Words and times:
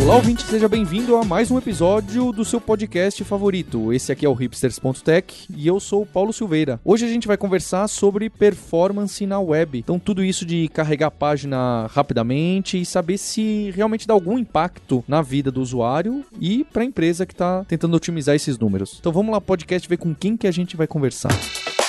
Olá, 0.00 0.16
ouvinte, 0.16 0.42
seja 0.42 0.68
bem-vindo 0.68 1.16
a 1.16 1.24
mais 1.24 1.50
um 1.50 1.58
episódio 1.58 2.32
do 2.32 2.44
seu 2.44 2.60
podcast 2.60 3.22
favorito. 3.24 3.92
Esse 3.92 4.12
aqui 4.12 4.24
é 4.24 4.28
o 4.28 4.32
hipsters.tech 4.32 5.46
e 5.54 5.66
eu 5.66 5.78
sou 5.80 6.02
o 6.02 6.06
Paulo 6.06 6.32
Silveira. 6.32 6.80
Hoje 6.84 7.04
a 7.04 7.08
gente 7.08 7.26
vai 7.26 7.36
conversar 7.36 7.86
sobre 7.88 8.30
performance 8.30 9.26
na 9.26 9.40
web. 9.40 9.78
Então, 9.78 9.98
tudo 9.98 10.24
isso 10.24 10.46
de 10.46 10.68
carregar 10.68 11.08
a 11.08 11.10
página 11.10 11.86
rapidamente 11.90 12.80
e 12.80 12.86
saber 12.86 13.18
se 13.18 13.70
realmente 13.74 14.06
dá 14.06 14.14
algum 14.14 14.38
impacto 14.38 15.04
na 15.06 15.20
vida 15.20 15.50
do 15.50 15.60
usuário 15.60 16.24
e 16.40 16.64
para 16.64 16.82
a 16.82 16.86
empresa 16.86 17.26
que 17.26 17.34
está 17.34 17.64
tentando 17.64 17.96
otimizar 17.96 18.34
esses 18.34 18.58
números. 18.58 18.96
Então, 19.00 19.12
vamos 19.12 19.32
lá, 19.32 19.40
podcast, 19.40 19.88
ver 19.88 19.98
com 19.98 20.14
quem 20.14 20.36
que 20.36 20.46
a 20.46 20.52
gente 20.52 20.76
vai 20.76 20.86
conversar. 20.86 21.30
para 21.30 21.87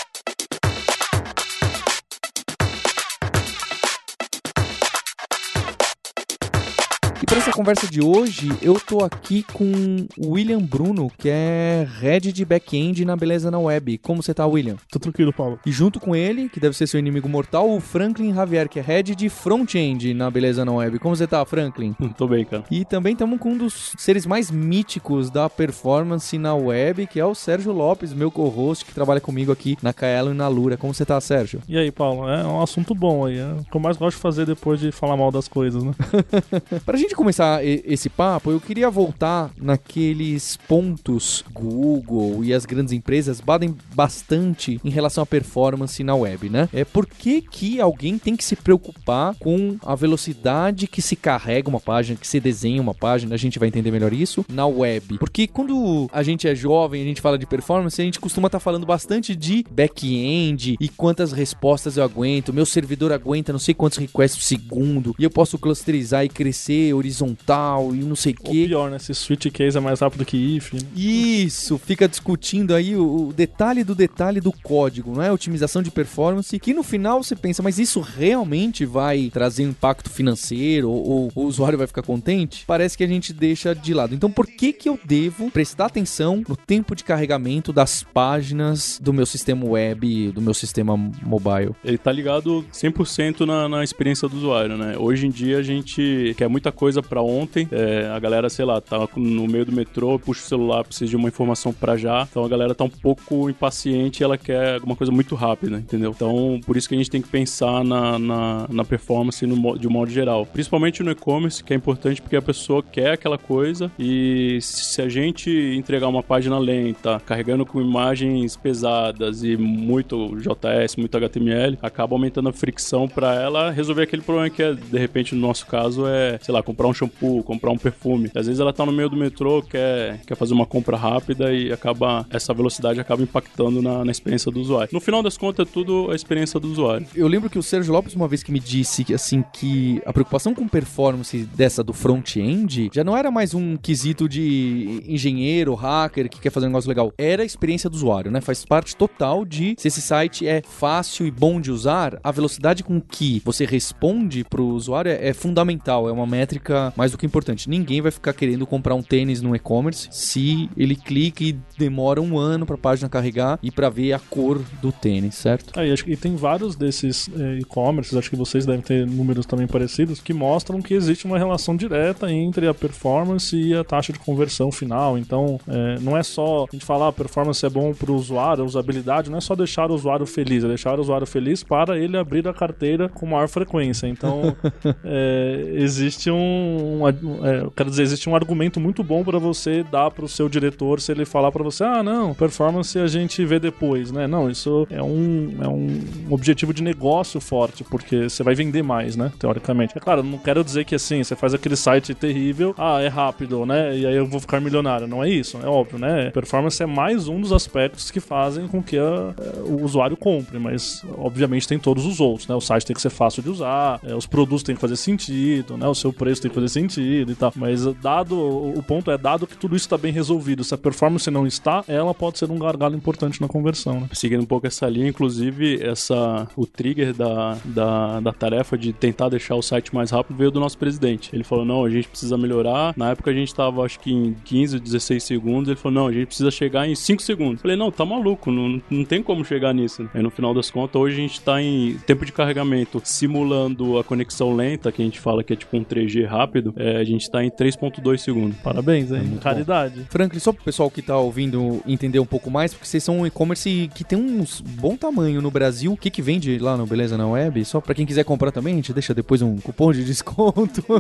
essa 7.40 7.54
conversa 7.54 7.88
de 7.88 8.04
hoje, 8.04 8.50
eu 8.62 8.78
tô 8.78 9.02
aqui 9.02 9.44
com 9.44 10.06
o 10.18 10.32
William 10.32 10.60
Bruno, 10.60 11.10
que 11.18 11.30
é 11.30 11.88
head 12.02 12.34
de 12.34 12.44
back-end 12.44 13.06
na 13.06 13.16
Beleza 13.16 13.50
na 13.50 13.58
Web. 13.58 13.98
Como 14.00 14.22
você 14.22 14.34
tá, 14.34 14.46
William? 14.46 14.76
Tô 14.92 15.00
tranquilo, 15.00 15.32
Paulo. 15.32 15.58
E 15.66 15.72
junto 15.72 16.02
com 16.02 16.14
ele, 16.14 16.50
que 16.50 16.60
deve 16.60 16.76
ser 16.76 16.86
seu 16.86 17.00
inimigo 17.00 17.30
mortal, 17.30 17.70
o 17.70 17.80
Franklin 17.80 18.34
Javier, 18.34 18.68
que 18.68 18.78
é 18.78 18.82
head 18.82 19.16
de 19.16 19.30
front-end 19.30 20.14
na 20.14 20.30
Beleza 20.30 20.66
na 20.66 20.74
Web. 20.74 21.00
Como 21.00 21.16
você 21.16 21.26
tá, 21.26 21.46
Franklin? 21.46 21.96
Tô 22.18 22.28
bem, 22.28 22.44
cara. 22.44 22.66
E 22.70 22.84
também 22.84 23.14
estamos 23.14 23.40
com 23.40 23.54
um 23.54 23.58
dos 23.58 23.94
seres 23.98 24.26
mais 24.26 24.52
míticos 24.52 25.30
da 25.30 25.50
performance 25.50 26.38
na 26.38 26.54
web, 26.54 27.08
que 27.08 27.22
é 27.22 27.26
o 27.26 27.34
Sérgio 27.34 27.72
Lopes, 27.72 28.14
meu 28.14 28.30
co-host, 28.30 28.84
que 28.84 28.94
trabalha 28.94 29.22
comigo 29.22 29.50
aqui 29.50 29.78
na 29.82 29.94
Kaelo 29.94 30.32
e 30.32 30.34
na 30.34 30.50
Lura. 30.50 30.76
Como 30.76 30.94
você 30.94 31.06
tá, 31.06 31.22
Sérgio? 31.22 31.62
E 31.70 31.78
aí, 31.78 31.90
Paulo? 31.90 32.28
É 32.28 32.46
um 32.46 32.62
assunto 32.62 32.94
bom 32.94 33.26
aí. 33.26 33.38
É 33.38 33.46
o 33.46 33.64
que 33.64 33.78
eu 33.78 33.80
mais 33.80 33.96
gosto 33.96 34.18
de 34.18 34.22
fazer 34.22 34.46
depois 34.46 34.78
de 34.78 34.92
falar 34.92 35.16
mal 35.16 35.32
das 35.32 35.48
coisas, 35.48 35.86
né? 35.86 35.94
pra 36.86 36.98
gente 36.98 37.16
começar 37.16 37.29
esse 37.64 38.10
papo, 38.10 38.52
eu 38.52 38.60
queria 38.60 38.90
voltar 38.90 39.52
naqueles 39.58 40.58
pontos 40.68 41.44
Google 41.54 42.44
e 42.44 42.54
as 42.54 42.66
grandes 42.66 42.94
empresas 42.94 43.42
batem 43.42 43.76
bastante 43.94 44.80
em 44.84 44.90
relação 44.90 45.24
à 45.24 45.26
performance 45.26 46.04
na 46.04 46.16
web, 46.16 46.50
né? 46.50 46.70
É 46.74 46.84
por 46.84 47.06
que, 47.06 47.42
que 47.42 47.80
alguém 47.80 48.18
tem 48.18 48.36
que 48.36 48.44
se 48.44 48.56
preocupar 48.56 49.36
com 49.36 49.78
a 49.86 49.96
velocidade 49.96 50.88
que 50.88 51.02
se 51.02 51.16
carrega 51.16 51.70
uma 51.70 51.80
página, 51.80 52.18
que 52.20 52.28
se 52.28 52.40
desenha 52.40 52.82
uma 52.82 52.94
página, 52.94 53.36
a 53.36 53.38
gente 53.38 53.60
vai 53.60 53.68
entender 53.68 53.92
melhor 53.92 54.14
isso, 54.14 54.46
na 54.52 54.66
web. 54.66 55.18
Porque 55.18 55.48
quando 55.48 56.10
a 56.12 56.24
gente 56.24 56.48
é 56.48 56.56
jovem, 56.56 57.02
a 57.02 57.06
gente 57.06 57.22
fala 57.22 57.38
de 57.38 57.46
performance, 57.46 58.02
a 58.02 58.06
gente 58.06 58.20
costuma 58.20 58.48
estar 58.48 58.60
tá 58.60 58.64
falando 58.64 58.86
bastante 58.86 59.36
de 59.36 59.66
back-end 59.70 60.78
e 60.80 60.90
quantas 60.90 61.32
respostas 61.32 61.98
eu 61.98 62.04
aguento, 62.04 62.54
meu 62.54 62.66
servidor 62.66 63.12
aguenta 63.12 63.52
não 63.52 63.60
sei 63.60 63.74
quantos 63.74 63.98
requests 63.98 64.40
por 64.40 64.44
segundo, 64.44 65.16
e 65.18 65.24
eu 65.24 65.30
posso 65.30 65.58
clusterizar 65.58 66.24
e 66.26 66.30
crescer 66.30 66.94
horizontal 67.10 67.40
tal 67.50 67.96
e 67.96 68.00
não 68.00 68.16
sei 68.16 68.34
o 68.34 68.36
quê. 68.36 68.48
Ou 68.48 68.68
pior, 68.68 68.92
né? 68.92 69.00
Se 69.00 69.14
switch 69.14 69.48
case 69.52 69.78
é 69.78 69.82
mais 69.82 70.00
rápido 70.00 70.26
que 70.26 70.38
if. 70.38 70.74
Né? 70.74 70.80
Isso, 70.96 71.78
fica 71.78 72.08
discutindo 72.08 72.76
aí 72.76 72.96
o, 72.96 73.28
o, 73.30 73.34
detalhe 73.34 73.84
do 73.84 73.96
detalhe 73.96 74.40
do 74.40 74.52
código, 74.52 75.14
não 75.14 75.24
é? 75.24 75.32
Otimização 75.32 75.82
de 75.82 75.90
performance, 75.90 76.58
que 76.60 76.74
no 76.74 76.84
final 76.84 77.24
você 77.24 77.36
pensa, 77.36 77.64
mas 77.64 77.80
isso 77.80 78.00
realmente 78.00 78.86
vai 78.86 79.30
trazer 79.32 79.66
um 79.66 79.70
impacto 79.70 80.10
financeiro 80.10 80.90
ou, 80.90 81.10
ou 81.10 81.32
o 81.36 81.44
usuário 81.44 81.78
vai 81.78 81.88
ficar 81.88 82.04
contente? 82.04 82.64
Parece 82.68 82.98
que 82.98 83.04
a 83.04 83.08
gente 83.08 83.34
deixa 83.34 83.74
de 83.74 83.94
lado. 83.94 84.14
Então 84.14 84.30
por 84.30 84.46
que 84.46 84.74
que 84.74 84.90
eu 84.90 85.00
devo 85.04 85.50
prestar 85.50 85.86
atenção 85.86 86.44
no 86.48 86.56
tempo 86.56 86.96
de 86.96 87.04
carregamento 87.04 87.74
das 87.74 88.04
páginas 88.04 89.00
do 89.02 89.14
meu 89.14 89.26
sistema 89.26 89.66
web, 89.66 90.32
do 90.32 90.42
meu 90.42 90.54
sistema 90.54 90.96
mobile? 90.98 91.72
Ele 91.84 91.98
tá 91.98 92.12
ligado 92.12 92.66
100% 92.74 93.46
na, 93.46 93.68
na 93.68 93.84
experiência 93.84 94.28
do 94.28 94.38
usuário, 94.38 94.78
né? 94.78 94.98
Hoje 94.98 95.28
em 95.28 95.30
dia 95.30 95.58
a 95.58 95.64
gente 95.64 96.34
quer 96.38 96.48
muita 96.48 96.72
coisa 96.72 96.99
para 97.02 97.22
ontem. 97.22 97.68
É, 97.72 98.08
a 98.14 98.20
galera, 98.20 98.50
sei 98.50 98.66
lá, 98.66 98.80
tá 98.82 99.08
no 99.16 99.48
meio 99.48 99.66
do 99.66 99.72
metrô, 99.72 100.18
puxa 100.20 100.42
o 100.42 100.48
celular, 100.48 100.84
precisa 100.84 101.10
de 101.10 101.16
uma 101.16 101.28
informação 101.28 101.74
para 101.74 101.98
já. 101.98 102.28
Então 102.30 102.44
a 102.44 102.48
galera 102.48 102.76
tá 102.76 102.84
um 102.84 102.90
pouco 102.90 103.50
impaciente 103.50 104.24
ela 104.24 104.38
quer 104.38 104.76
alguma 104.76 104.96
coisa 104.96 105.12
muito 105.12 105.36
rápida, 105.36 105.78
entendeu? 105.78 106.12
Então 106.16 106.60
por 106.66 106.78
isso 106.78 106.88
que 106.88 106.96
a 106.96 106.98
gente 106.98 107.10
tem 107.10 107.22
que 107.22 107.28
pensar 107.28 107.84
na, 107.84 108.18
na, 108.20 108.66
na 108.70 108.86
performance 108.86 109.46
no, 109.46 109.78
de 109.78 109.88
um 109.88 109.92
modo 109.92 110.12
geral. 110.12 110.46
Principalmente 110.46 111.04
no 111.04 111.12
e-commerce, 111.12 111.64
que 111.64 111.74
é 111.74 111.76
importante 111.76 112.22
porque 112.22 112.36
a 112.36 112.42
pessoa 112.42 112.84
quer 112.84 113.12
aquela 113.12 113.38
coisa 113.38 113.92
e 113.98 114.60
se 114.62 115.02
a 115.02 115.10
gente 115.10 115.50
entregar 115.76 116.08
uma 116.08 116.24
página 116.24 116.58
lenta, 116.58 117.22
carregando 117.26 117.66
com 117.66 117.82
imagens 117.82 118.56
pesadas 118.56 119.44
e 119.44 119.56
muito 119.58 120.36
JS, 120.38 120.96
muito 120.98 121.16
HTML, 121.18 121.78
acaba 121.82 122.16
aumentando 122.16 122.50
a 122.50 122.54
fricção 122.54 123.08
para 123.08 123.36
ela 123.36 123.72
resolver 123.72 124.04
aquele 124.04 124.22
problema 124.22 124.50
que 124.50 124.62
é, 124.62 124.74
de 124.74 124.98
repente, 124.98 125.36
no 125.36 125.42
nosso 125.42 125.66
caso, 125.66 126.08
é, 126.08 126.38
sei 126.42 126.54
lá, 126.54 126.62
comprar 126.62 126.88
um 126.90 126.94
shampoo 126.94 127.44
comprar 127.44 127.72
um 127.72 127.78
perfume. 127.78 128.30
Às 128.36 128.48
vezes 128.48 128.60
ela 128.60 128.74
tá 128.74 128.86
no 128.86 128.92
meio 128.92 129.10
do 129.10 129.18
metrô, 129.18 129.62
quer, 129.62 130.22
quer 130.26 130.36
fazer 130.36 130.54
uma 130.54 130.66
compra 130.66 130.98
rápida 130.98 131.54
e 131.54 131.72
acaba 131.72 132.26
essa 132.30 132.54
velocidade 132.54 133.00
acaba 133.00 133.22
impactando 133.22 133.82
na, 133.82 134.04
na 134.04 134.12
experiência 134.12 134.52
do 134.52 134.60
usuário. 134.60 134.90
No 134.92 135.00
final 135.00 135.24
das 135.24 135.38
contas, 135.38 135.68
é 135.68 135.72
tudo 135.72 136.12
a 136.12 136.16
experiência 136.16 136.60
do 136.60 136.72
usuário. 136.72 137.06
Eu 137.16 137.28
lembro 137.28 137.50
que 137.50 137.60
o 137.60 137.64
Sérgio 137.64 137.94
Lopes 137.94 138.16
uma 138.16 138.28
vez 138.28 138.44
que 138.44 138.52
me 138.52 138.60
disse 138.60 139.04
que 139.04 139.14
assim 139.14 139.44
que 139.54 140.02
a 140.06 140.14
preocupação 140.14 140.54
com 140.54 140.68
performance 140.68 141.38
dessa 141.56 141.84
do 141.84 141.94
front-end 141.94 142.90
já 142.94 143.04
não 143.04 143.16
era 143.16 143.32
mais 143.32 143.54
um 143.54 143.78
quesito 143.78 144.28
de 144.28 145.04
engenheiro, 145.08 145.74
hacker 145.76 146.30
que 146.30 146.40
quer 146.40 146.50
fazer 146.50 146.68
um 146.68 146.70
negócio 146.70 146.90
legal. 146.90 147.14
Era 147.18 147.44
a 147.44 147.46
experiência 147.46 147.90
do 147.90 147.96
usuário, 147.96 148.32
né? 148.32 148.42
Faz 148.42 148.66
parte 148.66 148.96
total 148.96 149.46
de 149.46 149.76
se 149.78 149.88
esse 149.88 150.02
site 150.02 150.48
é 150.48 150.62
fácil 150.62 151.26
e 151.26 151.32
bom 151.32 151.60
de 151.60 151.72
usar, 151.72 152.20
a 152.24 152.32
velocidade 152.32 152.84
com 152.84 153.00
que 153.02 153.42
você 153.46 153.66
responde 153.66 154.44
pro 154.44 154.66
usuário 154.66 155.12
é, 155.12 155.30
é 155.30 155.34
fundamental, 155.34 156.08
é 156.08 156.12
uma 156.12 156.28
métrica 156.28 156.79
mais 156.96 157.12
do 157.12 157.18
que 157.18 157.26
importante. 157.26 157.70
Ninguém 157.70 158.02
vai 158.02 158.12
ficar 158.12 158.34
querendo 158.34 158.66
comprar 158.66 158.96
um 158.96 159.02
tênis 159.02 159.42
no 159.42 159.56
e-commerce 159.56 160.08
se 160.12 160.70
ele 160.78 160.96
clica 160.96 161.44
e 161.44 161.56
demora 161.78 162.22
um 162.22 162.38
ano 162.38 162.66
para 162.66 162.76
a 162.76 162.80
página 162.80 163.10
carregar 163.10 163.60
e 163.62 163.72
para 163.72 163.90
ver 163.90 164.14
a 164.14 164.20
cor 164.20 164.62
do 164.82 164.92
tênis, 164.92 165.36
certo? 165.36 165.78
Aí, 165.80 165.92
acho 165.92 166.04
que 166.04 166.16
tem 166.16 166.36
vários 166.36 166.76
desses 166.76 167.30
é, 167.38 167.60
e-commerces, 167.60 168.16
acho 168.16 168.30
que 168.30 168.36
vocês 168.36 168.66
devem 168.66 168.82
ter 168.82 169.06
números 169.06 169.46
também 169.46 169.68
parecidos, 169.68 170.20
que 170.20 170.34
mostram 170.34 170.82
que 170.82 170.94
existe 170.94 171.26
uma 171.26 171.38
relação 171.38 171.76
direta 171.76 172.32
entre 172.32 172.68
a 172.68 172.74
performance 172.74 173.56
e 173.56 173.76
a 173.76 173.84
taxa 173.84 174.14
de 174.14 174.20
conversão 174.20 174.72
final. 174.72 175.18
Então, 175.18 175.60
é, 175.68 176.00
não 176.00 176.18
é 176.18 176.24
só 176.24 176.66
a 176.66 176.72
gente 176.72 176.86
falar 176.86 177.08
a 177.08 177.10
ah, 177.10 177.14
performance 177.14 177.66
é 177.66 177.70
bom 177.70 177.94
para 177.94 178.12
o 178.12 178.16
usuário, 178.16 178.64
a 178.64 178.68
usabilidade, 178.68 179.30
não 179.30 179.38
é 179.38 179.42
só 179.42 179.56
deixar 179.56 179.90
o 179.90 179.96
usuário 179.96 180.26
feliz, 180.26 180.64
é 180.64 180.68
deixar 180.68 180.98
o 180.98 181.02
usuário 181.02 181.26
feliz 181.26 181.64
para 181.64 181.98
ele 181.98 182.18
abrir 182.18 182.48
a 182.48 182.54
carteira 182.54 183.10
com 183.10 183.26
maior 183.26 183.48
frequência. 183.48 184.08
Então, 184.08 184.56
é, 185.04 185.74
existe 185.76 186.30
um, 186.30 186.69
um 186.70 187.08
é, 187.08 187.68
quero 187.76 187.90
dizer, 187.90 188.04
existe 188.04 188.30
um 188.30 188.36
argumento 188.36 188.80
muito 188.80 189.04
bom 189.04 189.24
para 189.24 189.40
você 189.40 189.84
dar 189.84 190.12
para 190.12 190.26
o 190.26 190.30
seu 190.30 190.50
diretor 190.50 191.00
se 191.00 191.12
ele 191.12 191.26
falar 191.26 191.52
para 191.52 191.64
você, 191.64 191.84
ah, 191.84 192.04
não, 192.04 192.34
performance 192.34 192.98
a 192.98 193.08
gente 193.08 193.44
vê 193.46 193.60
depois, 193.60 194.12
né? 194.12 194.28
Não, 194.28 194.50
isso 194.50 194.88
é 194.90 195.02
um, 195.02 195.58
é 195.62 195.68
um 195.68 196.02
objetivo 196.30 196.74
de 196.74 196.84
negócio 196.84 197.40
forte, 197.40 197.84
porque 197.84 198.30
você 198.30 198.44
vai 198.44 198.56
vender 198.56 198.84
mais, 198.84 199.16
né? 199.16 199.32
Teoricamente. 199.40 199.98
É 199.98 200.00
claro, 200.00 200.24
não 200.24 200.38
quero 200.38 200.64
dizer 200.64 200.86
que 200.86 200.96
assim, 200.96 201.24
você 201.24 201.36
faz 201.36 201.54
aquele 201.54 201.76
site 201.76 202.14
terrível, 202.14 202.74
ah, 202.78 203.02
é 203.02 203.08
rápido, 203.08 203.66
né? 203.66 203.98
E 203.98 204.06
aí 204.06 204.16
eu 204.16 204.26
vou 204.26 204.40
ficar 204.40 204.60
milionário. 204.60 205.08
Não 205.08 205.24
é 205.24 205.30
isso, 205.30 205.58
é 205.64 205.68
óbvio, 205.68 206.00
né? 206.00 206.32
Performance 206.32 206.82
é 206.82 206.86
mais 206.86 207.28
um 207.28 207.40
dos 207.40 207.52
aspectos 207.52 208.12
que 208.12 208.20
fazem 208.20 208.68
com 208.68 208.82
que 208.82 208.98
a, 208.98 209.34
o 209.66 209.84
usuário 209.84 210.18
compre, 210.18 210.60
mas 210.60 211.04
obviamente 211.18 211.68
tem 211.68 211.80
todos 211.80 212.06
os 212.06 212.20
outros, 212.20 212.48
né? 212.48 212.56
O 212.56 212.62
site 212.62 212.86
tem 212.86 212.96
que 212.96 213.02
ser 213.02 213.10
fácil 213.10 213.44
de 213.44 213.50
usar, 213.50 214.00
é, 214.04 214.16
os 214.16 214.26
produtos 214.26 214.64
têm 214.64 214.76
que 214.76 214.82
fazer 214.82 214.96
sentido, 214.96 215.78
né? 215.78 215.88
O 215.88 215.96
seu 215.96 216.12
preço 216.12 216.42
tem 216.42 216.50
que 216.50 216.56
fazer 216.60 216.70
sentido 216.70 217.32
e 217.32 217.36
tal. 217.36 217.52
Mas 217.56 217.86
dado, 217.96 218.38
o 218.38 218.84
ponto 218.84 219.10
é 219.12 219.18
dado 219.18 219.48
que 219.48 219.58
tudo 219.58 219.76
isso 219.76 219.86
está 219.86 219.98
bem 219.98 220.12
resolvido. 220.12 220.64
Se 220.64 220.74
a 220.74 220.78
performance 220.78 221.30
não 221.32 221.48
está, 221.48 221.84
ela 221.88 222.14
pode 222.14 222.38
ser 222.38 222.50
um 222.52 222.60
gargalo 222.60 222.96
importante 222.96 223.42
na 223.42 223.48
conversão, 223.48 224.02
né? 224.02 224.10
Seguindo 224.14 224.42
um 224.42 224.46
pouco 224.46 224.68
essa 224.68 224.88
linha, 224.88 225.08
inclusive, 225.08 225.82
essa, 225.82 226.48
o 226.56 226.66
trigger 226.66 227.14
da, 227.14 227.58
da, 227.66 228.20
da 228.20 228.34
tarefa 228.34 228.78
de 228.78 228.94
tentar 228.94 229.30
deixar 229.30 229.56
o 229.56 229.62
site 229.62 229.94
mais 229.94 230.12
rápido 230.12 230.38
veio 230.38 230.52
do 230.52 230.60
nosso 230.60 230.78
presidente. 230.78 231.30
Ele 231.34 231.44
falou, 231.44 231.66
não, 231.66 231.86
a 231.86 231.90
gente 231.90 232.08
precisa 232.08 232.38
melhorar. 232.38 232.94
Na 232.98 233.12
época 233.12 233.32
a 233.32 233.34
gente 233.34 233.48
estava 233.48 233.84
acho 233.84 234.00
que 234.00 234.12
em 234.12 234.36
15, 234.46 234.80
16 234.80 235.24
segundos. 235.24 235.70
Ele 235.70 235.78
falou, 235.78 236.02
não, 236.02 236.08
a 236.08 236.12
gente 236.12 236.28
precisa 236.28 236.52
chegar 236.52 236.88
em 236.88 236.96
5 236.96 237.22
segundos. 237.22 237.62
Falei, 237.62 237.78
não, 237.78 237.92
tá 237.92 238.06
maluco, 238.06 238.52
não, 238.52 238.82
não 238.90 239.06
tem 239.06 239.22
como 239.22 239.44
chegar 239.46 239.74
nisso. 239.74 240.10
Aí 240.14 240.22
no 240.22 240.30
final 240.30 240.54
das 240.54 240.70
contas, 240.70 241.00
hoje 241.00 241.16
a 241.16 241.22
gente 241.22 241.34
está 241.34 241.62
em 241.62 241.98
tempo 242.06 242.26
de 242.26 242.32
carregamento 242.32 243.02
simulando 243.04 243.98
a 243.98 244.04
conexão 244.04 244.56
lenta, 244.56 244.92
que 244.92 245.02
a 245.02 245.06
gente 245.06 245.20
fala 245.20 245.44
que 245.44 245.54
é 245.54 245.56
tipo 245.56 245.76
um 245.78 245.84
3G 245.84 246.26
rápido 246.26 246.49
rápido, 246.50 246.74
é, 246.76 246.98
a 246.98 247.04
gente 247.04 247.30
tá 247.30 247.44
em 247.44 247.50
3.2 247.50 248.18
segundos. 248.18 248.58
Parabéns, 248.58 249.12
hein? 249.12 249.22
muito 249.22 249.42
Caridade. 249.42 250.06
Franklin, 250.10 250.40
só 250.40 250.52
pro 250.52 250.64
pessoal 250.64 250.90
que 250.90 251.02
tá 251.02 251.18
ouvindo 251.18 251.82
entender 251.86 252.20
um 252.20 252.26
pouco 252.26 252.50
mais, 252.50 252.74
porque 252.74 252.88
vocês 252.88 253.04
são 253.04 253.20
um 253.20 253.28
e-commerce 253.28 253.90
que 253.94 254.04
tem 254.04 254.18
um 254.18 254.44
bom 254.80 254.98
tamanho 254.98 255.42
no 255.42 255.52
Brasil. 255.52 255.94
O 255.94 255.98
que 255.98 256.10
que 256.10 256.22
vende 256.22 256.58
lá 256.58 256.76
no 256.76 256.88
Beleza 256.88 257.18
na 257.18 257.28
Web? 257.28 257.64
Só 257.66 257.80
pra 257.80 257.94
quem 257.94 258.06
quiser 258.06 258.24
comprar 258.24 258.52
também, 258.52 258.74
a 258.74 258.78
gente 258.78 258.92
deixa 258.92 259.14
depois 259.14 259.42
um 259.42 259.58
cupom 259.58 259.92
de 259.92 260.04
desconto. 260.04 260.84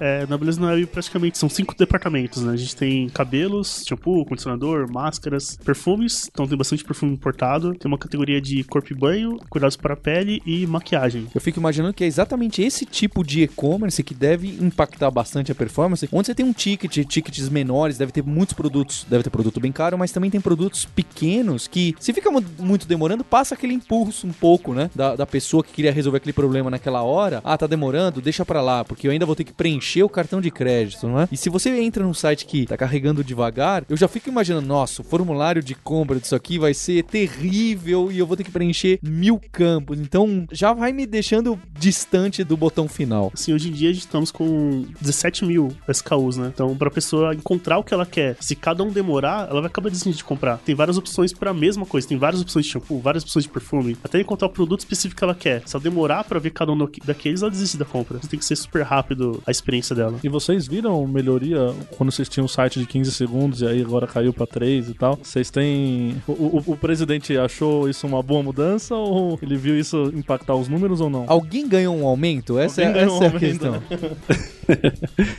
É, 0.00 0.26
na 0.26 0.36
Beleza 0.36 0.60
na 0.60 0.68
Web 0.68 0.86
praticamente 0.86 1.38
são 1.38 1.48
cinco 1.48 1.74
departamentos, 1.76 2.42
né? 2.42 2.52
A 2.52 2.56
gente 2.56 2.74
tem 2.74 3.08
cabelos, 3.08 3.84
shampoo, 3.86 4.24
condicionador, 4.24 4.90
máscaras, 4.90 5.56
perfumes, 5.64 6.28
então 6.30 6.46
tem 6.46 6.56
bastante 6.56 6.84
perfume 6.84 7.12
importado. 7.12 7.74
Tem 7.74 7.88
uma 7.88 7.98
categoria 7.98 8.40
de 8.40 8.64
corpo 8.64 8.92
e 8.92 8.96
banho, 8.96 9.38
cuidados 9.48 9.76
para 9.76 9.94
a 9.94 9.96
pele 9.96 10.42
e 10.44 10.66
maquiagem. 10.66 11.26
Eu 11.34 11.40
fico 11.40 11.58
imaginando 11.58 11.94
que 11.94 12.04
é 12.04 12.06
exatamente 12.06 12.62
esse 12.62 12.84
tipo 12.84 13.24
de 13.24 13.42
e-commerce 13.42 14.02
que 14.02 14.14
deve 14.14 14.55
impactar 14.60 15.10
bastante 15.10 15.52
a 15.52 15.54
performance. 15.54 16.08
Onde 16.12 16.26
você 16.26 16.34
tem 16.34 16.46
um 16.46 16.52
ticket, 16.52 17.04
tickets 17.06 17.48
menores, 17.48 17.98
deve 17.98 18.12
ter 18.12 18.22
muitos 18.22 18.54
produtos, 18.54 19.06
deve 19.08 19.24
ter 19.24 19.30
produto 19.30 19.60
bem 19.60 19.72
caro, 19.72 19.96
mas 19.98 20.12
também 20.12 20.30
tem 20.30 20.40
produtos 20.40 20.84
pequenos 20.84 21.66
que, 21.66 21.94
se 22.00 22.12
fica 22.12 22.30
mu- 22.30 22.44
muito 22.58 22.86
demorando, 22.86 23.24
passa 23.24 23.54
aquele 23.54 23.74
impulso 23.74 24.26
um 24.26 24.32
pouco, 24.32 24.72
né? 24.72 24.90
Da, 24.94 25.16
da 25.16 25.26
pessoa 25.26 25.62
que 25.62 25.72
queria 25.72 25.92
resolver 25.92 26.18
aquele 26.18 26.32
problema 26.32 26.70
naquela 26.70 27.02
hora. 27.02 27.40
Ah, 27.44 27.56
tá 27.56 27.66
demorando, 27.66 28.20
deixa 28.20 28.44
pra 28.44 28.60
lá, 28.60 28.84
porque 28.84 29.06
eu 29.06 29.10
ainda 29.10 29.26
vou 29.26 29.34
ter 29.36 29.44
que 29.44 29.52
preencher 29.52 30.02
o 30.02 30.08
cartão 30.08 30.40
de 30.40 30.50
crédito, 30.50 31.06
não 31.06 31.20
é? 31.20 31.28
E 31.30 31.36
se 31.36 31.48
você 31.48 31.70
entra 31.80 32.04
num 32.04 32.14
site 32.14 32.46
que 32.46 32.66
tá 32.66 32.76
carregando 32.76 33.24
devagar, 33.24 33.84
eu 33.88 33.96
já 33.96 34.08
fico 34.08 34.28
imaginando, 34.28 34.66
nossa, 34.66 35.02
o 35.02 35.04
formulário 35.04 35.62
de 35.62 35.74
compra 35.74 36.18
disso 36.18 36.34
aqui 36.34 36.58
vai 36.58 36.74
ser 36.74 37.04
terrível 37.04 38.10
e 38.10 38.18
eu 38.18 38.26
vou 38.26 38.36
ter 38.36 38.44
que 38.44 38.50
preencher 38.50 38.98
mil 39.02 39.40
campos. 39.52 39.98
Então 40.00 40.46
já 40.50 40.72
vai 40.72 40.92
me 40.92 41.06
deixando 41.06 41.58
distante 41.78 42.44
do 42.44 42.56
botão 42.56 42.88
final. 42.88 43.30
Assim, 43.34 43.52
hoje 43.52 43.68
em 43.68 43.72
dia 43.72 43.90
a 43.90 43.92
gente 43.92 44.02
estamos 44.02 44.30
com 44.36 44.84
17 45.00 45.44
mil 45.44 45.68
SKUs, 45.88 46.36
né? 46.36 46.50
Então, 46.54 46.76
pra 46.76 46.90
pessoa 46.90 47.34
encontrar 47.34 47.78
o 47.78 47.82
que 47.84 47.94
ela 47.94 48.04
quer, 48.04 48.36
se 48.40 48.54
cada 48.54 48.82
um 48.84 48.90
demorar, 48.90 49.48
ela 49.50 49.60
vai 49.60 49.68
acabar 49.70 49.88
desistindo 49.88 50.14
de 50.16 50.22
comprar. 50.24 50.58
Tem 50.58 50.74
várias 50.74 50.98
opções 50.98 51.32
pra 51.32 51.54
mesma 51.54 51.86
coisa, 51.86 52.06
tem 52.06 52.18
várias 52.18 52.40
opções 52.42 52.66
de 52.66 52.72
shampoo, 52.72 53.00
várias 53.00 53.22
opções 53.24 53.44
de 53.44 53.50
perfume, 53.50 53.96
até 54.04 54.20
encontrar 54.20 54.48
o 54.48 54.50
produto 54.50 54.80
específico 54.80 55.18
que 55.18 55.24
ela 55.24 55.34
quer. 55.34 55.62
Se 55.66 55.74
ela 55.74 55.82
demorar 55.82 56.24
pra 56.24 56.38
ver 56.38 56.50
cada 56.50 56.70
um 56.72 56.78
daqu- 56.78 57.00
daqueles, 57.04 57.40
ela 57.42 57.50
desiste 57.50 57.76
da 57.76 57.84
compra. 57.84 58.18
Tem 58.28 58.38
que 58.38 58.44
ser 58.44 58.56
super 58.56 58.82
rápido 58.82 59.42
a 59.46 59.50
experiência 59.50 59.94
dela. 59.96 60.18
E 60.22 60.28
vocês 60.28 60.66
viram 60.66 61.06
melhoria 61.06 61.74
quando 61.96 62.10
vocês 62.12 62.28
tinham 62.28 62.44
um 62.44 62.48
site 62.48 62.78
de 62.78 62.86
15 62.86 63.10
segundos 63.12 63.62
e 63.62 63.66
aí 63.66 63.80
agora 63.80 64.06
caiu 64.06 64.32
pra 64.32 64.46
3 64.46 64.88
e 64.90 64.94
tal? 64.94 65.18
Vocês 65.22 65.50
têm. 65.50 66.20
O, 66.26 66.32
o- 66.32 66.62
o 66.66 66.76
presidente 66.76 67.36
achou 67.38 67.88
isso 67.88 68.06
uma 68.06 68.22
boa 68.22 68.42
mudança 68.42 68.94
ou 68.94 69.38
ele 69.42 69.56
viu 69.56 69.78
isso 69.78 70.12
impactar 70.14 70.54
os 70.54 70.68
números 70.68 71.00
ou 71.00 71.08
não? 71.08 71.24
Alguém 71.28 71.68
ganhou 71.68 71.96
um 71.96 72.06
aumento? 72.06 72.58
Essa, 72.58 72.82
é, 72.82 72.84
essa 72.86 72.98
é 72.98 73.06
um 73.08 73.10
a 73.12 73.14
aumento, 73.24 73.38
questão. 73.38 73.82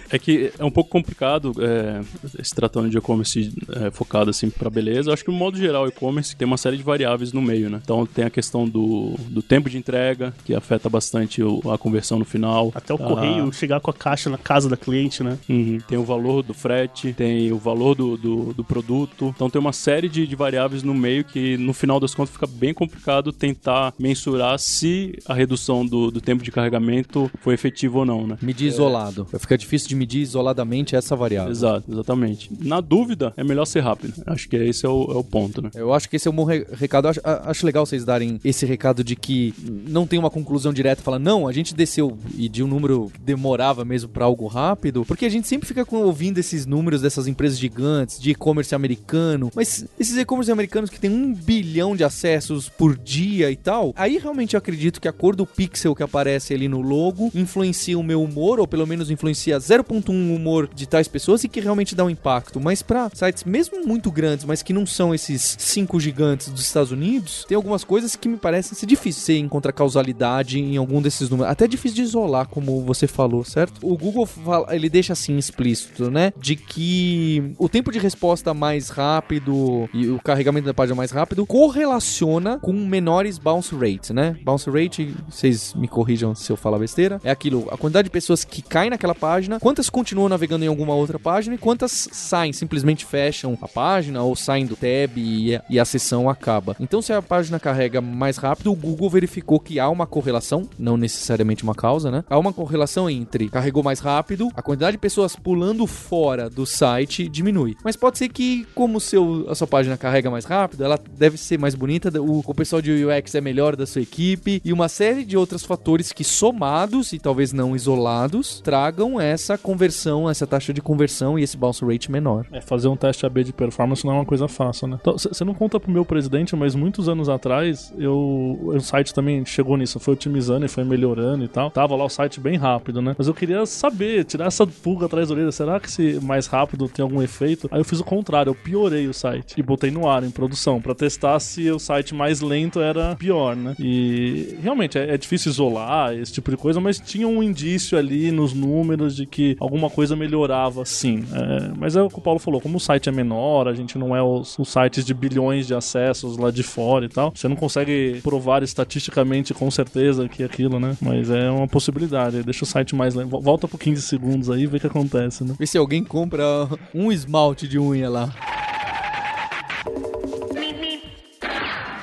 É 0.10 0.18
que 0.18 0.52
é 0.58 0.64
um 0.64 0.72
pouco 0.72 0.90
complicado 0.90 1.52
é, 1.60 2.02
se 2.44 2.56
tratando 2.56 2.90
de 2.90 2.98
e-commerce 2.98 3.54
é, 3.76 3.92
focado 3.92 4.30
assim 4.30 4.50
para 4.50 4.70
beleza. 4.70 5.10
Eu 5.10 5.14
acho 5.14 5.24
que 5.26 5.32
no 5.32 5.38
modo 5.38 5.58
geral, 5.58 5.86
e-commerce 5.88 6.34
tem 6.36 6.46
uma 6.46 6.58
série 6.58 6.78
de 6.78 6.84
variáveis 6.84 7.34
no 7.34 7.42
meio, 7.42 7.70
né? 7.70 7.82
Então 7.84 8.06
tem 8.06 8.24
a 8.24 8.30
questão 8.30 8.68
do, 8.68 9.16
do 9.30 9.42
tempo 9.42 9.70
de 9.70 9.78
entrega, 9.78 10.34
que 10.46 10.56
afeta 10.56 10.90
bastante 10.90 11.44
o- 11.44 11.62
a 11.72 11.78
conversão 11.78 12.18
no 12.20 12.24
final. 12.26 12.72
Até 12.74 12.94
o 12.94 12.98
Ah, 12.98 13.06
correio 13.06 13.52
chegar 13.52 13.80
com 13.82 13.92
a 13.92 13.94
caixa 13.94 14.30
na 14.30 14.38
casa 14.38 14.70
da 14.70 14.78
cliente, 14.78 15.22
né? 15.24 15.38
Uhum. 15.50 15.80
Tem 15.88 15.98
o 15.98 16.04
valor 16.06 16.42
do 16.42 16.54
frete, 16.54 17.12
tem 17.14 17.52
o 17.52 17.58
valor 17.58 17.96
do, 17.96 18.16
do, 18.18 18.54
do 18.54 18.64
produto. 18.64 19.34
Então 19.36 19.50
tem 19.50 19.60
uma 19.60 19.74
série 19.74 20.08
de, 20.08 20.26
de 20.26 20.36
variáveis 20.38 20.84
no 20.84 20.94
meio 20.94 21.24
que, 21.26 21.58
no 21.58 21.74
final 21.74 22.00
das 22.00 22.16
contas, 22.16 22.34
fica 22.34 22.48
bem 22.48 22.74
complicado 22.74 23.34
tentar 23.34 23.94
mensurar 24.00 24.58
se 24.58 25.20
a 25.26 25.34
redução 25.34 25.86
do, 25.86 26.10
do 26.12 26.22
tempo 26.22 26.44
de 26.44 26.52
carregamento 26.52 27.30
foi 27.42 27.54
efetiva 27.54 28.00
ou 28.00 28.06
não, 28.06 28.26
né? 28.26 28.38
Medir 28.42 28.68
isolado. 28.82 29.28
Vai 29.32 29.40
ficar 29.40 29.56
difícil 29.58 29.88
de 29.90 29.96
medir 29.96 30.22
isoladamente 30.22 30.96
essa 30.96 31.16
variável. 31.16 31.52
Exato, 31.52 31.92
exatamente. 31.92 32.50
Na 32.60 32.80
dúvida, 32.82 33.34
é 33.38 33.44
melhor 33.44 33.66
ser 33.66 33.82
rápido. 33.82 34.14
Acho 34.26 34.48
que 34.50 34.56
esse 34.56 34.86
é 34.86 34.90
o, 34.90 35.12
é 35.12 35.16
o 35.16 35.24
ponto, 35.24 35.62
né? 35.62 35.70
Eu 35.76 35.94
acho 35.94 36.10
que 36.10 36.16
esse 36.16 36.28
é 36.28 36.32
um 36.32 36.36
bom 36.36 36.44
re- 36.44 36.66
recado. 36.74 37.08
Acho, 37.08 37.20
a- 37.24 37.50
acho 37.50 37.66
legal 37.66 37.86
vocês 37.86 38.04
darem 38.06 38.40
esse 38.44 38.66
recado 38.66 39.04
de 39.04 39.16
que 39.16 39.54
não 39.88 40.06
tem 40.08 40.18
uma 40.20 40.30
conclusão 40.30 40.72
direta. 40.74 41.02
Fala, 41.02 41.20
não, 41.20 41.48
a 41.48 41.52
gente 41.52 41.74
desceu 41.74 42.18
e 42.38 42.48
de 42.50 42.64
um 42.64 42.68
número 42.68 43.12
demorava 43.24 43.84
mesmo 43.86 44.10
pra 44.10 44.26
algo 44.26 44.48
rápido. 44.48 45.04
Porque 45.06 45.26
a 45.26 45.30
gente 45.30 45.48
sempre 45.48 45.68
fica 45.68 45.86
com- 45.86 45.98
ouvindo 46.04 46.38
esses 46.38 46.66
números 46.66 47.02
dessas 47.02 47.28
empresas 47.28 47.58
gigantes, 47.58 48.20
de 48.20 48.32
e-commerce 48.32 48.74
americano. 48.76 49.52
Mas 49.56 49.86
esses 50.00 50.18
e-commerce 50.18 50.52
americanos 50.52 50.90
que 50.90 51.00
tem 51.00 51.10
um 51.10 51.34
bilhão 51.34 51.96
de 51.96 52.04
acessos 52.04 52.70
por 52.70 52.98
dia 52.98 53.50
e 53.52 53.56
tal. 53.56 53.94
Aí 53.96 54.18
realmente 54.18 54.56
eu 54.56 54.58
acredito 54.58 55.00
que 55.02 55.08
a 55.08 55.14
cor 55.14 55.36
do 55.36 55.46
pixel 55.46 55.96
que 55.96 56.04
aparece 56.04 56.54
ali 56.54 56.68
no 56.68 56.82
logo 56.82 57.32
influencia 57.34 57.98
o 57.98 58.04
meu 58.04 58.22
humor, 58.22 58.60
ou 58.60 58.67
pelo 58.68 58.86
menos 58.86 59.10
influencia 59.10 59.58
0.1 59.58 60.10
humor 60.10 60.70
de 60.74 60.88
tais 60.88 61.08
pessoas 61.08 61.44
e 61.44 61.50
que 61.50 61.60
realmente 61.60 61.96
dá 61.96 62.04
um 62.04 62.10
impacto. 62.10 62.60
Mas 62.60 62.82
pra 62.82 63.10
sites 63.14 63.44
mesmo 63.44 63.86
muito 63.86 64.12
grandes, 64.12 64.46
mas 64.46 64.62
que 64.62 64.74
não 64.74 64.86
são 64.86 65.14
esses 65.14 65.56
cinco 65.60 66.00
gigantes 66.00 66.50
dos 66.50 66.62
Estados 66.62 66.92
Unidos, 66.92 67.46
tem 67.48 67.56
algumas 67.56 67.84
coisas 67.84 68.16
que 68.16 68.28
me 68.28 68.38
parecem 68.38 68.78
ser 68.78 68.86
difícil 68.86 69.22
você 69.22 69.38
encontrar 69.38 69.72
causalidade 69.72 70.60
em 70.60 70.78
algum 70.78 71.02
desses 71.02 71.30
números. 71.30 71.52
Até 71.52 71.68
difícil 71.68 71.96
de 71.96 72.02
isolar, 72.04 72.48
como 72.48 72.82
você 72.84 73.08
falou, 73.08 73.44
certo? 73.44 73.80
O 73.82 73.98
Google 73.98 74.26
fala, 74.26 74.76
ele 74.76 74.90
deixa 74.90 75.14
assim 75.14 75.38
explícito, 75.38 76.10
né? 76.10 76.34
De 76.38 76.56
que 76.56 77.54
o 77.58 77.70
tempo 77.70 77.92
de 77.92 78.00
resposta 78.00 78.54
mais 78.54 78.90
rápido 78.90 79.90
e 79.94 80.08
o 80.08 80.20
carregamento 80.20 80.66
da 80.66 80.74
página 80.74 80.96
mais 80.96 81.12
rápido 81.12 81.46
correlaciona 81.46 82.60
com 82.60 82.74
menores 82.74 83.38
bounce 83.38 83.76
rates, 83.76 84.10
né? 84.12 84.38
Bounce 84.44 84.70
rate, 84.70 85.14
vocês 85.30 85.74
me 85.74 85.88
corrijam 85.88 86.36
se 86.36 86.52
eu 86.52 86.58
falar 86.58 86.80
besteira, 86.80 87.20
é 87.24 87.32
aquilo, 87.32 87.68
a 87.72 87.78
quantidade 87.78 88.06
de 88.06 88.12
pessoas 88.12 88.44
que 88.44 88.57
caem 88.62 88.90
naquela 88.90 89.16
página, 89.16 89.60
quantas 89.60 89.90
continuam 89.90 90.30
navegando 90.30 90.66
em 90.66 90.68
alguma 90.68 90.94
outra 90.94 91.20
página 91.20 91.56
e 91.56 91.58
quantas 91.58 92.10
saem, 92.12 92.54
simplesmente 92.54 93.06
fecham 93.06 93.58
a 93.62 93.68
página 93.68 94.22
ou 94.24 94.36
saem 94.36 94.66
do 94.66 94.76
tab 94.76 95.18
e, 95.18 95.60
e 95.70 95.80
a 95.80 95.86
sessão 95.86 96.30
acaba. 96.30 96.76
Então, 96.80 97.02
se 97.02 97.14
a 97.14 97.22
página 97.22 97.60
carrega 97.60 98.02
mais 98.02 98.38
rápido, 98.38 98.72
o 98.72 98.76
Google 98.76 99.10
verificou 99.10 99.60
que 99.60 99.80
há 99.80 99.90
uma 99.90 100.06
correlação, 100.06 100.70
não 100.78 100.98
necessariamente 100.98 101.64
uma 101.64 101.76
causa, 101.76 102.12
né? 102.12 102.24
Há 102.30 102.38
uma 102.38 102.54
correlação 102.54 103.10
entre 103.10 103.50
carregou 103.50 103.84
mais 103.84 104.00
rápido, 104.00 104.50
a 104.56 104.62
quantidade 104.62 104.94
de 104.94 104.98
pessoas 105.00 105.36
pulando 105.36 105.86
fora 105.88 106.50
do 106.50 106.66
site 106.66 107.28
diminui. 107.28 107.76
Mas 107.84 107.96
pode 107.96 108.18
ser 108.18 108.30
que, 108.30 108.66
como 108.74 109.00
seu, 109.00 109.46
a 109.50 109.56
sua 109.56 109.68
página 109.68 109.98
carrega 109.98 110.30
mais 110.30 110.46
rápido, 110.46 110.84
ela 110.84 111.00
deve 111.18 111.38
ser 111.38 111.58
mais 111.60 111.76
bonita, 111.76 112.10
o, 112.22 112.44
o 112.46 112.54
pessoal 112.54 112.82
de 112.82 113.06
UX 113.06 113.36
é 113.36 113.42
melhor 113.42 113.76
da 113.76 113.86
sua 113.86 114.02
equipe 114.02 114.62
e 114.64 114.74
uma 114.74 114.90
série 114.90 115.24
de 115.24 115.38
outros 115.38 115.64
fatores 115.64 116.12
que 116.12 116.24
somados 116.24 117.14
e 117.14 117.20
talvez 117.20 117.54
não 117.54 117.76
isolados 117.76 118.47
tragam 118.64 119.20
essa 119.20 119.58
conversão, 119.58 120.30
essa 120.30 120.48
taxa 120.48 120.74
de 120.74 120.82
conversão 120.82 121.38
e 121.38 121.44
esse 121.44 121.58
bounce 121.58 121.84
rate 121.86 122.12
menor. 122.12 122.46
É, 122.52 122.62
fazer 122.62 122.88
um 122.88 122.96
teste 122.96 123.26
AB 123.26 123.44
de 123.44 123.54
performance 123.54 124.06
não 124.06 124.14
é 124.14 124.16
uma 124.16 124.26
coisa 124.26 124.48
fácil, 124.48 124.88
né? 124.88 125.00
Você 125.04 125.44
não 125.44 125.54
conta 125.54 125.80
pro 125.80 125.92
meu 125.92 126.06
presidente, 126.06 126.56
mas 126.56 126.76
muitos 126.76 127.10
anos 127.10 127.30
atrás, 127.30 127.94
eu, 127.98 128.60
o 128.62 128.80
site 128.80 129.14
também 129.14 129.46
chegou 129.46 129.78
nisso, 129.78 130.00
foi 130.00 130.14
otimizando 130.14 130.66
e 130.66 130.70
foi 130.70 130.84
melhorando 130.84 131.44
e 131.44 131.48
tal. 131.48 131.70
Tava 131.72 131.96
lá 131.96 132.06
o 132.06 132.10
site 132.10 132.40
bem 132.40 132.58
rápido, 132.58 133.02
né? 133.02 133.16
Mas 133.18 133.28
eu 133.28 133.34
queria 133.34 133.66
saber, 133.66 134.24
tirar 134.26 134.46
essa 134.46 134.66
pulga 134.66 135.06
atrás 135.06 135.30
da 135.30 135.36
orelha, 135.36 135.52
será 135.52 135.80
que 135.80 135.88
esse 135.88 136.20
mais 136.24 136.48
rápido 136.48 136.88
tem 136.88 137.04
algum 137.04 137.22
efeito? 137.22 137.68
Aí 137.72 137.80
eu 137.80 137.86
fiz 137.86 138.00
o 138.00 138.04
contrário, 138.04 138.52
eu 138.52 138.56
piorei 138.56 139.08
o 139.08 139.14
site 139.14 139.56
e 139.58 139.64
botei 139.64 139.92
no 139.92 140.08
ar, 140.08 140.24
em 140.24 140.32
produção, 140.32 140.82
pra 140.82 140.96
testar 140.96 141.40
se 141.40 141.70
o 141.70 141.80
site 141.80 142.14
mais 142.14 142.42
lento 142.42 142.80
era 142.80 143.16
pior, 143.16 143.56
né? 143.56 143.76
E 143.80 144.58
realmente 144.62 144.98
é, 144.98 145.14
é 145.14 145.18
difícil 145.18 145.52
isolar 145.52 146.14
esse 146.14 146.32
tipo 146.32 146.52
de 146.52 146.58
coisa, 146.58 146.80
mas 146.80 147.00
tinha 147.00 147.28
um 147.28 147.42
indício 147.42 147.98
ali 147.98 148.32
nos 148.38 148.54
números 148.54 149.16
de 149.16 149.26
que 149.26 149.58
alguma 149.60 149.90
coisa 149.90 150.16
melhorava 150.16 150.86
sim. 150.86 151.26
É, 151.34 151.72
mas 151.78 151.96
é 151.96 152.02
o 152.02 152.10
que 152.10 152.20
o 152.20 152.22
Paulo 152.22 152.40
falou, 152.40 152.62
como 152.62 152.78
o 152.78 152.80
site 152.80 153.10
é 153.10 153.12
menor, 153.12 153.68
a 153.68 153.74
gente 153.74 153.98
não 153.98 154.16
é 154.16 154.22
os, 154.22 154.58
os 154.58 154.70
sites 154.70 155.04
de 155.04 155.14
bilhões 155.14 155.68
de 155.68 155.74
acessos 155.74 156.38
lá 156.38 156.52
de 156.52 156.64
fora 156.64 157.06
e 157.06 157.10
tal, 157.10 157.32
você 157.36 157.48
não 157.48 157.56
consegue 157.56 158.20
provar 158.22 158.64
estatisticamente 158.64 159.54
com 159.54 159.70
certeza 159.72 160.30
que 160.30 160.44
é 160.44 160.46
aquilo, 160.46 160.80
né? 160.80 160.96
Mas 161.02 161.30
é 161.30 161.50
uma 161.50 161.68
possibilidade. 161.68 162.44
Deixa 162.44 162.64
o 162.64 162.68
site 162.68 162.96
mais 162.96 163.16
lento. 163.16 163.40
Volta 163.42 163.68
por 163.68 163.80
15 163.80 164.02
segundos 164.02 164.50
aí 164.50 164.64
e 164.64 164.68
vê 164.68 164.78
o 164.78 164.80
que 164.80 164.88
acontece, 164.88 165.44
né? 165.44 165.56
Vê 165.58 165.66
se 165.66 165.78
alguém 165.78 166.04
compra 166.04 166.46
um 166.94 167.12
esmalte 167.12 167.68
de 167.68 167.80
unha 167.80 168.10
lá. 168.10 168.67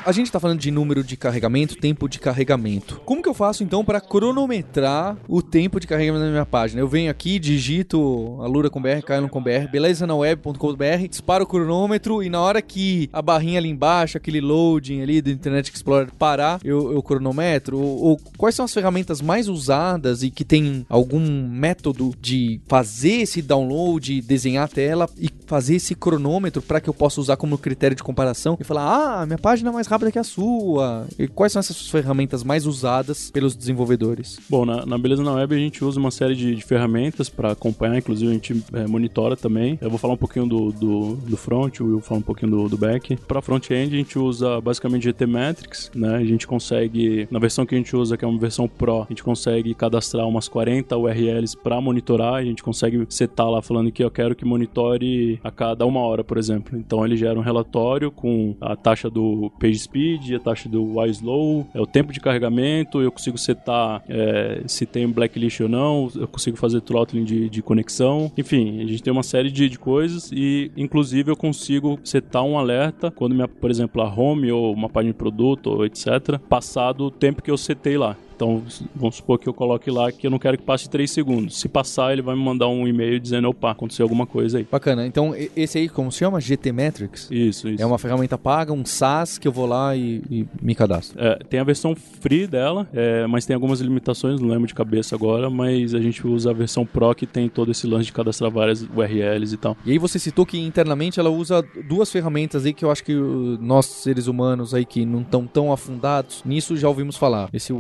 A 0.07 0.13
gente 0.13 0.31
tá 0.31 0.39
falando 0.39 0.61
de 0.61 0.71
número 0.71 1.03
de 1.03 1.17
carregamento, 1.17 1.77
tempo 1.77 2.07
de 2.11 2.19
carregamento. 2.19 3.01
Como 3.07 3.23
que 3.23 3.29
eu 3.29 3.33
faço 3.33 3.65
então 3.65 3.83
para 3.83 4.03
cronometrar 4.03 5.17
o 5.27 5.41
tempo 5.41 5.81
de 5.81 5.87
carregamento 5.87 6.27
da 6.27 6.31
minha 6.31 6.45
página? 6.45 6.79
Eu 6.79 6.87
venho 6.87 7.11
aqui, 7.11 7.39
digito 7.39 8.39
alura 8.43 8.69
com 8.69 8.83
br, 8.83 9.01
caio 9.03 9.27
com 9.31 9.43
br, 9.43 9.67
beleza 9.73 10.07
na 10.07 10.15
web.com.br, 10.15 11.09
disparo 11.09 11.45
o 11.45 11.47
cronômetro 11.47 12.23
e 12.23 12.29
na 12.29 12.39
hora 12.39 12.61
que 12.61 13.09
a 13.15 13.23
barrinha 13.23 13.59
ali 13.59 13.71
embaixo, 13.71 14.19
aquele 14.19 14.43
loading 14.43 15.01
ali 15.01 15.23
do 15.23 15.31
Internet 15.31 15.73
Explorer 15.73 16.13
parar, 16.19 16.61
eu, 16.63 16.93
eu 16.93 17.03
cronometro. 17.03 17.79
Ou, 17.79 18.03
ou 18.03 18.21
quais 18.37 18.55
são 18.55 18.67
as 18.67 18.75
ferramentas 18.75 19.23
mais 19.23 19.49
usadas 19.49 20.23
e 20.23 20.31
que 20.31 20.45
tem 20.45 20.85
algum 20.87 21.49
método 21.49 22.13
de 22.21 22.61
fazer 22.69 23.23
esse 23.23 23.41
download, 23.41 24.21
desenhar 24.21 24.67
a 24.67 24.69
tela 24.69 25.09
e 25.19 25.31
fazer 25.47 25.77
esse 25.77 25.95
cronômetro 25.95 26.61
para 26.61 26.79
que 26.79 26.91
eu 26.91 26.95
possa 26.95 27.23
usar 27.23 27.39
como 27.39 27.57
critério 27.57 27.97
de 27.97 28.03
comparação 28.03 28.59
e 28.61 28.65
falar: 28.65 29.23
ah, 29.23 29.25
minha 29.25 29.39
página 29.39 29.71
é 29.71 29.73
mais 29.73 29.87
rápida 29.87 29.94
que 30.11 30.19
a 30.19 30.25
sua. 30.25 31.07
E 31.19 31.27
quais 31.29 31.53
são 31.53 31.61
essas 31.61 31.89
ferramentas 31.89 32.43
mais 32.43 32.67
usadas 32.67 33.31
pelos 33.31 33.57
desenvolvedores? 33.57 34.39
Bom, 34.49 34.65
na, 34.65 34.85
na 34.85 34.99
Beleza 34.99 35.23
na 35.23 35.33
Web 35.33 35.55
a 35.55 35.59
gente 35.59 35.85
usa 35.85 35.99
uma 35.99 36.11
série 36.11 36.35
de, 36.35 36.55
de 36.55 36.63
ferramentas 36.63 37.29
para 37.29 37.53
acompanhar, 37.53 37.99
inclusive 37.99 38.31
a 38.31 38.35
gente 38.35 38.65
é, 38.73 38.87
monitora 38.87 39.37
também. 39.37 39.79
Eu 39.81 39.91
vou 39.91 39.99
falar 39.99 40.15
um 40.15 40.19
pouquinho 40.19 40.47
do, 40.47 40.73
do, 40.73 41.15
do 41.17 41.37
front, 41.37 41.81
o 41.81 41.87
Will 41.87 42.01
falar 42.01 42.19
um 42.19 42.23
pouquinho 42.23 42.51
do, 42.51 42.69
do 42.69 42.77
back. 42.77 43.17
Para 43.17 43.41
front-end 43.41 43.95
a 43.95 43.99
gente 43.99 44.19
usa 44.19 44.61
basicamente 44.61 45.05
GT 45.05 45.27
Metrics, 45.27 45.91
né? 45.95 46.17
A 46.17 46.25
gente 46.25 46.47
consegue, 46.47 47.29
na 47.31 47.39
versão 47.39 47.65
que 47.65 47.75
a 47.75 47.79
gente 47.79 47.95
usa, 47.97 48.17
que 48.17 48.25
é 48.25 48.29
uma 48.29 48.39
versão 48.39 48.69
Pro, 48.69 49.03
a 49.03 49.07
gente 49.09 49.23
consegue 49.23 49.75
cadastrar 49.75 50.27
umas 50.27 50.49
40 50.49 50.97
URLs 50.97 51.57
para 51.57 51.81
monitorar. 51.81 52.35
A 52.35 52.45
gente 52.45 52.63
consegue 52.63 53.05
setar 53.09 53.49
lá 53.49 53.63
falando 53.63 53.93
que 53.93 54.03
eu 54.03 54.11
quero 54.11 54.35
que 54.35 54.45
monitore 54.45 55.41
a 55.43 55.51
cada 55.51 55.87
uma 55.87 56.01
hora, 56.01 56.25
por 56.25 56.39
exemplo. 56.39 56.79
Então 56.79 57.05
ele 57.05 57.17
gera 57.17 57.39
um 57.39 57.43
relatório 57.43 58.11
com 58.11 58.57
a 58.61 58.75
taxa 58.77 59.11
do 59.11 59.51
page 59.59 59.84
speed, 59.85 60.35
a 60.35 60.41
taxa 60.41 60.69
do 60.69 61.05
slow, 61.07 61.67
é 61.75 61.81
o 61.81 61.87
tempo 61.87 62.13
de 62.13 62.21
carregamento, 62.21 63.01
eu 63.01 63.13
consigo 63.13 63.39
setar 63.39 64.03
é, 64.09 64.63
se 64.67 64.87
tem 64.87 65.09
blacklist 65.09 65.61
ou 65.61 65.69
não, 65.69 66.11
eu 66.15 66.27
consigo 66.27 66.57
fazer 66.57 66.81
throttling 66.81 67.25
de, 67.25 67.49
de 67.49 67.63
conexão. 67.63 68.33
Enfim, 68.37 68.83
a 68.83 68.87
gente 68.87 69.03
tem 69.03 69.13
uma 69.13 69.23
série 69.23 69.51
de, 69.51 69.69
de 69.69 69.79
coisas 69.79 70.31
e, 70.33 70.71
inclusive, 70.77 71.31
eu 71.31 71.37
consigo 71.37 71.99
setar 72.05 72.43
um 72.43 72.59
alerta 72.59 73.11
quando, 73.11 73.35
minha, 73.35 73.49
por 73.49 73.71
exemplo, 73.71 74.03
a 74.03 74.13
home 74.13 74.51
ou 74.51 74.73
uma 74.73 74.89
página 74.89 75.13
de 75.13 75.19
produto 75.19 75.69
ou 75.69 75.85
etc., 75.85 76.39
passado 76.49 77.05
o 77.05 77.11
tempo 77.11 77.43
que 77.43 77.51
eu 77.51 77.57
setei 77.57 77.97
lá. 77.97 78.17
Então, 78.35 78.63
vamos 78.95 79.17
supor 79.17 79.39
que 79.39 79.49
eu 79.49 79.55
coloque 79.55 79.91
lá 79.91 80.11
que 80.11 80.27
eu 80.27 80.31
não 80.31 80.39
quero 80.39 80.59
que 80.59 80.65
passe 80.65 80.89
3 80.89 81.11
segundos. 81.11 81.59
Se 81.59 81.69
passar, 81.69 82.13
ele 82.13 82.23
vai 82.23 82.35
me 82.35 82.43
mandar 82.43 82.69
um 82.69 82.87
e-mail 82.87 83.19
dizendo, 83.21 83.49
opa, 83.49 83.71
aconteceu 83.71 84.05
alguma 84.05 84.27
coisa 84.27 84.59
aí. 84.59 84.67
Bacana. 84.71 85.07
Então, 85.07 85.35
esse 85.57 85.79
aí, 85.79 85.89
como 85.89 86.11
se 86.11 86.19
chama? 86.19 86.41
GT 86.41 86.73
Metrics? 86.73 87.29
Isso, 87.31 87.69
isso. 87.69 87.83
É 87.83 87.87
uma 87.87 87.99
ferramenta 87.99 88.37
paga, 88.37 88.73
um 88.73 88.85
SaaS, 88.85 89.39
que 89.39 89.47
eu 89.47 89.53
vou 89.53 89.67
lá 89.67 89.95
e, 89.97 90.23
e 90.31 90.47
me 90.61 90.75
cadastro. 90.75 91.19
É, 91.21 91.37
tem 91.49 91.61
a 91.61 91.65
versão 91.65 91.95
free 91.95 92.47
dela, 92.47 92.89
é, 92.93 93.27
mas 93.27 93.47
tem 93.47 93.55
algumas 93.55 93.81
limitações, 93.81 94.41
não 94.41 94.49
lembro 94.49 94.67
de 94.67 94.75
cabeça 94.75 95.15
agora, 95.15 95.49
mas 95.49 95.95
a 95.95 96.01
gente 96.01 96.27
usa 96.27 96.51
a 96.51 96.53
versão 96.53 96.85
Pro 96.85 97.15
que 97.15 97.27
tem 97.27 97.49
todo 97.49 97.71
esse 97.71 97.87
lance 97.87 98.07
de 98.07 98.13
cadastrar 98.13 98.51
várias 98.51 98.83
URLs 98.83 99.55
e 99.55 99.57
tal. 99.57 99.77
E 99.85 99.93
aí 99.93 99.99
você 99.99 100.19
citou 100.19 100.47
que 100.47 100.59
internamente 100.59 101.21
ela 101.21 101.31
usa 101.31 101.65
duas 101.89 102.11
ferramentas 102.11 102.65
aí 102.65 102.73
que 102.73 102.85
eu 102.85 102.91
acho 102.91 103.05
que 103.05 103.15
nós, 103.61 103.87
seres 103.87 104.27
humanos 104.27 104.75
aí 104.75 104.85
que 104.85 105.05
não 105.05 105.21
estão 105.21 105.47
tão 105.47 105.73
afundados, 105.73 106.43
nisso 106.45 106.77
já 106.77 106.89
ouvimos 106.89 107.17
falar. 107.17 107.49
Esse 107.53 107.73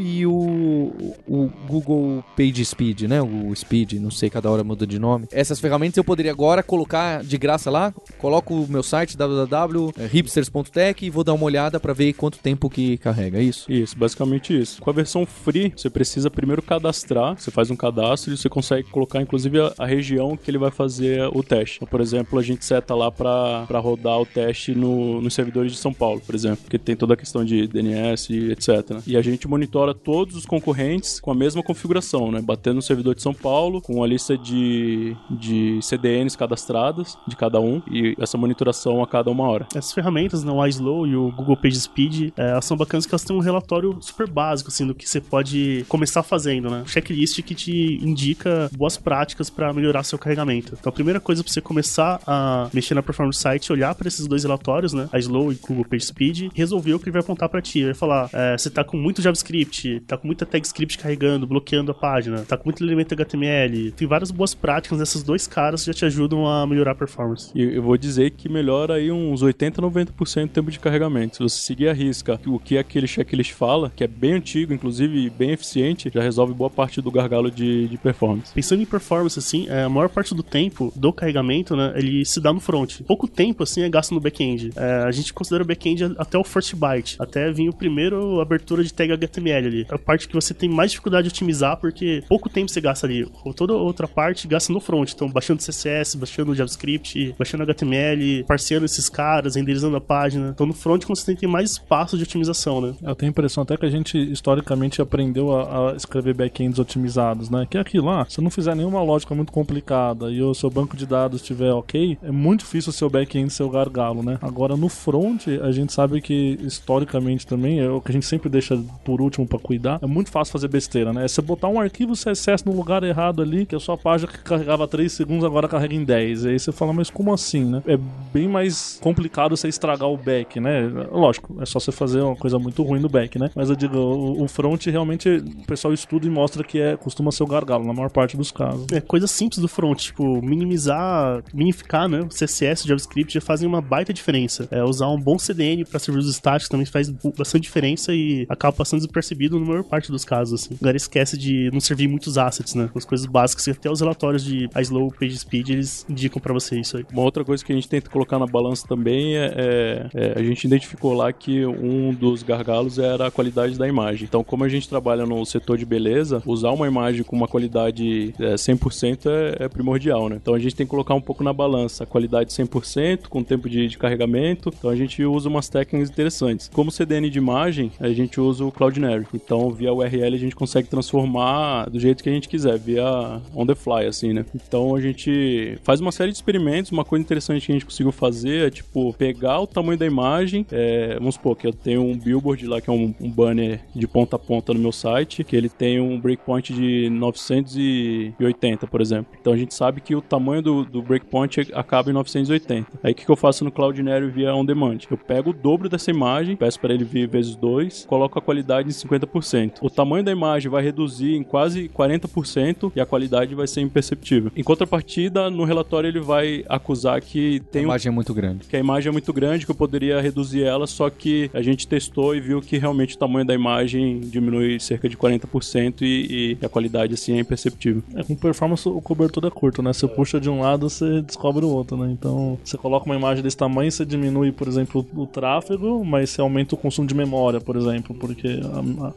E 0.00 0.26
o, 0.26 1.14
o 1.26 1.50
Google 1.66 2.24
Page 2.36 2.64
Speed, 2.64 3.02
né? 3.02 3.20
O 3.20 3.54
Speed, 3.54 3.94
não 3.94 4.10
sei, 4.10 4.30
cada 4.30 4.50
hora 4.50 4.64
muda 4.64 4.86
de 4.86 4.98
nome. 4.98 5.26
Essas 5.30 5.60
ferramentas 5.60 5.96
eu 5.96 6.04
poderia 6.04 6.32
agora 6.32 6.62
colocar 6.62 7.22
de 7.22 7.36
graça 7.36 7.70
lá, 7.70 7.92
coloco 8.18 8.54
o 8.54 8.68
meu 8.68 8.82
site 8.82 9.16
www.hipsters.tech 9.16 11.04
e 11.04 11.10
vou 11.10 11.24
dar 11.24 11.34
uma 11.34 11.44
olhada 11.44 11.78
para 11.78 11.92
ver 11.92 12.12
quanto 12.14 12.38
tempo 12.38 12.70
que 12.70 12.96
carrega, 12.98 13.38
é 13.38 13.42
isso? 13.42 13.70
Isso, 13.70 13.96
basicamente 13.96 14.58
isso. 14.58 14.80
Com 14.80 14.90
a 14.90 14.92
versão 14.92 15.26
free, 15.26 15.72
você 15.76 15.90
precisa 15.90 16.30
primeiro 16.30 16.62
cadastrar, 16.62 17.38
você 17.38 17.50
faz 17.50 17.70
um 17.70 17.76
cadastro 17.76 18.32
e 18.32 18.36
você 18.36 18.48
consegue 18.48 18.88
colocar 18.88 19.20
inclusive 19.20 19.60
a, 19.60 19.72
a 19.78 19.86
região 19.86 20.36
que 20.36 20.50
ele 20.50 20.58
vai 20.58 20.70
fazer 20.70 21.28
o 21.34 21.42
teste. 21.42 21.76
Então, 21.76 21.88
por 21.88 22.00
exemplo, 22.00 22.38
a 22.38 22.42
gente 22.42 22.64
seta 22.64 22.94
lá 22.94 23.10
para 23.10 23.78
rodar 23.80 24.20
o 24.20 24.26
teste 24.26 24.74
no, 24.74 25.20
nos 25.20 25.34
servidores 25.34 25.72
de 25.72 25.78
São 25.78 25.92
Paulo, 25.92 26.20
por 26.24 26.34
exemplo, 26.34 26.58
porque 26.62 26.78
tem 26.78 26.96
toda 26.96 27.14
a 27.14 27.16
questão 27.16 27.44
de 27.44 27.66
DNS 27.66 28.28
etc. 28.50 29.02
E 29.06 29.16
a 29.16 29.22
gente 29.22 29.48
monitora 29.58 29.92
todos 29.92 30.36
os 30.36 30.46
concorrentes 30.46 31.18
com 31.18 31.32
a 31.32 31.34
mesma 31.34 31.62
configuração, 31.62 32.30
né? 32.30 32.40
Batendo 32.40 32.76
no 32.76 32.82
servidor 32.82 33.14
de 33.14 33.22
São 33.22 33.34
Paulo, 33.34 33.82
com 33.82 34.02
a 34.02 34.06
lista 34.06 34.38
de, 34.38 35.16
de 35.28 35.80
CDNs 35.82 36.36
cadastradas 36.36 37.18
de 37.26 37.36
cada 37.36 37.60
um 37.60 37.82
e 37.90 38.14
essa 38.18 38.38
monitoração 38.38 39.02
a 39.02 39.06
cada 39.06 39.30
uma 39.30 39.48
hora. 39.48 39.66
Essas 39.74 39.92
ferramentas, 39.92 40.44
né, 40.44 40.52
o 40.52 40.64
iSlow 40.64 41.06
e 41.06 41.16
o 41.16 41.32
Google 41.32 41.56
PageSpeed, 41.56 42.32
é, 42.36 42.50
elas 42.50 42.64
são 42.64 42.76
bacanas 42.76 43.04
que 43.04 43.12
elas 43.12 43.24
têm 43.24 43.36
um 43.36 43.40
relatório 43.40 43.98
super 44.00 44.28
básico, 44.28 44.70
assim, 44.70 44.86
do 44.86 44.94
que 44.94 45.08
você 45.08 45.20
pode 45.20 45.84
começar 45.88 46.22
fazendo, 46.22 46.70
né? 46.70 46.84
Checklist 46.86 47.42
que 47.42 47.54
te 47.54 47.98
indica 48.02 48.70
boas 48.76 48.96
práticas 48.96 49.50
para 49.50 49.72
melhorar 49.72 50.04
seu 50.04 50.18
carregamento. 50.18 50.76
Então, 50.78 50.90
a 50.90 50.92
primeira 50.92 51.18
coisa 51.18 51.42
para 51.42 51.52
você 51.52 51.60
começar 51.60 52.20
a 52.26 52.68
mexer 52.72 52.94
na 52.94 53.02
performance 53.02 53.38
do 53.38 53.42
site, 53.42 53.72
olhar 53.72 53.94
para 53.94 54.06
esses 54.06 54.26
dois 54.26 54.44
relatórios, 54.44 54.92
né? 54.92 55.08
iSlow 55.14 55.52
e 55.52 55.56
Google 55.56 55.84
PageSpeed, 55.84 56.50
resolver 56.54 56.94
o 56.94 56.98
que 56.98 57.06
ele 57.06 57.12
vai 57.12 57.22
apontar 57.22 57.48
para 57.48 57.60
ti. 57.60 57.80
Ele 57.80 57.86
vai 57.86 57.94
falar, 57.94 58.30
é, 58.32 58.56
você 58.56 58.70
tá 58.70 58.84
com 58.84 58.96
muito 58.96 59.20
JavaScript 59.20 59.47
JavaScript, 59.48 60.00
tá 60.06 60.16
com 60.16 60.26
muita 60.26 60.44
tag 60.44 60.66
script 60.66 60.98
carregando, 60.98 61.46
bloqueando 61.46 61.90
a 61.90 61.94
página, 61.94 62.44
tá 62.44 62.56
com 62.56 62.64
muito 62.64 62.84
elemento 62.84 63.14
HTML. 63.14 63.92
Tem 63.92 64.06
várias 64.06 64.30
boas 64.30 64.54
práticas 64.54 64.98
nesses 64.98 65.22
dois 65.22 65.46
caras 65.46 65.82
que 65.82 65.86
já 65.86 65.94
te 65.94 66.04
ajudam 66.04 66.46
a 66.46 66.66
melhorar 66.66 66.92
a 66.92 66.94
performance. 66.94 67.50
E 67.54 67.62
eu 67.62 67.82
vou 67.82 67.96
dizer 67.96 68.30
que 68.30 68.48
melhora 68.48 68.94
aí 68.94 69.10
uns 69.10 69.42
80, 69.42 69.80
90% 69.82 70.42
do 70.42 70.48
tempo 70.48 70.70
de 70.70 70.78
carregamento. 70.78 71.36
Se 71.36 71.42
você 71.42 71.60
seguir 71.60 71.88
a 71.88 71.92
risca 71.92 72.38
o 72.46 72.58
que 72.58 72.78
aquele 72.78 73.06
checklist 73.06 73.52
fala, 73.52 73.90
que 73.94 74.04
é 74.04 74.06
bem 74.06 74.34
antigo, 74.34 74.72
inclusive 74.72 75.30
bem 75.30 75.50
eficiente, 75.50 76.10
já 76.12 76.22
resolve 76.22 76.52
boa 76.52 76.70
parte 76.70 77.00
do 77.00 77.10
gargalo 77.10 77.50
de, 77.50 77.88
de 77.88 77.96
performance. 77.96 78.52
Pensando 78.52 78.82
em 78.82 78.86
performance, 78.86 79.38
assim, 79.38 79.66
é, 79.68 79.82
a 79.82 79.88
maior 79.88 80.08
parte 80.08 80.34
do 80.34 80.42
tempo 80.42 80.92
do 80.94 81.12
carregamento, 81.12 81.76
né, 81.76 81.92
ele 81.96 82.24
se 82.24 82.40
dá 82.40 82.52
no 82.52 82.60
front. 82.60 83.00
Pouco 83.02 83.26
tempo, 83.26 83.62
assim, 83.62 83.82
é 83.82 83.88
gasto 83.88 84.12
no 84.12 84.20
back-end. 84.20 84.70
É, 84.76 85.04
a 85.04 85.10
gente 85.10 85.32
considera 85.32 85.62
o 85.62 85.66
back-end 85.66 86.14
até 86.18 86.38
o 86.38 86.44
first 86.44 86.74
byte, 86.74 87.16
até 87.18 87.50
vir 87.50 87.68
o 87.68 87.72
primeiro 87.72 88.40
abertura 88.40 88.82
de 88.82 88.92
tag 88.92 89.12
HTML 89.12 89.37
HTML 89.38 89.66
ali. 89.66 89.86
É 89.88 89.94
a 89.94 89.98
parte 89.98 90.28
que 90.28 90.34
você 90.34 90.52
tem 90.52 90.68
mais 90.68 90.90
dificuldade 90.90 91.28
de 91.28 91.32
otimizar, 91.32 91.76
porque 91.76 92.22
pouco 92.28 92.48
tempo 92.48 92.70
você 92.70 92.80
gasta 92.80 93.06
ali. 93.06 93.26
Toda 93.56 93.72
outra 93.72 94.06
parte 94.06 94.46
gasta 94.46 94.72
no 94.72 94.80
front. 94.80 95.12
Então, 95.12 95.28
baixando 95.28 95.62
CSS, 95.62 96.16
baixando 96.16 96.54
JavaScript, 96.54 97.34
baixando 97.38 97.62
HTML, 97.62 98.44
parceando 98.44 98.84
esses 98.84 99.08
caras, 99.08 99.56
renderizando 99.56 99.96
a 99.96 100.00
página. 100.00 100.50
Então, 100.50 100.66
no 100.66 100.74
front, 100.74 101.04
você 101.04 101.34
tem 101.34 101.48
mais 101.48 101.72
espaço 101.72 102.16
de 102.16 102.24
otimização, 102.24 102.80
né? 102.80 102.94
Eu 103.02 103.14
tenho 103.14 103.30
a 103.30 103.32
impressão 103.32 103.62
até 103.62 103.76
que 103.76 103.86
a 103.86 103.90
gente, 103.90 104.18
historicamente, 104.18 105.00
aprendeu 105.00 105.54
a, 105.56 105.92
a 105.92 105.96
escrever 105.96 106.34
backends 106.34 106.78
otimizados, 106.78 107.50
né? 107.50 107.66
Que 107.70 107.78
é 107.78 107.80
aquilo 107.80 108.06
lá, 108.06 108.26
se 108.28 108.40
não 108.40 108.50
fizer 108.50 108.74
nenhuma 108.74 109.02
lógica 109.02 109.34
muito 109.34 109.52
complicada 109.52 110.30
e 110.30 110.42
o 110.42 110.54
seu 110.54 110.70
banco 110.70 110.96
de 110.96 111.06
dados 111.06 111.40
estiver 111.40 111.72
ok, 111.72 112.18
é 112.22 112.30
muito 112.30 112.60
difícil 112.60 112.90
o 112.90 112.92
seu 112.92 113.08
back-end 113.08 113.52
ser 113.52 113.62
o 113.62 113.70
gargalo, 113.70 114.22
né? 114.22 114.38
Agora, 114.42 114.76
no 114.76 114.88
front, 114.88 115.46
a 115.62 115.70
gente 115.72 115.92
sabe 115.92 116.20
que, 116.20 116.58
historicamente 116.62 117.46
também, 117.46 117.80
é 117.80 117.88
o 117.88 118.00
que 118.00 118.10
a 118.10 118.14
gente 118.14 118.26
sempre 118.26 118.48
deixa 118.48 118.78
por 119.04 119.20
último 119.28 119.46
para 119.46 119.58
cuidar, 119.58 119.98
é 120.02 120.06
muito 120.06 120.30
fácil 120.30 120.52
fazer 120.52 120.68
besteira, 120.68 121.12
né? 121.12 121.24
É 121.24 121.28
você 121.28 121.40
botar 121.40 121.68
um 121.68 121.80
arquivo 121.80 122.12
CSS 122.12 122.64
no 122.66 122.74
lugar 122.74 123.02
errado 123.02 123.42
ali, 123.42 123.64
que 123.64 123.74
a 123.74 123.80
sua 123.80 123.96
página 123.96 124.30
que 124.30 124.38
carregava 124.38 124.86
3 124.88 125.10
segundos 125.10 125.44
agora 125.44 125.68
carrega 125.68 125.94
em 125.94 126.04
10. 126.04 126.44
E 126.44 126.48
aí 126.48 126.58
você 126.58 126.72
fala, 126.72 126.92
mas 126.92 127.10
como 127.10 127.32
assim, 127.32 127.64
né? 127.64 127.82
É 127.86 127.98
bem 128.32 128.48
mais 128.48 128.98
complicado 129.02 129.56
você 129.56 129.68
estragar 129.68 130.08
o 130.08 130.16
back, 130.16 130.58
né? 130.60 130.88
Lógico, 131.10 131.56
é 131.60 131.66
só 131.66 131.78
você 131.78 131.92
fazer 131.92 132.20
uma 132.20 132.36
coisa 132.36 132.58
muito 132.58 132.82
ruim 132.82 133.00
no 133.00 133.08
back, 133.08 133.38
né? 133.38 133.50
Mas 133.54 133.70
eu 133.70 133.76
digo, 133.76 133.96
o, 133.96 134.42
o 134.42 134.48
front 134.48 134.86
realmente 134.86 135.28
o 135.28 135.66
pessoal 135.66 135.92
estuda 135.92 136.26
e 136.26 136.30
mostra 136.30 136.64
que 136.64 136.80
é 136.80 136.96
costuma 136.96 137.30
ser 137.30 137.42
o 137.42 137.46
gargalo 137.46 137.84
na 137.84 137.92
maior 137.92 138.10
parte 138.10 138.36
dos 138.36 138.50
casos. 138.50 138.86
É 138.92 139.00
coisa 139.00 139.26
simples 139.26 139.60
do 139.60 139.68
front, 139.68 139.98
tipo, 139.98 140.42
minimizar, 140.42 141.42
minificar, 141.52 142.08
né? 142.08 142.20
O 142.20 142.28
CSS, 142.28 142.84
o 142.84 142.88
JavaScript 142.88 143.34
já 143.34 143.40
fazem 143.40 143.68
uma 143.68 143.80
baita 143.80 144.12
diferença. 144.12 144.68
É 144.70 144.82
usar 144.82 145.08
um 145.08 145.20
bom 145.20 145.38
CDN 145.38 145.84
para 145.84 145.98
serviços 145.98 146.30
estáticos 146.30 146.68
também 146.68 146.86
faz 146.86 147.08
bastante 147.36 147.62
diferença 147.62 148.14
e 148.14 148.46
acaba 148.48 148.76
passando 148.76 149.00
despercebido 149.18 149.58
na 149.58 149.66
maior 149.66 149.84
parte 149.84 150.10
dos 150.10 150.24
casos, 150.24 150.62
assim. 150.62 150.74
A 150.74 150.78
galera 150.80 150.96
esquece 150.96 151.36
de 151.36 151.70
não 151.72 151.80
servir 151.80 152.08
muitos 152.08 152.38
assets, 152.38 152.74
né? 152.74 152.88
As 152.94 153.04
coisas 153.04 153.26
básicas 153.26 153.64
que 153.64 153.70
até 153.70 153.90
os 153.90 154.00
relatórios 154.00 154.44
de 154.44 154.68
iSlow, 154.80 155.12
PageSpeed, 155.12 155.70
eles 155.70 156.06
indicam 156.08 156.40
para 156.40 156.52
você 156.52 156.78
isso 156.78 156.96
aí. 156.96 157.04
Uma 157.12 157.22
outra 157.22 157.44
coisa 157.44 157.64
que 157.64 157.72
a 157.72 157.74
gente 157.74 157.88
tenta 157.88 158.10
colocar 158.10 158.38
na 158.38 158.46
balança 158.46 158.86
também 158.86 159.36
é, 159.36 159.54
é, 159.56 160.10
é, 160.14 160.38
a 160.38 160.42
gente 160.42 160.64
identificou 160.64 161.12
lá 161.12 161.32
que 161.32 161.66
um 161.66 162.12
dos 162.12 162.42
gargalos 162.42 162.98
era 162.98 163.26
a 163.26 163.30
qualidade 163.30 163.78
da 163.78 163.86
imagem. 163.86 164.24
Então, 164.24 164.42
como 164.44 164.64
a 164.64 164.68
gente 164.68 164.88
trabalha 164.88 165.26
no 165.26 165.44
setor 165.44 165.76
de 165.76 165.84
beleza, 165.84 166.42
usar 166.46 166.70
uma 166.70 166.86
imagem 166.86 167.22
com 167.22 167.36
uma 167.36 167.48
qualidade 167.48 168.34
é, 168.38 168.54
100% 168.54 169.26
é, 169.26 169.64
é 169.64 169.68
primordial, 169.68 170.28
né? 170.28 170.38
Então, 170.40 170.54
a 170.54 170.58
gente 170.58 170.74
tem 170.74 170.86
que 170.86 170.90
colocar 170.90 171.14
um 171.14 171.20
pouco 171.20 171.42
na 171.42 171.52
balança 171.52 172.04
a 172.04 172.06
qualidade 172.06 172.52
100% 172.52 173.28
com 173.28 173.42
tempo 173.42 173.68
de, 173.68 173.88
de 173.88 173.98
carregamento. 173.98 174.72
Então, 174.76 174.90
a 174.90 174.96
gente 174.96 175.24
usa 175.24 175.48
umas 175.48 175.68
técnicas 175.68 176.10
interessantes. 176.10 176.70
Como 176.72 176.90
CDN 176.90 177.28
de 177.30 177.38
imagem, 177.38 177.90
a 178.00 178.08
gente 178.10 178.40
usa 178.40 178.64
o 178.64 178.72
Cloudinary. 179.08 179.26
Então, 179.34 179.70
via 179.70 179.92
URL 179.92 180.34
a 180.34 180.38
gente 180.38 180.54
consegue 180.54 180.88
transformar 180.88 181.88
do 181.88 181.98
jeito 181.98 182.22
que 182.22 182.28
a 182.28 182.32
gente 182.32 182.48
quiser, 182.48 182.78
via 182.78 183.40
on 183.54 183.66
the 183.66 183.74
fly, 183.74 184.06
assim, 184.06 184.32
né? 184.32 184.44
Então, 184.54 184.94
a 184.94 185.00
gente 185.00 185.78
faz 185.82 186.00
uma 186.00 186.12
série 186.12 186.30
de 186.30 186.36
experimentos. 186.36 186.92
Uma 186.92 187.04
coisa 187.04 187.22
interessante 187.22 187.66
que 187.66 187.72
a 187.72 187.74
gente 187.74 187.84
conseguiu 187.84 188.12
fazer 188.12 188.66
é, 188.66 188.70
tipo, 188.70 189.12
pegar 189.14 189.60
o 189.60 189.66
tamanho 189.66 189.98
da 189.98 190.06
imagem, 190.06 190.66
é, 190.70 191.14
vamos 191.14 191.36
supor 191.36 191.56
que 191.56 191.66
eu 191.66 191.72
tenho 191.72 192.02
um 192.02 192.16
billboard 192.16 192.66
lá, 192.66 192.80
que 192.80 192.90
é 192.90 192.92
um, 192.92 193.14
um 193.20 193.30
banner 193.30 193.80
de 193.94 194.06
ponta 194.06 194.36
a 194.36 194.38
ponta 194.38 194.74
no 194.74 194.80
meu 194.80 194.92
site, 194.92 195.44
que 195.44 195.56
ele 195.56 195.68
tem 195.68 196.00
um 196.00 196.18
breakpoint 196.20 196.72
de 196.72 197.08
980, 197.10 198.86
por 198.86 199.00
exemplo. 199.00 199.32
Então 199.40 199.52
a 199.52 199.56
gente 199.56 199.74
sabe 199.74 200.00
que 200.00 200.14
o 200.14 200.20
tamanho 200.20 200.62
do, 200.62 200.84
do 200.84 201.02
breakpoint 201.02 201.68
acaba 201.72 202.10
em 202.10 202.12
980. 202.12 202.86
Aí 203.02 203.12
o 203.12 203.14
que, 203.14 203.24
que 203.24 203.30
eu 203.30 203.36
faço 203.36 203.64
no 203.64 203.70
Cloudinary 203.70 204.28
via 204.28 204.54
On 204.54 204.64
Demand? 204.64 204.98
Eu 205.10 205.16
pego 205.16 205.50
o 205.50 205.52
dobro 205.52 205.88
dessa 205.88 206.10
imagem, 206.10 206.56
peço 206.56 206.80
para 206.80 206.92
ele 206.92 207.04
vir 207.04 207.28
vezes 207.28 207.56
2, 207.56 208.06
coloco 208.06 208.38
a 208.38 208.42
qualidade 208.42 208.88
em 208.88 208.92
50%. 208.98 209.74
O 209.80 209.90
tamanho 209.90 210.24
da 210.24 210.32
imagem 210.32 210.70
vai 210.70 210.82
reduzir 210.82 211.34
em 211.34 211.42
quase 211.42 211.88
40% 211.88 212.92
e 212.94 213.00
a 213.00 213.06
qualidade 213.06 213.54
vai 213.54 213.66
ser 213.66 213.80
imperceptível. 213.80 214.50
Em 214.56 214.62
contrapartida, 214.62 215.50
no 215.50 215.64
relatório 215.64 216.08
ele 216.08 216.20
vai 216.20 216.64
acusar 216.68 217.20
que 217.20 217.60
tem 217.70 217.82
A 217.82 217.84
um 217.84 217.88
imagem 217.88 218.10
é 218.10 218.12
muito 218.12 218.34
grande. 218.34 218.66
que 218.68 218.76
a 218.76 218.78
imagem 218.80 219.08
é 219.08 219.12
muito 219.12 219.32
grande, 219.32 219.64
que 219.64 219.70
eu 219.70 219.74
poderia 219.74 220.20
reduzir 220.20 220.62
ela, 220.64 220.86
só 220.86 221.08
que 221.10 221.50
a 221.54 221.62
gente 221.62 221.86
testou 221.86 222.34
e 222.34 222.40
viu 222.40 222.60
que 222.60 222.78
realmente 222.78 223.14
o 223.16 223.18
tamanho 223.18 223.46
da 223.46 223.54
imagem 223.54 224.20
diminui 224.20 224.78
cerca 224.80 225.08
de 225.08 225.16
40% 225.16 226.02
e, 226.02 226.56
e 226.60 226.64
a 226.64 226.68
qualidade 226.68 227.14
assim 227.14 227.36
é 227.36 227.40
imperceptível. 227.40 228.02
É, 228.14 228.22
com 228.22 228.34
performance 228.34 228.88
o 228.88 229.00
cobertor 229.00 229.44
é 229.46 229.50
curto, 229.50 229.82
né? 229.82 229.92
Você 229.92 230.06
puxa 230.06 230.40
de 230.40 230.48
um 230.50 230.60
lado, 230.60 230.88
você 230.88 231.22
descobre 231.22 231.64
o 231.64 231.68
outro, 231.68 231.96
né? 231.96 232.10
Então, 232.12 232.58
você 232.64 232.76
coloca 232.76 233.06
uma 233.06 233.16
imagem 233.16 233.42
desse 233.42 233.56
tamanho, 233.56 233.90
você 233.90 234.04
diminui, 234.04 234.52
por 234.52 234.68
exemplo, 234.68 235.06
o 235.16 235.26
tráfego, 235.26 236.04
mas 236.04 236.30
você 236.30 236.40
aumenta 236.40 236.74
o 236.74 236.78
consumo 236.78 237.06
de 237.06 237.14
memória, 237.14 237.60
por 237.60 237.76
exemplo, 237.76 238.14
porque 238.14 238.60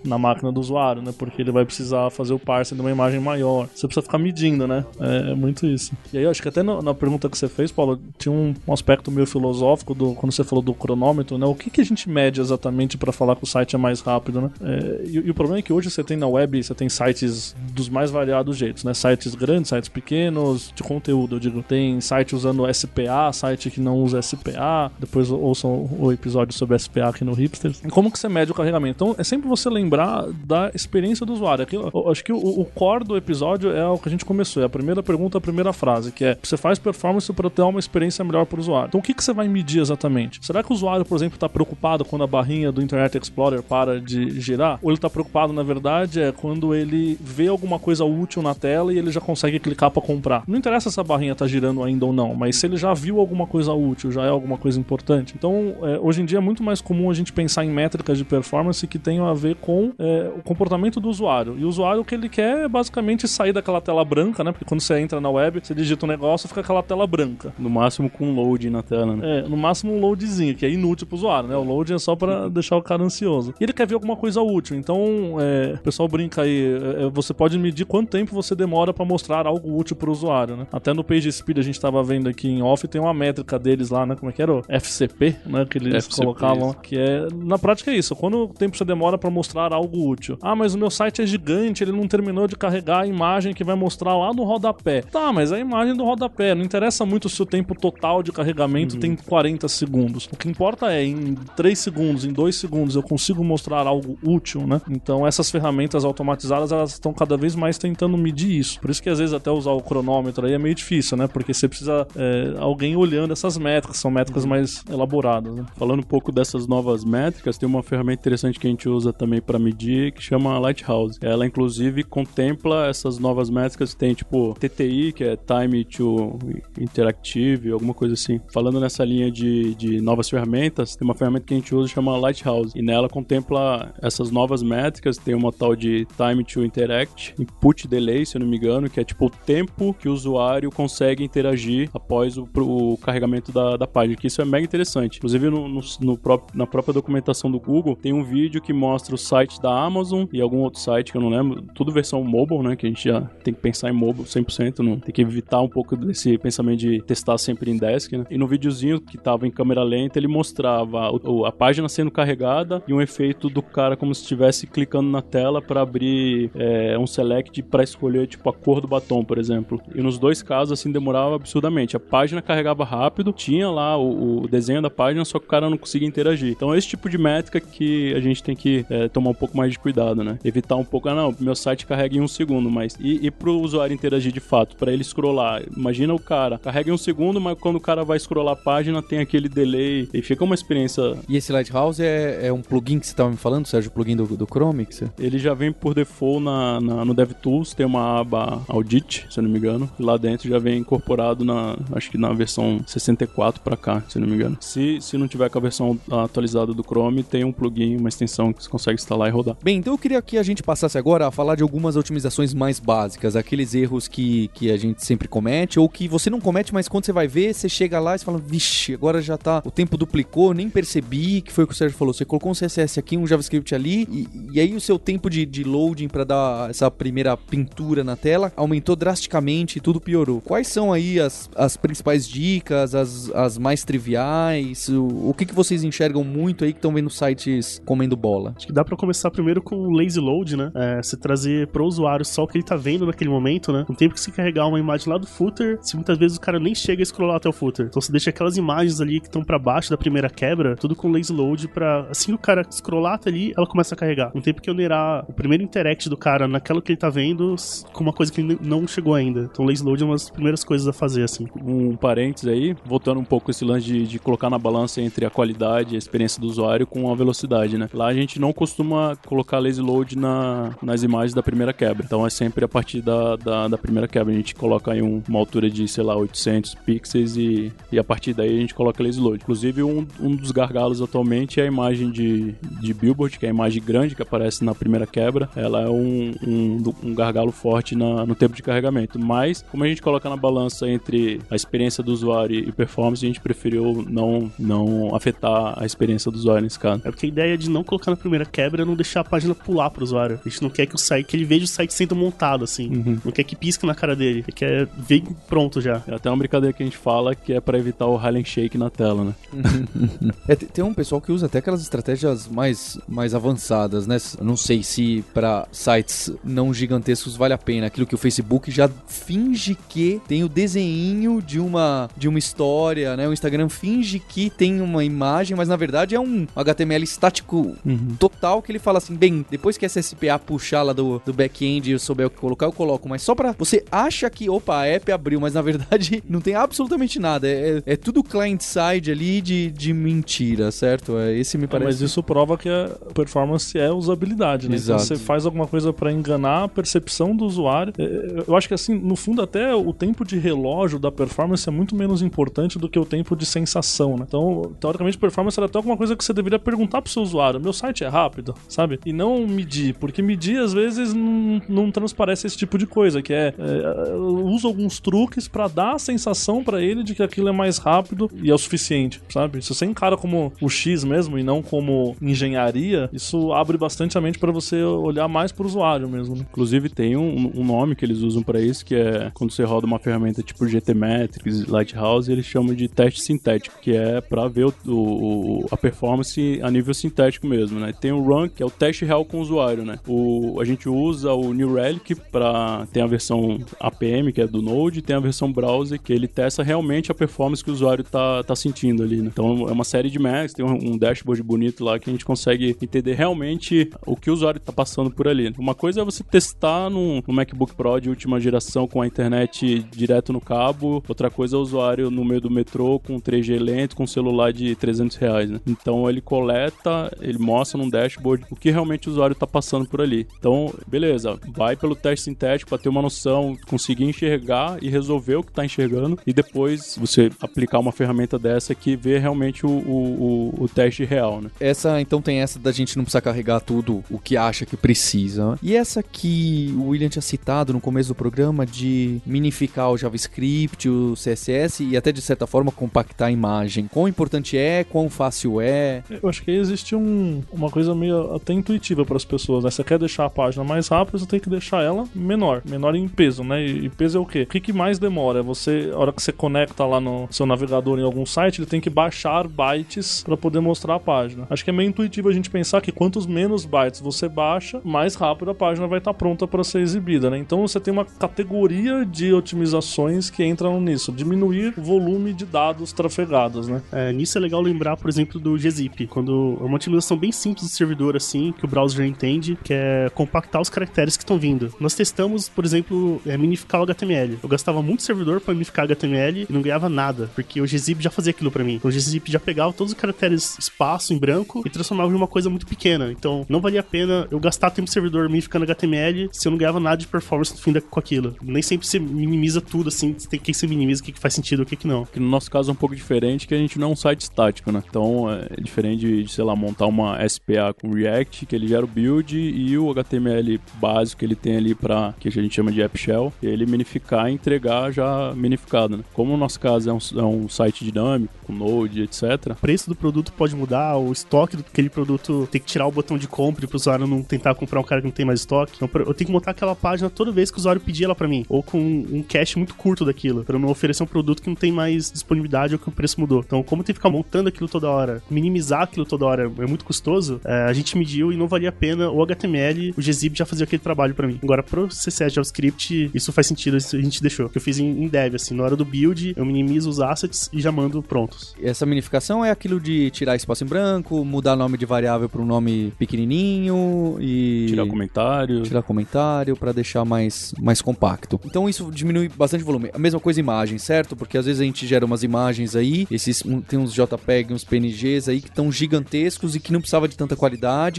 na 0.03 0.17
máquina 0.17 0.51
do 0.51 0.59
usuário, 0.59 1.01
né? 1.01 1.13
Porque 1.17 1.41
ele 1.41 1.51
vai 1.51 1.65
precisar 1.65 2.09
fazer 2.09 2.33
o 2.33 2.39
parsing 2.39 2.75
de 2.75 2.81
uma 2.81 2.91
imagem 2.91 3.19
maior. 3.19 3.67
Você 3.73 3.87
precisa 3.87 4.01
ficar 4.03 4.17
medindo, 4.17 4.67
né? 4.67 4.85
É, 4.99 5.31
é 5.31 5.35
muito 5.35 5.65
isso. 5.65 5.91
E 6.13 6.17
aí, 6.17 6.23
eu 6.23 6.29
acho 6.31 6.41
que 6.41 6.47
até 6.49 6.61
no- 6.63 6.81
na 6.81 6.93
pergunta 6.93 7.29
que 7.29 7.37
você 7.37 7.47
fez, 7.47 7.71
Paulo, 7.71 7.99
tinha 8.17 8.31
um, 8.33 8.53
um 8.67 8.73
aspecto 8.73 9.11
meio 9.11 9.25
filosófico 9.27 9.93
do, 9.93 10.13
quando 10.15 10.31
você 10.31 10.43
falou 10.43 10.61
do 10.63 10.73
cronômetro, 10.73 11.37
né? 11.37 11.45
O 11.45 11.55
que, 11.55 11.69
que 11.69 11.81
a 11.81 11.85
gente 11.85 12.09
mede 12.09 12.39
exatamente 12.41 12.97
para 12.97 13.11
falar 13.11 13.35
que 13.35 13.43
o 13.43 13.47
site 13.47 13.75
é 13.75 13.79
mais 13.79 14.01
rápido, 14.01 14.41
né? 14.41 14.49
É, 14.61 15.01
e, 15.07 15.13
e 15.15 15.29
o 15.29 15.33
problema 15.33 15.59
é 15.59 15.61
que 15.61 15.73
hoje 15.73 15.89
você 15.89 16.03
tem 16.03 16.17
na 16.17 16.27
web, 16.27 16.61
você 16.63 16.73
tem 16.73 16.89
sites 16.89 17.55
dos 17.73 17.89
mais 17.89 18.11
variados 18.11 18.57
jeitos, 18.57 18.83
né? 18.83 18.93
Sites 18.93 19.35
grandes, 19.35 19.69
sites 19.69 19.89
pequenos, 19.89 20.71
de 20.75 20.83
conteúdo, 20.83 21.35
eu 21.35 21.39
digo. 21.39 21.61
Tem 21.63 21.99
site 22.01 22.35
usando 22.35 22.65
SPA, 22.73 23.31
site 23.33 23.69
que 23.69 23.79
não 23.79 23.97
usa 23.97 24.21
SPA. 24.21 24.91
Depois 24.99 25.29
ouçam 25.31 25.89
o 25.99 26.11
episódio 26.11 26.53
sobre 26.53 26.77
SPA 26.77 27.09
aqui 27.09 27.23
no 27.23 27.33
Hipsters. 27.33 27.81
E 27.83 27.89
como 27.89 28.11
que 28.11 28.19
você 28.19 28.27
mede 28.29 28.51
o 28.51 28.55
carregamento? 28.55 28.95
Então, 29.03 29.15
é 29.17 29.23
sempre 29.23 29.47
você 29.51 29.69
lembrar 29.69 30.25
da 30.45 30.71
experiência 30.73 31.25
do 31.25 31.33
usuário. 31.33 31.63
Aquilo, 31.63 31.91
eu 31.93 32.09
acho 32.09 32.23
que 32.23 32.33
o, 32.33 32.37
o 32.37 32.65
core 32.65 33.03
do 33.03 33.17
episódio 33.17 33.71
é 33.71 33.87
o 33.87 33.97
que 33.97 34.07
a 34.07 34.11
gente 34.11 34.25
começou. 34.25 34.63
É 34.63 34.65
a 34.65 34.69
primeira 34.69 35.03
pergunta, 35.03 35.37
a 35.37 35.41
primeira 35.41 35.73
frase, 35.73 36.11
que 36.11 36.25
é 36.25 36.37
você 36.41 36.57
faz 36.57 36.79
performance 36.79 37.31
para 37.33 37.49
ter 37.49 37.61
uma 37.61 37.79
experiência 37.79 38.23
melhor 38.23 38.45
para 38.45 38.57
o 38.57 38.59
usuário. 38.59 38.87
Então, 38.87 38.99
o 38.99 39.03
que, 39.03 39.13
que 39.13 39.23
você 39.23 39.33
vai 39.33 39.47
medir 39.47 39.81
exatamente? 39.81 40.39
Será 40.41 40.63
que 40.63 40.71
o 40.71 40.73
usuário, 40.73 41.05
por 41.05 41.15
exemplo, 41.15 41.35
está 41.35 41.49
preocupado 41.49 42.03
quando 42.05 42.23
a 42.23 42.27
barrinha 42.27 42.71
do 42.71 42.81
Internet 42.81 43.17
Explorer 43.17 43.61
para 43.61 43.99
de 43.99 44.39
girar? 44.39 44.79
Ou 44.81 44.89
ele 44.89 44.97
está 44.97 45.09
preocupado, 45.09 45.53
na 45.53 45.63
verdade, 45.63 46.21
é 46.21 46.31
quando 46.31 46.73
ele 46.73 47.17
vê 47.21 47.47
alguma 47.47 47.77
coisa 47.79 48.03
útil 48.05 48.41
na 48.41 48.55
tela 48.55 48.93
e 48.93 48.97
ele 48.97 49.11
já 49.11 49.21
consegue 49.21 49.59
clicar 49.59 49.91
para 49.91 50.01
comprar? 50.01 50.43
Não 50.47 50.57
interessa 50.57 50.89
se 50.89 50.99
a 50.99 51.03
barrinha 51.03 51.33
está 51.33 51.47
girando 51.47 51.83
ainda 51.83 52.05
ou 52.05 52.13
não, 52.13 52.33
mas 52.33 52.55
se 52.55 52.65
ele 52.65 52.77
já 52.77 52.93
viu 52.93 53.19
alguma 53.19 53.45
coisa 53.45 53.73
útil, 53.73 54.11
já 54.11 54.23
é 54.25 54.29
alguma 54.29 54.57
coisa 54.57 54.79
importante. 54.79 55.33
Então, 55.37 55.75
é, 55.83 55.99
hoje 55.99 56.21
em 56.21 56.25
dia 56.25 56.37
é 56.37 56.41
muito 56.41 56.63
mais 56.63 56.81
comum 56.81 57.09
a 57.09 57.13
gente 57.13 57.33
pensar 57.33 57.65
em 57.65 57.69
métricas 57.69 58.17
de 58.17 58.23
performance 58.23 58.85
que 58.87 58.99
tenham 58.99 59.25
a 59.25 59.33
ver 59.41 59.55
com 59.55 59.91
é, 59.97 60.31
o 60.35 60.41
comportamento 60.43 60.99
do 60.99 61.09
usuário. 61.09 61.55
E 61.57 61.65
o 61.65 61.67
usuário, 61.67 62.01
o 62.01 62.05
que 62.05 62.15
ele 62.15 62.29
quer 62.29 62.65
é 62.65 62.67
basicamente 62.67 63.27
sair 63.27 63.51
daquela 63.51 63.81
tela 63.81 64.05
branca, 64.05 64.43
né? 64.43 64.51
Porque 64.51 64.65
quando 64.65 64.81
você 64.81 64.99
entra 64.99 65.19
na 65.19 65.29
web, 65.29 65.59
você 65.61 65.73
digita 65.73 66.05
um 66.05 66.09
negócio, 66.09 66.47
fica 66.47 66.61
aquela 66.61 66.83
tela 66.83 67.07
branca. 67.07 67.53
No 67.57 67.69
máximo 67.69 68.09
com 68.09 68.25
um 68.25 68.35
load 68.35 68.69
na 68.69 68.83
tela, 68.83 69.15
né? 69.15 69.39
É, 69.39 69.41
no 69.41 69.57
máximo 69.57 69.93
um 69.93 69.99
loadzinho, 69.99 70.55
que 70.55 70.65
é 70.65 70.69
inútil 70.69 71.07
pro 71.07 71.15
usuário, 71.15 71.49
né? 71.49 71.55
O 71.55 71.63
load 71.63 71.93
é 71.93 71.99
só 71.99 72.15
pra 72.15 72.47
deixar 72.47 72.77
o 72.77 72.81
cara 72.81 73.03
ansioso. 73.03 73.53
E 73.59 73.63
ele 73.63 73.73
quer 73.73 73.87
ver 73.87 73.95
alguma 73.95 74.15
coisa 74.15 74.41
útil. 74.41 74.77
Então, 74.77 75.37
é, 75.39 75.73
o 75.75 75.79
pessoal 75.79 76.07
brinca 76.07 76.43
aí, 76.43 76.77
é, 76.99 77.03
é, 77.03 77.09
você 77.09 77.33
pode 77.33 77.57
medir 77.57 77.85
quanto 77.85 78.09
tempo 78.09 78.35
você 78.35 78.55
demora 78.55 78.93
pra 78.93 79.05
mostrar 79.05 79.47
algo 79.47 79.77
útil 79.77 79.95
pro 79.95 80.11
usuário, 80.11 80.55
né? 80.55 80.67
Até 80.71 80.93
no 80.93 81.03
PageSpeed 81.03 81.59
a 81.59 81.63
gente 81.63 81.79
tava 81.79 82.03
vendo 82.03 82.29
aqui 82.29 82.47
em 82.47 82.61
off, 82.61 82.87
tem 82.87 83.01
uma 83.01 83.13
métrica 83.13 83.57
deles 83.57 83.89
lá, 83.89 84.05
né? 84.05 84.15
Como 84.15 84.29
é 84.29 84.33
que 84.33 84.41
era? 84.41 84.53
O 84.53 84.63
FCP, 84.67 85.35
né? 85.45 85.65
Que 85.65 85.77
eles 85.77 86.05
FCP, 86.05 86.21
colocavam, 86.21 86.69
isso. 86.69 86.79
que 86.79 86.97
é, 86.97 87.27
na 87.33 87.57
prática 87.57 87.91
é 87.91 87.95
isso. 87.95 88.15
Quando 88.15 88.43
o 88.43 88.47
tempo 88.47 88.77
você 88.77 88.85
demora 88.85 89.17
pra 89.17 89.29
mostrar 89.31 89.73
algo 89.73 90.07
útil? 90.07 90.37
Ah, 90.41 90.55
mas 90.55 90.73
o 90.73 90.77
meu 90.77 90.89
site 90.89 91.21
é 91.21 91.25
gigante, 91.25 91.83
ele 91.83 91.91
não 91.91 92.07
terminou 92.07 92.47
de 92.47 92.55
carregar 92.55 93.01
a 93.01 93.07
imagem 93.07 93.53
que 93.53 93.63
vai 93.63 93.75
mostrar 93.75 94.15
lá 94.17 94.33
no 94.33 94.43
rodapé. 94.43 95.01
Tá, 95.01 95.31
mas 95.31 95.51
é 95.51 95.55
a 95.55 95.59
imagem 95.59 95.95
do 95.95 96.03
rodapé. 96.03 96.53
Não 96.53 96.63
interessa 96.63 97.05
muito 97.05 97.29
se 97.29 97.41
o 97.41 97.45
tempo 97.45 97.73
total 97.73 98.21
de 98.21 98.31
carregamento 98.31 98.97
tem 98.97 99.15
40 99.15 99.67
segundos. 99.67 100.27
O 100.31 100.37
que 100.37 100.49
importa 100.49 100.91
é 100.91 101.03
em 101.03 101.35
3 101.55 101.77
segundos, 101.77 102.25
em 102.25 102.33
2 102.33 102.55
segundos 102.55 102.95
eu 102.95 103.03
consigo 103.03 103.43
mostrar 103.43 103.87
algo 103.87 104.17
útil, 104.23 104.67
né? 104.67 104.81
Então 104.89 105.25
essas 105.25 105.49
ferramentas 105.49 106.03
automatizadas 106.05 106.71
elas 106.71 106.93
estão 106.93 107.13
cada 107.13 107.37
vez 107.37 107.55
mais 107.55 107.77
tentando 107.77 108.17
medir 108.17 108.59
isso. 108.59 108.79
Por 108.79 108.89
isso 108.89 109.01
que 109.01 109.09
às 109.09 109.19
vezes 109.19 109.33
até 109.33 109.49
usar 109.49 109.71
o 109.71 109.81
cronômetro 109.81 110.45
aí 110.45 110.53
é 110.53 110.57
meio 110.57 110.75
difícil, 110.75 111.17
né? 111.17 111.27
Porque 111.27 111.53
você 111.53 111.67
precisa 111.67 112.07
é, 112.15 112.55
alguém 112.59 112.95
olhando 112.95 113.33
essas 113.33 113.57
métricas, 113.57 113.97
são 113.97 114.11
métricas 114.11 114.45
mais 114.45 114.83
elaboradas. 114.89 115.53
Né? 115.55 115.65
Falando 115.75 115.99
um 115.99 116.03
pouco 116.03 116.31
dessas 116.31 116.67
novas 116.67 117.03
métricas, 117.03 117.57
tem 117.57 117.67
uma 117.67 117.83
ferramenta 117.83 118.21
interessante 118.21 118.59
que 118.59 118.67
a 118.67 118.69
gente 118.69 118.87
usa 118.89 119.13
também 119.21 119.39
para 119.39 119.59
medir, 119.59 120.11
que 120.13 120.21
chama 120.21 120.57
Lighthouse. 120.57 121.19
Ela, 121.21 121.45
inclusive, 121.45 122.03
contempla 122.03 122.87
essas 122.87 123.19
novas 123.19 123.51
métricas. 123.51 123.93
Tem, 123.93 124.15
tipo, 124.15 124.55
TTI, 124.59 125.13
que 125.13 125.23
é 125.23 125.35
Time 125.37 125.85
to 125.85 126.39
Interactive, 126.79 127.71
alguma 127.71 127.93
coisa 127.93 128.15
assim. 128.15 128.39
Falando 128.51 128.79
nessa 128.79 129.05
linha 129.05 129.29
de, 129.31 129.75
de 129.75 130.01
novas 130.01 130.27
ferramentas, 130.27 130.95
tem 130.95 131.07
uma 131.07 131.13
ferramenta 131.13 131.45
que 131.45 131.53
a 131.53 131.57
gente 131.57 131.75
usa 131.75 131.87
que 131.87 131.93
chama 131.93 132.17
Lighthouse. 132.17 132.71
E 132.75 132.81
nela 132.81 133.07
contempla 133.07 133.93
essas 134.01 134.31
novas 134.31 134.63
métricas. 134.63 135.17
Tem 135.17 135.35
uma 135.35 135.51
tal 135.51 135.75
de 135.75 136.05
Time 136.17 136.43
to 136.43 136.63
Interact, 136.63 137.35
Input 137.39 137.87
Delay, 137.87 138.25
se 138.25 138.37
eu 138.37 138.41
não 138.41 138.47
me 138.47 138.57
engano, 138.57 138.89
que 138.89 138.99
é, 138.99 139.03
tipo, 139.03 139.27
o 139.27 139.29
tempo 139.29 139.93
que 139.93 140.09
o 140.09 140.13
usuário 140.13 140.71
consegue 140.71 141.23
interagir 141.23 141.89
após 141.93 142.37
o, 142.37 142.47
o 142.57 142.97
carregamento 142.97 143.51
da, 143.51 143.77
da 143.77 143.85
página. 143.85 144.15
Que 144.15 144.25
isso 144.27 144.41
é 144.41 144.45
mega 144.45 144.65
interessante. 144.65 145.17
Inclusive, 145.17 145.49
no, 145.49 145.67
no, 145.67 145.81
no 145.99 146.17
próprio- 146.17 146.57
na 146.57 146.65
própria 146.65 146.93
documentação 146.93 147.51
do 147.51 147.59
Google, 147.59 147.95
tem 147.95 148.13
um 148.13 148.23
vídeo 148.23 148.61
que 148.61 148.73
mostra 148.73 149.10
o 149.13 149.17
site 149.17 149.61
da 149.61 149.71
Amazon 149.83 150.25
e 150.31 150.41
algum 150.41 150.59
outro 150.59 150.79
site 150.79 151.11
que 151.11 151.17
eu 151.17 151.21
não 151.21 151.29
lembro, 151.29 151.61
tudo 151.75 151.91
versão 151.91 152.23
mobile, 152.23 152.61
né? 152.63 152.75
Que 152.75 152.85
a 152.85 152.89
gente 152.89 153.07
já 153.07 153.21
tem 153.43 153.53
que 153.53 153.59
pensar 153.59 153.89
em 153.89 153.93
mobile 153.93 154.25
100%, 154.25 154.79
não 154.79 154.99
tem 154.99 155.13
que 155.13 155.21
evitar 155.21 155.61
um 155.61 155.67
pouco 155.69 155.95
desse 155.95 156.37
pensamento 156.37 156.79
de 156.79 157.01
testar 157.01 157.37
sempre 157.37 157.71
em 157.71 157.77
desk, 157.77 158.11
né? 158.17 158.25
E 158.29 158.37
no 158.37 158.47
videozinho 158.47 158.99
que 158.99 159.17
tava 159.17 159.47
em 159.47 159.51
câmera 159.51 159.83
lenta, 159.83 160.19
ele 160.19 160.27
mostrava 160.27 161.09
o- 161.11 161.45
a 161.45 161.51
página 161.51 161.87
sendo 161.89 162.11
carregada 162.11 162.83
e 162.87 162.93
um 162.93 163.01
efeito 163.01 163.49
do 163.49 163.61
cara 163.61 163.95
como 163.95 164.13
se 164.13 164.21
estivesse 164.21 164.67
clicando 164.67 165.09
na 165.09 165.21
tela 165.21 165.61
para 165.61 165.81
abrir 165.81 166.51
é, 166.55 166.97
um 166.97 167.07
select 167.07 167.61
para 167.63 167.83
escolher 167.83 168.27
tipo 168.27 168.49
a 168.49 168.53
cor 168.53 168.81
do 168.81 168.87
batom, 168.87 169.23
por 169.23 169.37
exemplo. 169.37 169.81
E 169.95 170.01
nos 170.01 170.17
dois 170.17 170.41
casos 170.41 170.71
assim 170.79 170.91
demorava 170.91 171.35
absurdamente. 171.35 171.95
A 171.95 171.99
página 171.99 172.41
carregava 172.41 172.83
rápido, 172.83 173.31
tinha 173.33 173.69
lá 173.69 173.97
o, 173.97 174.43
o 174.43 174.47
desenho 174.47 174.81
da 174.81 174.89
página, 174.89 175.23
só 175.25 175.39
que 175.39 175.45
o 175.45 175.49
cara 175.49 175.69
não 175.69 175.77
conseguia 175.77 176.07
interagir. 176.07 176.51
Então, 176.51 176.75
esse 176.75 176.87
tipo 176.87 177.09
de 177.09 177.17
métrica 177.17 177.59
que 177.59 178.13
a 178.13 178.19
gente 178.19 178.43
tem 178.43 178.55
que 178.55 178.85
é, 178.89 179.00
tomar 179.09 179.31
um 179.31 179.35
pouco 179.35 179.55
mais 179.57 179.71
de 179.71 179.79
cuidado, 179.79 180.23
né? 180.23 180.37
Evitar 180.43 180.75
um 180.75 180.83
pouco, 180.85 181.09
ah, 181.09 181.15
não, 181.15 181.35
meu 181.39 181.55
site 181.55 181.85
carrega 181.85 182.17
em 182.17 182.21
um 182.21 182.27
segundo, 182.27 182.69
mas 182.69 182.95
e, 182.99 183.25
e 183.25 183.31
pro 183.31 183.59
usuário 183.59 183.93
interagir 183.93 184.31
de 184.31 184.39
fato, 184.39 184.75
para 184.75 184.91
ele 184.91 185.03
scrollar? 185.03 185.61
Imagina 185.75 186.13
o 186.13 186.19
cara 186.19 186.57
carrega 186.59 186.89
em 186.89 186.93
um 186.93 186.97
segundo, 186.97 187.39
mas 187.39 187.57
quando 187.59 187.75
o 187.77 187.79
cara 187.81 188.03
vai 188.03 188.19
scrollar 188.19 188.53
a 188.53 188.55
página 188.55 189.01
tem 189.01 189.19
aquele 189.19 189.47
delay 189.49 190.07
e 190.13 190.21
fica 190.21 190.43
uma 190.43 190.55
experiência. 190.55 191.17
E 191.27 191.37
esse 191.37 191.51
Lighthouse 191.51 192.01
é, 192.03 192.47
é 192.47 192.53
um 192.53 192.61
plugin 192.61 192.99
que 192.99 193.05
você 193.05 193.13
estava 193.13 193.29
me 193.29 193.37
falando, 193.37 193.65
Sérgio, 193.67 193.89
o 193.89 193.93
plugin 193.93 194.15
do, 194.15 194.25
do 194.25 194.45
Chrome? 194.45 194.87
Você... 194.89 195.09
Ele 195.19 195.37
já 195.39 195.53
vem 195.53 195.71
por 195.71 195.93
default 195.93 196.43
na, 196.43 196.79
na- 196.81 197.05
no 197.05 197.13
DevTools, 197.13 197.73
tem 197.73 197.85
uma 197.85 198.19
aba 198.19 198.61
Audit, 198.67 199.25
se 199.29 199.39
eu 199.39 199.43
não 199.43 199.49
me 199.49 199.57
engano. 199.57 199.89
E 199.99 200.03
lá 200.03 200.17
dentro 200.17 200.49
já 200.49 200.59
vem 200.59 200.79
incorporado 200.79 201.43
na, 201.45 201.77
acho 201.93 202.09
que 202.11 202.17
na 202.17 202.31
versão 202.33 202.81
64 202.85 203.61
para 203.61 203.77
cá, 203.77 204.03
se 204.07 204.17
eu 204.17 204.21
não 204.21 204.27
me 204.27 204.35
engano. 204.35 204.57
Se, 204.59 204.99
se 205.01 205.17
não 205.17 205.27
tiver 205.27 205.49
com 205.49 205.57
a 205.57 205.61
versão 205.61 205.99
atualizada 206.11 206.73
do 206.73 206.83
Chrome, 206.83 207.23
tem 207.23 207.43
um 207.43 207.51
plugin, 207.51 207.97
uma 207.97 208.09
extensão 208.09 208.51
que 208.53 208.63
você 208.63 208.69
consegue 208.69 208.90
instalar 208.93 209.29
e 209.29 209.31
rodar. 209.31 209.57
Bem, 209.63 209.77
então 209.77 209.93
eu 209.93 209.97
queria 209.97 210.21
que 210.21 210.37
a 210.37 210.43
gente 210.43 210.63
passasse 210.63 210.97
agora 210.97 211.27
a 211.27 211.31
falar 211.31 211.55
de 211.55 211.63
algumas 211.63 211.95
otimizações 211.95 212.53
mais 212.53 212.79
básicas, 212.79 213.35
aqueles 213.35 213.73
erros 213.73 214.07
que, 214.07 214.49
que 214.53 214.71
a 214.71 214.77
gente 214.77 215.05
sempre 215.05 215.27
comete, 215.27 215.79
ou 215.79 215.87
que 215.87 216.07
você 216.07 216.29
não 216.29 216.39
comete, 216.39 216.73
mas 216.73 216.87
quando 216.87 217.05
você 217.05 217.11
vai 217.11 217.27
ver, 217.27 217.53
você 217.53 217.69
chega 217.69 217.99
lá 217.99 218.15
e 218.15 218.19
você 218.19 218.25
fala, 218.25 218.37
vixe, 218.37 218.93
agora 218.93 219.21
já 219.21 219.37
tá, 219.37 219.61
o 219.65 219.71
tempo 219.71 219.97
duplicou, 219.97 220.53
nem 220.53 220.69
percebi, 220.69 221.41
que 221.41 221.51
foi 221.51 221.63
o 221.63 221.67
que 221.67 221.73
o 221.73 221.77
Sérgio 221.77 221.97
falou, 221.97 222.13
você 222.13 222.25
colocou 222.25 222.51
um 222.51 222.55
CSS 222.55 222.99
aqui, 222.99 223.17
um 223.17 223.27
JavaScript 223.27 223.73
ali, 223.73 224.07
e, 224.09 224.27
e 224.53 224.59
aí 224.59 224.75
o 224.75 224.81
seu 224.81 224.97
tempo 224.97 225.29
de, 225.29 225.45
de 225.45 225.63
loading 225.63 226.07
para 226.07 226.23
dar 226.23 226.69
essa 226.69 226.89
primeira 226.89 227.35
pintura 227.35 228.03
na 228.03 228.15
tela 228.15 228.51
aumentou 228.55 228.95
drasticamente 228.95 229.77
e 229.77 229.81
tudo 229.81 229.99
piorou. 229.99 230.41
Quais 230.41 230.67
são 230.67 230.91
aí 230.91 231.19
as, 231.19 231.49
as 231.55 231.77
principais 231.77 232.27
dicas, 232.27 232.95
as, 232.95 233.29
as 233.31 233.57
mais 233.57 233.83
triviais, 233.83 234.89
o, 234.89 235.29
o 235.29 235.33
que, 235.33 235.45
que 235.45 235.53
vocês 235.53 235.83
enxergam 235.83 236.23
muito 236.23 236.63
aí 236.63 236.73
que 236.73 236.79
estão 236.79 236.93
vendo 236.93 237.09
sites 237.09 237.81
comendo 237.85 238.15
bola? 238.15 238.53
Dá 238.71 238.83
pra 238.83 238.95
começar 238.95 239.29
primeiro 239.31 239.61
com 239.61 239.75
o 239.75 239.91
lazy 239.91 240.19
load, 240.19 240.55
né? 240.55 240.71
É, 240.73 241.01
você 241.01 241.17
trazer 241.17 241.67
pro 241.67 241.85
usuário 241.85 242.25
só 242.25 242.43
o 242.43 242.47
que 242.47 242.57
ele 242.57 242.63
tá 242.63 242.75
vendo 242.75 243.05
naquele 243.05 243.29
momento, 243.29 243.71
né? 243.71 243.85
No 243.87 243.95
tempo 243.95 244.13
que 244.13 244.21
você 244.21 244.31
carregar 244.31 244.67
uma 244.67 244.79
imagem 244.79 245.09
lá 245.09 245.17
do 245.17 245.27
footer, 245.27 245.77
se 245.81 245.95
muitas 245.95 246.17
vezes 246.17 246.37
o 246.37 246.41
cara 246.41 246.59
nem 246.59 246.73
chega 246.73 247.01
a 247.01 247.05
scrollar 247.05 247.37
até 247.37 247.49
o 247.49 247.53
footer. 247.53 247.87
Então 247.87 248.01
você 248.01 248.11
deixa 248.11 248.29
aquelas 248.29 248.57
imagens 248.57 249.01
ali 249.01 249.19
que 249.19 249.27
estão 249.27 249.43
para 249.43 249.59
baixo 249.59 249.89
da 249.89 249.97
primeira 249.97 250.29
quebra, 250.29 250.75
tudo 250.75 250.95
com 250.95 251.11
lazy 251.11 251.33
load 251.33 251.67
para 251.67 252.07
assim 252.09 252.33
o 252.33 252.37
cara 252.37 252.65
scrollar 252.69 253.15
até 253.15 253.29
ali, 253.29 253.53
ela 253.57 253.67
começa 253.67 253.93
a 253.93 253.97
carregar. 253.97 254.31
Não 254.33 254.41
tem 254.41 254.53
porque 254.53 254.71
onerar 254.71 255.25
o 255.27 255.33
primeiro 255.33 255.63
interact 255.63 256.09
do 256.09 256.17
cara 256.17 256.47
naquela 256.47 256.81
que 256.81 256.91
ele 256.91 256.97
tá 256.97 257.09
vendo 257.09 257.55
com 257.91 258.03
uma 258.03 258.13
coisa 258.13 258.31
que 258.31 258.41
ele 258.41 258.57
não 258.61 258.87
chegou 258.87 259.13
ainda. 259.13 259.49
Então 259.51 259.65
lazy 259.65 259.83
load 259.83 260.03
é 260.03 260.05
uma 260.05 260.15
das 260.15 260.29
primeiras 260.29 260.63
coisas 260.63 260.87
a 260.87 260.93
fazer 260.93 261.23
assim. 261.23 261.47
Um 261.63 261.95
parênteses 261.95 262.47
aí, 262.47 262.75
voltando 262.85 263.19
um 263.19 263.25
pouco 263.25 263.51
esse 263.51 263.65
lance 263.65 263.85
de, 263.85 264.07
de 264.07 264.19
colocar 264.19 264.49
na 264.49 264.57
balança 264.57 265.01
entre 265.01 265.25
a 265.25 265.29
qualidade 265.29 265.93
e 265.93 265.95
a 265.95 265.99
experiência 265.99 266.39
do 266.39 266.47
usuário 266.47 266.87
com 266.87 267.11
a 267.11 267.15
velocidade, 267.15 267.77
né? 267.77 267.89
Lá 267.93 268.07
a 268.07 268.13
gente 268.13 268.39
não 268.39 268.53
costuma 268.61 269.17
colocar 269.25 269.57
lazy 269.57 269.81
load 269.81 270.15
na, 270.15 270.75
nas 270.83 271.01
imagens 271.01 271.33
da 271.33 271.41
primeira 271.41 271.73
quebra. 271.73 272.05
Então 272.05 272.27
é 272.27 272.29
sempre 272.29 272.63
a 272.63 272.67
partir 272.67 273.01
da, 273.01 273.35
da, 273.35 273.67
da 273.67 273.75
primeira 273.75 274.07
quebra. 274.07 274.31
A 274.31 274.37
gente 274.37 274.53
coloca 274.53 274.91
aí 274.91 275.01
um, 275.01 275.19
uma 275.27 275.39
altura 275.39 275.67
de, 275.67 275.87
sei 275.87 276.03
lá, 276.03 276.15
800 276.15 276.75
pixels 276.75 277.35
e, 277.37 277.73
e 277.91 277.97
a 277.97 278.03
partir 278.03 278.35
daí 278.35 278.55
a 278.55 278.61
gente 278.61 278.75
coloca 278.75 279.01
lazy 279.01 279.19
load. 279.19 279.41
Inclusive, 279.41 279.81
um, 279.81 280.05
um 280.19 280.35
dos 280.35 280.51
gargalos 280.51 281.01
atualmente 281.01 281.59
é 281.59 281.63
a 281.63 281.65
imagem 281.65 282.11
de, 282.11 282.53
de 282.79 282.93
billboard, 282.93 283.39
que 283.39 283.47
é 283.47 283.49
a 283.49 283.51
imagem 283.51 283.81
grande 283.81 284.13
que 284.13 284.21
aparece 284.21 284.63
na 284.63 284.75
primeira 284.75 285.07
quebra. 285.07 285.49
Ela 285.55 285.81
é 285.81 285.89
um, 285.89 286.31
um, 286.45 286.93
um 287.03 287.15
gargalo 287.15 287.51
forte 287.51 287.95
na, 287.95 288.27
no 288.27 288.35
tempo 288.35 288.55
de 288.55 288.61
carregamento. 288.61 289.17
Mas, 289.17 289.65
como 289.71 289.83
a 289.85 289.87
gente 289.87 290.03
coloca 290.03 290.29
na 290.29 290.37
balança 290.37 290.87
entre 290.87 291.41
a 291.49 291.55
experiência 291.55 292.03
do 292.03 292.13
usuário 292.13 292.59
e 292.59 292.71
performance, 292.71 293.25
a 293.25 293.27
gente 293.27 293.41
preferiu 293.41 294.05
não, 294.07 294.51
não 294.59 295.15
afetar 295.15 295.73
a 295.81 295.83
experiência 295.83 296.31
do 296.31 296.35
usuário 296.35 296.61
nesse 296.61 296.77
caso. 296.77 297.01
É 297.03 297.09
porque 297.09 297.25
a 297.25 297.29
ideia 297.29 297.57
de 297.57 297.67
não 297.67 297.83
colocar 297.83 298.11
na 298.11 298.17
primeira 298.17 298.50
quebra 298.51 298.83
é 298.83 298.85
não 298.85 298.95
deixar 298.95 299.21
a 299.21 299.23
página 299.23 299.55
pular 299.55 299.89
pro 299.89 300.03
usuário. 300.03 300.39
A 300.45 300.49
gente 300.49 300.61
não 300.61 300.69
quer 300.69 300.85
que 300.85 300.95
o 300.95 300.97
site, 300.97 301.25
que 301.25 301.35
ele 301.35 301.45
veja 301.45 301.65
o 301.65 301.67
site 301.67 301.93
sendo 301.93 302.15
montado, 302.15 302.63
assim. 302.63 302.89
Uhum. 302.89 303.19
Não 303.25 303.31
quer 303.31 303.43
que 303.43 303.55
pisque 303.55 303.85
na 303.85 303.95
cara 303.95 304.15
dele. 304.15 304.39
Ele 304.39 304.51
quer 304.51 304.87
ver 304.97 305.23
pronto 305.47 305.79
já. 305.81 306.03
É 306.07 306.15
até 306.15 306.29
uma 306.29 306.37
brincadeira 306.37 306.73
que 306.73 306.83
a 306.83 306.85
gente 306.85 306.97
fala 306.97 307.33
que 307.33 307.53
é 307.53 307.61
para 307.61 307.77
evitar 307.77 308.05
o 308.05 308.15
Highland 308.15 308.47
Shake 308.47 308.77
na 308.77 308.89
tela, 308.89 309.23
né? 309.23 309.33
é, 310.47 310.55
tem 310.55 310.83
um 310.83 310.93
pessoal 310.93 311.21
que 311.21 311.31
usa 311.31 311.45
até 311.45 311.59
aquelas 311.59 311.81
estratégias 311.81 312.47
mais, 312.47 312.99
mais 313.07 313.33
avançadas, 313.33 314.05
né? 314.05 314.17
não 314.41 314.57
sei 314.57 314.83
se 314.83 315.23
para 315.33 315.67
sites 315.71 316.31
não 316.43 316.73
gigantescos 316.73 317.35
vale 317.35 317.53
a 317.53 317.57
pena. 317.57 317.87
Aquilo 317.87 318.05
que 318.05 318.15
o 318.15 318.17
Facebook 318.17 318.69
já 318.69 318.89
finge 319.07 319.77
que 319.89 320.21
tem 320.27 320.43
o 320.43 320.49
desenho 320.49 321.41
de 321.41 321.59
uma, 321.59 322.09
de 322.17 322.27
uma 322.27 322.39
história, 322.39 323.15
né? 323.15 323.27
O 323.27 323.33
Instagram 323.33 323.69
finge 323.69 324.19
que 324.19 324.49
tem 324.49 324.81
uma 324.81 325.03
imagem, 325.03 325.55
mas 325.55 325.67
na 325.67 325.75
verdade 325.75 326.15
é 326.15 326.19
um 326.19 326.47
HTML 326.55 327.03
estático 327.03 327.75
uhum. 327.85 328.15
total 328.19 328.40
que 328.61 328.71
ele 328.71 328.79
fala 328.79 328.97
assim, 328.97 329.15
bem, 329.15 329.45
depois 329.49 329.77
que 329.77 329.85
essa 329.85 330.01
SPA 330.01 330.39
puxar 330.39 330.83
lá 330.83 330.93
do, 330.93 331.21
do 331.25 331.33
back-end 331.33 331.89
e 331.89 331.93
eu 331.93 331.99
souber 331.99 332.27
o 332.27 332.29
que 332.29 332.37
colocar, 332.37 332.65
eu 332.65 332.71
coloco. 332.71 333.07
Mas 333.07 333.21
só 333.21 333.35
pra 333.35 333.53
você 333.57 333.83
acha 333.91 334.29
que, 334.29 334.49
opa, 334.49 334.77
a 334.77 334.87
app 334.87 335.11
abriu, 335.11 335.39
mas 335.39 335.53
na 335.53 335.61
verdade 335.61 336.23
não 336.27 336.41
tem 336.41 336.55
absolutamente 336.55 337.19
nada. 337.19 337.47
É, 337.47 337.83
é 337.85 337.95
tudo 337.95 338.23
client-side 338.23 339.11
ali 339.11 339.41
de, 339.41 339.71
de 339.71 339.93
mentira, 339.93 340.71
certo? 340.71 341.17
É, 341.17 341.33
esse 341.37 341.57
me 341.57 341.67
parece. 341.67 341.85
É, 341.85 341.91
mas 341.91 342.01
isso 342.01 342.23
prova 342.23 342.57
que 342.57 342.69
a 342.69 342.89
performance 343.13 343.77
é 343.77 343.91
usabilidade, 343.91 344.69
né? 344.69 344.75
Exato. 344.75 345.03
Então 345.03 345.17
você 345.17 345.23
faz 345.23 345.45
alguma 345.45 345.67
coisa 345.67 345.93
para 345.93 346.11
enganar 346.11 346.63
a 346.63 346.67
percepção 346.67 347.35
do 347.35 347.45
usuário. 347.45 347.93
É, 347.97 348.43
eu 348.47 348.55
acho 348.55 348.67
que 348.67 348.73
assim, 348.73 348.97
no 348.97 349.15
fundo, 349.15 349.41
até 349.41 349.73
o 349.75 349.93
tempo 349.93 350.25
de 350.25 350.37
relógio 350.37 350.97
da 350.97 351.11
performance 351.11 351.67
é 351.67 351.71
muito 351.71 351.95
menos 351.95 352.21
importante 352.21 352.79
do 352.79 352.89
que 352.89 352.97
o 352.97 353.05
tempo 353.05 353.35
de 353.35 353.45
sensação, 353.45 354.17
né? 354.17 354.25
Então, 354.27 354.71
teoricamente, 354.79 355.17
performance 355.17 355.59
era 355.59 355.65
até 355.65 355.77
alguma 355.77 355.97
coisa 355.97 356.15
que 356.15 356.23
você 356.23 356.33
deveria 356.33 356.59
perguntar 356.59 357.01
pro 357.01 357.11
seu 357.11 357.21
usuário: 357.21 357.59
meu 357.59 357.73
site 357.73 358.03
é 358.03 358.07
rápido, 358.07 358.30
sabe? 358.67 358.99
E 359.05 359.13
não 359.13 359.45
medir, 359.47 359.95
porque 359.95 360.21
medir 360.21 360.59
às 360.59 360.73
vezes 360.73 361.13
não, 361.13 361.61
não 361.67 361.91
transparece 361.91 362.47
esse 362.47 362.57
tipo 362.57 362.77
de 362.77 362.85
coisa, 362.85 363.21
que 363.21 363.33
é, 363.33 363.53
é 363.57 364.15
usa 364.15 364.67
alguns 364.67 364.99
truques 364.99 365.47
para 365.47 365.67
dar 365.67 365.95
a 365.95 365.99
sensação 365.99 366.63
para 366.63 366.81
ele 366.81 367.03
de 367.03 367.15
que 367.15 367.23
aquilo 367.23 367.49
é 367.49 367.51
mais 367.51 367.77
rápido 367.77 368.29
e 368.41 368.49
é 368.49 368.53
o 368.53 368.57
suficiente, 368.57 369.21
sabe? 369.29 369.61
Se 369.61 369.73
você 369.73 369.85
encara 369.85 370.17
como 370.17 370.51
o 370.61 370.69
X 370.69 371.03
mesmo 371.03 371.37
e 371.37 371.43
não 371.43 371.61
como 371.61 372.15
engenharia, 372.21 373.09
isso 373.11 373.51
abre 373.53 373.77
bastante 373.77 374.17
a 374.17 374.21
mente 374.21 374.39
para 374.39 374.51
você 374.51 374.81
olhar 374.83 375.27
mais 375.27 375.51
pro 375.51 375.65
usuário 375.65 376.09
mesmo. 376.09 376.35
Né? 376.35 376.45
Inclusive 376.49 376.89
tem 376.89 377.15
um, 377.15 377.51
um 377.55 377.63
nome 377.63 377.95
que 377.95 378.05
eles 378.05 378.19
usam 378.19 378.43
para 378.43 378.61
isso, 378.61 378.85
que 378.85 378.95
é 378.95 379.31
quando 379.33 379.51
você 379.51 379.63
roda 379.63 379.85
uma 379.85 379.99
ferramenta 379.99 380.41
tipo 380.41 380.67
GTmetrix, 380.67 381.65
Lighthouse, 381.65 382.31
eles 382.31 382.45
chamam 382.45 382.73
de 382.73 382.87
teste 382.87 383.21
sintético, 383.21 383.79
que 383.81 383.95
é 383.95 384.21
para 384.21 384.47
ver 384.47 384.65
o, 384.65 384.73
o, 384.85 385.65
a 385.71 385.77
performance 385.77 386.59
a 386.61 386.69
nível 386.69 386.93
sintético 386.93 387.47
mesmo, 387.47 387.79
né? 387.79 387.93
Tem 387.93 388.11
o 388.11 388.20
Run, 388.21 388.49
que 388.49 388.61
é 388.61 388.65
o 388.65 388.69
teste 388.69 389.05
real 389.05 389.25
com 389.25 389.37
o 389.37 389.41
usuário, 389.41 389.85
né? 389.85 389.99
O, 390.07 390.59
a 390.59 390.65
gente 390.65 390.87
usa 390.87 391.33
o 391.33 391.53
New 391.53 391.73
Relic 391.73 392.15
para 392.15 392.87
tem 392.91 393.01
a 393.01 393.07
versão 393.07 393.59
APM, 393.79 394.31
que 394.31 394.41
é 394.41 394.47
do 394.47 394.61
Node, 394.61 395.01
tem 395.01 395.15
a 395.15 395.19
versão 395.19 395.51
browser, 395.51 395.99
que 395.99 396.11
ele 396.13 396.27
testa 396.27 396.63
realmente 396.63 397.11
a 397.11 397.15
performance 397.15 397.63
que 397.63 397.69
o 397.69 397.73
usuário 397.73 398.03
tá, 398.03 398.43
tá 398.43 398.55
sentindo 398.55 399.03
ali, 399.03 399.21
né? 399.21 399.29
Então 399.31 399.67
é 399.67 399.71
uma 399.71 399.83
série 399.83 400.09
de 400.09 400.19
Macs, 400.19 400.53
tem 400.53 400.65
um, 400.65 400.93
um 400.93 400.97
dashboard 400.97 401.41
bonito 401.43 401.83
lá 401.83 401.99
que 401.99 402.09
a 402.09 402.13
gente 402.13 402.25
consegue 402.25 402.75
entender 402.81 403.13
realmente 403.13 403.89
o 404.05 404.15
que 404.15 404.29
o 404.29 404.33
usuário 404.33 404.59
tá 404.59 404.71
passando 404.71 405.11
por 405.11 405.27
ali. 405.27 405.53
Uma 405.57 405.75
coisa 405.75 406.01
é 406.01 406.03
você 406.03 406.23
testar 406.23 406.89
no, 406.89 407.23
no 407.25 407.33
MacBook 407.33 407.75
Pro 407.75 407.99
de 407.99 408.09
última 408.09 408.39
geração 408.39 408.87
com 408.87 409.01
a 409.01 409.07
internet 409.07 409.85
direto 409.91 410.31
no 410.33 410.41
cabo, 410.41 411.03
outra 411.07 411.29
coisa 411.29 411.55
é 411.55 411.59
o 411.59 411.61
usuário 411.61 412.09
no 412.09 412.23
meio 412.23 412.41
do 412.41 412.49
metrô 412.49 412.99
com 412.99 413.19
3G 413.19 413.59
lento, 413.59 413.95
com 413.95 414.05
celular 414.05 414.51
de 414.51 414.75
300 414.75 415.17
reais, 415.17 415.49
né? 415.49 415.59
Então 415.67 416.09
ele 416.09 416.21
coleta, 416.21 417.11
ele 417.21 417.37
mostra 417.37 417.77
num 417.77 417.89
dashboard 417.89 418.10
o 418.49 418.55
que 418.55 418.71
realmente 418.71 419.07
o 419.07 419.11
usuário 419.11 419.35
tá 419.35 419.47
passando 419.47 419.85
por 419.87 420.01
ali. 420.01 420.27
Então, 420.39 420.73
beleza, 420.87 421.39
vai 421.47 421.75
pelo 421.75 421.95
teste 421.95 422.25
sintético 422.25 422.69
para 422.69 422.77
ter 422.77 422.89
uma 422.89 423.01
noção, 423.01 423.57
conseguir 423.67 424.05
enxergar 424.05 424.77
e 424.81 424.89
resolver 424.89 425.35
o 425.35 425.43
que 425.43 425.51
tá 425.51 425.65
enxergando 425.65 426.19
e 426.25 426.33
depois 426.33 426.95
você 426.99 427.29
aplicar 427.41 427.79
uma 427.79 427.91
ferramenta 427.91 428.37
dessa 428.37 428.73
que 428.75 428.95
vê 428.95 429.17
realmente 429.17 429.65
o, 429.65 429.69
o, 429.69 430.53
o, 430.59 430.63
o 430.63 430.69
teste 430.69 431.03
real, 431.03 431.41
né? 431.41 431.49
Essa, 431.59 432.01
então 432.01 432.21
tem 432.21 432.39
essa 432.39 432.59
da 432.59 432.71
gente 432.71 432.97
não 432.97 433.03
precisar 433.03 433.21
carregar 433.21 433.59
tudo 433.59 434.03
o 434.09 434.19
que 434.19 434.37
acha 434.37 434.65
que 434.65 434.77
precisa. 434.77 435.57
E 435.61 435.75
essa 435.75 436.01
que 436.03 436.73
o 436.77 436.89
William 436.89 437.09
tinha 437.09 437.21
citado 437.21 437.73
no 437.73 437.81
começo 437.81 438.09
do 438.09 438.15
programa 438.15 438.65
de 438.65 439.21
minificar 439.25 439.91
o 439.91 439.97
JavaScript, 439.97 440.89
o 440.89 441.13
CSS 441.13 441.83
e 441.83 441.97
até 441.97 442.11
de 442.11 442.21
certa 442.21 442.47
forma 442.47 442.71
compactar 442.71 443.29
a 443.29 443.31
imagem. 443.31 443.87
Quão 443.87 444.07
importante 444.07 444.57
é, 444.57 444.83
quão 444.83 445.09
fácil 445.09 445.61
é? 445.61 446.03
Eu 446.09 446.29
acho 446.29 446.43
que 446.43 446.51
existe 446.51 446.95
um, 446.95 447.41
uma 447.51 447.69
coisa 447.69 447.93
meio 448.01 448.35
até 448.35 448.53
intuitiva 448.53 449.05
para 449.05 449.17
as 449.17 449.25
pessoas, 449.25 449.63
né? 449.63 449.69
Você 449.69 449.83
quer 449.83 449.99
deixar 449.99 450.25
a 450.25 450.29
página 450.29 450.63
mais 450.63 450.87
rápida, 450.87 451.19
você 451.19 451.25
tem 451.25 451.39
que 451.39 451.49
deixar 451.49 451.83
ela 451.83 452.05
menor, 452.15 452.61
menor 452.65 452.95
em 452.95 453.07
peso, 453.07 453.43
né? 453.43 453.63
E 453.63 453.89
peso 453.89 454.17
é 454.17 454.21
o 454.21 454.25
quê? 454.25 454.41
O 454.41 454.47
que, 454.47 454.59
que 454.59 454.73
mais 454.73 454.97
demora? 454.97 455.39
É 455.39 455.43
você, 455.43 455.91
a 455.93 455.97
hora 455.97 456.11
que 456.11 456.21
você 456.21 456.31
conecta 456.31 456.85
lá 456.85 456.99
no 456.99 457.27
seu 457.29 457.45
navegador 457.45 457.99
em 457.99 458.03
algum 458.03 458.25
site, 458.25 458.59
ele 458.59 458.67
tem 458.67 458.81
que 458.81 458.89
baixar 458.89 459.47
bytes 459.47 460.23
para 460.23 460.35
poder 460.35 460.59
mostrar 460.59 460.95
a 460.95 460.99
página. 460.99 461.45
Acho 461.49 461.63
que 461.63 461.69
é 461.69 461.73
meio 461.73 461.89
intuitivo 461.89 462.29
a 462.29 462.33
gente 462.33 462.49
pensar 462.49 462.81
que 462.81 462.91
quantos 462.91 463.25
menos 463.27 463.65
bytes 463.65 464.01
você 464.01 464.27
baixa, 464.27 464.81
mais 464.83 465.15
rápido 465.15 465.51
a 465.51 465.55
página 465.55 465.87
vai 465.87 465.99
estar 465.99 466.13
tá 466.13 466.17
pronta 466.17 466.47
para 466.47 466.63
ser 466.63 466.79
exibida, 466.79 467.29
né? 467.29 467.37
Então 467.37 467.61
você 467.61 467.79
tem 467.79 467.93
uma 467.93 468.05
categoria 468.05 469.05
de 469.05 469.33
otimizações 469.33 470.29
que 470.29 470.43
entram 470.43 470.81
nisso, 470.81 471.11
diminuir 471.11 471.73
o 471.77 471.81
volume 471.81 472.33
de 472.33 472.45
dados 472.45 472.91
trafegados, 472.91 473.67
né? 473.67 473.81
É, 473.91 474.11
nisso 474.11 474.37
é 474.37 474.41
legal 474.41 474.61
lembrar, 474.61 474.97
por 474.97 475.09
exemplo, 475.09 475.39
do 475.39 475.55
gzip, 475.55 476.07
quando 476.07 476.57
é 476.59 476.63
uma 476.63 476.75
otimização 476.75 477.17
bem 477.17 477.31
simples 477.31 477.67
do 477.67 477.69
servidor 477.69 477.90
assim, 478.15 478.53
que 478.57 478.65
o 478.65 478.67
browser 478.67 479.05
entende, 479.05 479.57
que 479.63 479.73
é 479.73 480.09
compactar 480.13 480.61
os 480.61 480.69
caracteres 480.69 481.17
que 481.17 481.23
estão 481.23 481.37
vindo. 481.37 481.73
Nós 481.79 481.93
testamos, 481.93 482.49
por 482.49 482.65
exemplo, 482.65 483.21
é, 483.25 483.37
minificar 483.37 483.81
o 483.81 483.83
HTML. 483.83 484.39
Eu 484.41 484.49
gastava 484.49 484.81
muito 484.81 485.03
servidor 485.03 485.41
para 485.41 485.53
minificar 485.53 485.85
HTML 485.85 486.47
e 486.49 486.53
não 486.53 486.61
ganhava 486.61 486.89
nada, 486.89 487.29
porque 487.35 487.61
o 487.61 487.65
gzip 487.65 488.01
já 488.01 488.09
fazia 488.09 488.31
aquilo 488.31 488.51
para 488.51 488.63
mim. 488.63 488.75
Então, 488.75 488.89
o 488.89 488.93
gzip 488.93 489.31
já 489.31 489.39
pegava 489.39 489.73
todos 489.73 489.93
os 489.93 489.99
caracteres 489.99 490.57
espaço 490.57 491.13
em 491.13 491.17
branco 491.17 491.63
e 491.65 491.69
transformava 491.69 492.11
em 492.11 492.15
uma 492.15 492.27
coisa 492.27 492.49
muito 492.49 492.65
pequena. 492.65 493.11
Então, 493.11 493.45
não 493.47 493.61
valia 493.61 493.79
a 493.79 493.83
pena 493.83 494.27
eu 494.31 494.39
gastar 494.39 494.71
tempo 494.71 494.85
de 494.85 494.91
servidor 494.91 495.29
minificando 495.29 495.65
HTML 495.65 496.29
se 496.31 496.47
eu 496.47 496.51
não 496.51 496.57
ganhava 496.57 496.79
nada 496.79 496.97
de 496.97 497.07
performance 497.07 497.53
no 497.53 497.59
fim 497.59 497.71
da, 497.71 497.81
com 497.81 497.99
aquilo. 497.99 498.35
Nem 498.41 498.61
sempre 498.61 498.87
você 498.87 498.99
minimiza 498.99 499.61
tudo 499.61 499.89
assim, 499.89 500.13
tem 500.13 500.39
que 500.39 500.53
você 500.53 500.67
minimiza, 500.67 501.01
o 501.01 501.05
que, 501.05 501.11
que 501.11 501.19
faz 501.19 501.33
sentido, 501.33 501.63
o 501.63 501.65
que, 501.65 501.75
que 501.75 501.87
não. 501.87 502.05
Que 502.05 502.19
no 502.19 502.27
nosso 502.27 502.49
caso 502.49 502.69
é 502.69 502.73
um 502.73 502.75
pouco 502.75 502.95
diferente, 502.95 503.47
que 503.47 503.53
a 503.53 503.57
gente 503.57 503.79
não 503.79 503.89
é 503.89 503.91
um 503.91 503.95
site 503.95 504.21
estático, 504.21 504.71
né? 504.71 504.83
Então 504.87 505.29
é 505.29 505.61
diferente 505.61 505.99
de, 505.99 506.23
de, 506.23 506.31
sei 506.31 506.43
lá, 506.43 506.55
montar 506.55 506.87
uma 506.87 507.17
SPA 507.27 507.70
com 507.73 507.91
React, 507.91 508.45
que 508.45 508.55
ele 508.55 508.67
gera 508.67 508.83
o 508.83 508.87
build 508.87 509.37
e 509.37 509.77
o 509.77 509.89
HTML 509.91 510.59
básico 510.75 511.19
que 511.19 511.25
ele 511.25 511.35
tem 511.35 511.57
ali 511.57 511.75
para 511.75 512.13
que 512.19 512.27
a 512.27 512.31
gente 512.31 512.55
chama 512.55 512.71
de 512.71 512.81
App 512.81 512.97
Shell, 512.97 513.33
ele 513.41 513.65
minificar 513.65 514.29
e 514.29 514.33
entregar 514.33 514.91
já 514.91 515.33
minificado, 515.35 515.97
né? 515.97 516.03
Como 516.13 516.31
no 516.31 516.37
nosso 516.37 516.59
caso 516.59 516.89
é 516.89 516.93
um, 516.93 516.99
é 517.17 517.23
um 517.23 517.49
site 517.49 517.83
dinâmico, 517.85 518.33
com 518.45 518.53
Node, 518.53 519.01
etc. 519.03 519.23
O 519.51 519.55
preço 519.55 519.89
do 519.89 519.95
produto 519.95 520.33
pode 520.33 520.55
mudar, 520.55 520.97
o 520.97 521.11
estoque 521.11 521.57
daquele 521.57 521.89
produto 521.89 522.47
tem 522.51 522.59
que 522.59 522.67
tirar 522.67 522.87
o 522.87 522.91
botão 522.91 523.17
de 523.17 523.27
compra 523.27 523.67
para 523.67 523.75
o 523.75 523.77
usuário 523.77 524.07
não 524.07 524.23
tentar 524.23 524.55
comprar 524.55 524.79
um 524.79 524.83
cara 524.83 525.01
que 525.01 525.07
não 525.07 525.13
tem 525.13 525.25
mais 525.25 525.41
estoque. 525.41 525.73
Então, 525.75 525.89
eu 526.01 526.13
tenho 526.13 526.27
que 526.27 526.31
montar 526.31 526.51
aquela 526.51 526.75
página 526.75 527.09
toda 527.09 527.31
vez 527.31 527.51
que 527.51 527.57
o 527.57 527.59
usuário 527.59 527.81
pedir 527.81 528.05
ela 528.05 528.15
para 528.15 528.27
mim, 528.27 528.45
ou 528.49 528.61
com 528.63 528.79
um 528.79 529.23
cache 529.23 529.57
muito 529.57 529.75
curto 529.75 530.05
daquilo, 530.05 530.43
para 530.43 530.57
não 530.57 530.69
oferecer 530.69 531.03
um 531.03 531.07
produto 531.07 531.41
que 531.41 531.49
não 531.49 531.55
tem 531.55 531.71
mais 531.71 532.11
disponibilidade 532.11 532.73
ou 532.73 532.79
que 532.79 532.89
o 532.89 532.91
preço 532.91 533.19
mudou. 533.19 533.43
Então, 533.45 533.63
como 533.63 533.83
tem 533.83 533.93
que 533.93 533.99
ficar 533.99 534.09
montando 534.09 534.49
aquilo 534.49 534.67
toda 534.67 534.89
hora, 534.89 535.21
minimizar 535.29 535.83
aquilo 535.83 536.05
toda 536.05 536.25
hora 536.25 536.51
é 536.59 536.65
muito 536.65 536.85
custoso, 536.85 537.39
é, 537.45 537.60
a 537.65 537.73
gente 537.73 537.97
mediu 537.97 538.31
e 538.31 538.37
não 538.37 538.47
valia 538.47 538.69
a 538.69 538.71
pena 538.71 539.09
o 539.09 539.21
HTML, 539.21 539.93
o 539.97 540.01
gzip 540.01 540.37
já 540.37 540.45
fazia 540.45 540.63
aquele 540.63 540.81
trabalho 540.81 541.13
para 541.13 541.27
mim. 541.27 541.39
Agora, 541.41 541.63
pro 541.63 541.87
CSS 541.87 542.35
JavaScript, 542.35 543.11
isso 543.13 543.31
faz 543.31 543.47
sentido, 543.47 543.77
isso 543.77 543.95
a 543.95 544.01
gente 544.01 544.21
deixou. 544.21 544.49
Que 544.49 544.57
eu 544.57 544.61
fiz 544.61 544.79
em, 544.79 545.03
em 545.03 545.07
dev, 545.07 545.35
assim, 545.35 545.53
na 545.55 545.63
hora 545.63 545.75
do 545.75 545.85
build, 545.85 546.33
eu 546.35 546.45
minimizo 546.45 546.89
os 546.89 546.99
assets 546.99 547.49
e 547.53 547.61
já 547.61 547.71
mando 547.71 548.01
prontos. 548.01 548.55
Essa 548.61 548.85
minificação 548.85 549.43
é 549.43 549.51
aquilo 549.51 549.79
de 549.79 550.09
tirar 550.11 550.35
espaço 550.35 550.63
em 550.63 550.67
branco, 550.67 551.23
mudar 551.23 551.55
nome 551.55 551.77
de 551.77 551.85
variável 551.85 552.29
para 552.29 552.41
um 552.41 552.45
nome 552.45 552.93
pequenininho 552.97 554.17
e 554.19 554.65
Tirar 554.67 554.87
comentário. 554.87 555.63
tirar 555.63 555.81
comentário 555.83 556.55
para 556.55 556.71
deixar 556.71 557.05
mais, 557.05 557.53
mais 557.59 557.81
compacto. 557.81 558.39
Então 558.45 558.67
isso 558.67 558.89
diminui 558.91 559.29
bastante 559.29 559.63
volume. 559.63 559.89
A 559.93 559.99
mesma 559.99 560.19
coisa 560.19 560.39
imagem, 560.39 560.77
certo? 560.77 561.15
Porque 561.15 561.37
às 561.37 561.45
vezes 561.45 561.61
a 561.61 561.63
gente 561.63 561.85
gera 561.87 562.05
umas 562.05 562.23
imagens 562.23 562.75
aí, 562.75 563.07
esses 563.09 563.43
tem 563.67 563.79
uns 563.79 563.93
JPEG, 563.93 564.53
uns 564.53 564.63
PNGs 564.63 565.29
aí 565.29 565.41
que 565.41 565.49
estão 565.49 565.71
gigantescos 565.71 566.55
e 566.55 566.59
que 566.59 566.71
não 566.71 566.79
precisava 566.79 567.07
de 567.07 567.17
tanta 567.17 567.35
qualidade, 567.35 567.50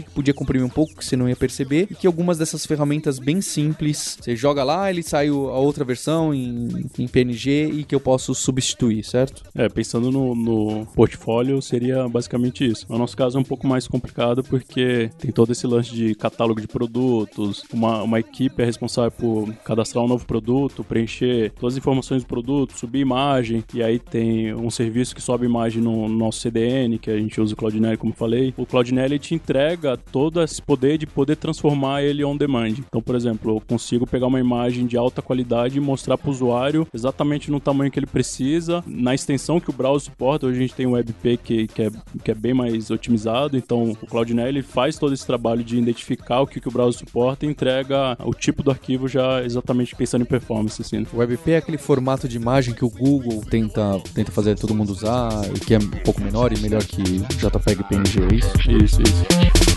que 0.03 0.09
podia 0.11 0.33
comprimir 0.33 0.65
um 0.65 0.69
pouco 0.69 0.95
que 0.95 1.05
você 1.05 1.15
não 1.15 1.27
ia 1.29 1.35
perceber, 1.35 1.87
e 1.89 1.95
que 1.95 2.07
algumas 2.07 2.37
dessas 2.37 2.65
ferramentas 2.65 3.19
bem 3.19 3.41
simples, 3.41 4.17
você 4.21 4.35
joga 4.35 4.63
lá, 4.63 4.89
ele 4.89 5.03
sai 5.03 5.29
o- 5.29 5.49
a 5.49 5.57
outra 5.59 5.83
versão 5.85 6.33
em, 6.33 6.85
em 6.97 7.07
PNG 7.07 7.69
e 7.73 7.83
que 7.83 7.93
eu 7.95 7.99
posso 7.99 8.33
substituir, 8.33 9.03
certo? 9.03 9.43
É, 9.55 9.67
pensando 9.69 10.11
no, 10.11 10.35
no 10.35 10.85
portfólio, 10.87 11.61
seria 11.61 12.07
basicamente 12.07 12.65
isso. 12.65 12.85
No 12.89 12.97
nosso 12.97 13.15
caso 13.15 13.37
é 13.37 13.41
um 13.41 13.43
pouco 13.43 13.67
mais 13.67 13.87
complicado 13.87 14.43
porque 14.43 15.09
tem 15.17 15.31
todo 15.31 15.51
esse 15.51 15.65
lance 15.67 15.93
de 15.93 16.15
catálogo 16.15 16.59
de 16.61 16.67
produtos, 16.67 17.63
uma, 17.71 18.01
uma 18.03 18.19
equipe 18.19 18.61
é 18.61 18.65
responsável 18.65 19.11
por 19.11 19.53
cadastrar 19.63 20.03
um 20.03 20.07
novo 20.07 20.25
produto, 20.25 20.83
preencher 20.83 21.51
todas 21.59 21.73
as 21.75 21.77
informações 21.77 22.23
do 22.23 22.27
produto, 22.27 22.77
subir 22.77 22.99
imagem, 22.99 23.63
e 23.73 23.83
aí 23.83 23.99
tem 23.99 24.53
um 24.53 24.69
serviço 24.69 25.15
que 25.15 25.21
sobe 25.21 25.45
imagem 25.45 25.81
no, 25.81 26.07
no 26.07 26.15
nosso 26.17 26.39
CDN, 26.39 26.97
que 26.97 27.09
a 27.09 27.17
gente 27.17 27.39
usa 27.39 27.53
o 27.53 27.57
Cloudinelli, 27.57 27.97
como 27.97 28.13
falei. 28.13 28.53
O 28.57 28.65
Cloudinelli 28.65 29.19
te 29.19 29.35
entrega 29.43 29.97
todo 29.97 30.41
esse 30.41 30.61
poder 30.61 30.97
de 30.97 31.05
poder 31.05 31.35
transformar 31.35 32.01
ele 32.01 32.23
on 32.23 32.37
demand. 32.37 32.75
Então, 32.79 33.01
por 33.01 33.13
exemplo, 33.15 33.57
eu 33.57 33.61
consigo 33.61 34.07
pegar 34.07 34.27
uma 34.27 34.39
imagem 34.39 34.87
de 34.87 34.97
alta 34.97 35.21
qualidade 35.21 35.77
e 35.77 35.81
mostrar 35.81 36.17
para 36.17 36.29
o 36.29 36.31
usuário 36.31 36.87
exatamente 36.93 37.51
no 37.51 37.59
tamanho 37.59 37.91
que 37.91 37.99
ele 37.99 38.05
precisa, 38.05 38.83
na 38.87 39.13
extensão 39.13 39.59
que 39.59 39.69
o 39.69 39.73
browser 39.73 40.11
suporta. 40.11 40.47
Hoje 40.47 40.57
a 40.57 40.61
gente 40.61 40.73
tem 40.73 40.87
um 40.87 40.91
WebP 40.91 41.37
que, 41.37 41.67
que, 41.67 41.83
é, 41.83 41.91
que 42.23 42.31
é 42.31 42.33
bem 42.33 42.53
mais 42.53 42.89
otimizado, 42.89 43.57
então 43.57 43.91
o 44.01 44.07
Cloudinelli 44.07 44.61
faz 44.61 44.97
todo 44.97 45.13
esse 45.13 45.25
trabalho 45.25 45.63
de 45.63 45.77
identificar 45.77 46.41
o 46.41 46.47
que, 46.47 46.61
que 46.61 46.67
o 46.67 46.71
browser 46.71 46.99
suporta 46.99 47.45
e 47.45 47.49
entrega 47.49 48.17
o 48.23 48.33
tipo 48.33 48.63
do 48.63 48.71
arquivo 48.71 49.07
já 49.07 49.43
exatamente 49.43 49.95
pensando 49.95 50.21
em 50.21 50.25
performance, 50.25 50.81
assim. 50.81 51.05
O 51.11 51.17
WebP 51.17 51.51
é 51.51 51.57
aquele 51.57 51.77
formato 51.77 52.27
de 52.27 52.37
imagem 52.37 52.73
que 52.73 52.85
o 52.85 52.89
Google 52.89 53.43
tenta, 53.49 53.99
tenta 54.13 54.31
fazer 54.31 54.57
todo 54.57 54.73
mundo 54.73 54.91
usar 54.91 55.29
e 55.53 55.59
que 55.59 55.73
é 55.73 55.77
um 55.77 55.89
pouco 56.03 56.21
menor 56.21 56.53
e 56.53 56.59
melhor 56.59 56.83
que 56.83 57.01
JPEG 57.01 57.83
PNG, 57.83 58.19
é 58.31 58.35
isso? 58.35 58.71
Isso, 58.71 59.01
isso. 59.01 59.32
Thank 59.33 59.67
you. 59.67 59.72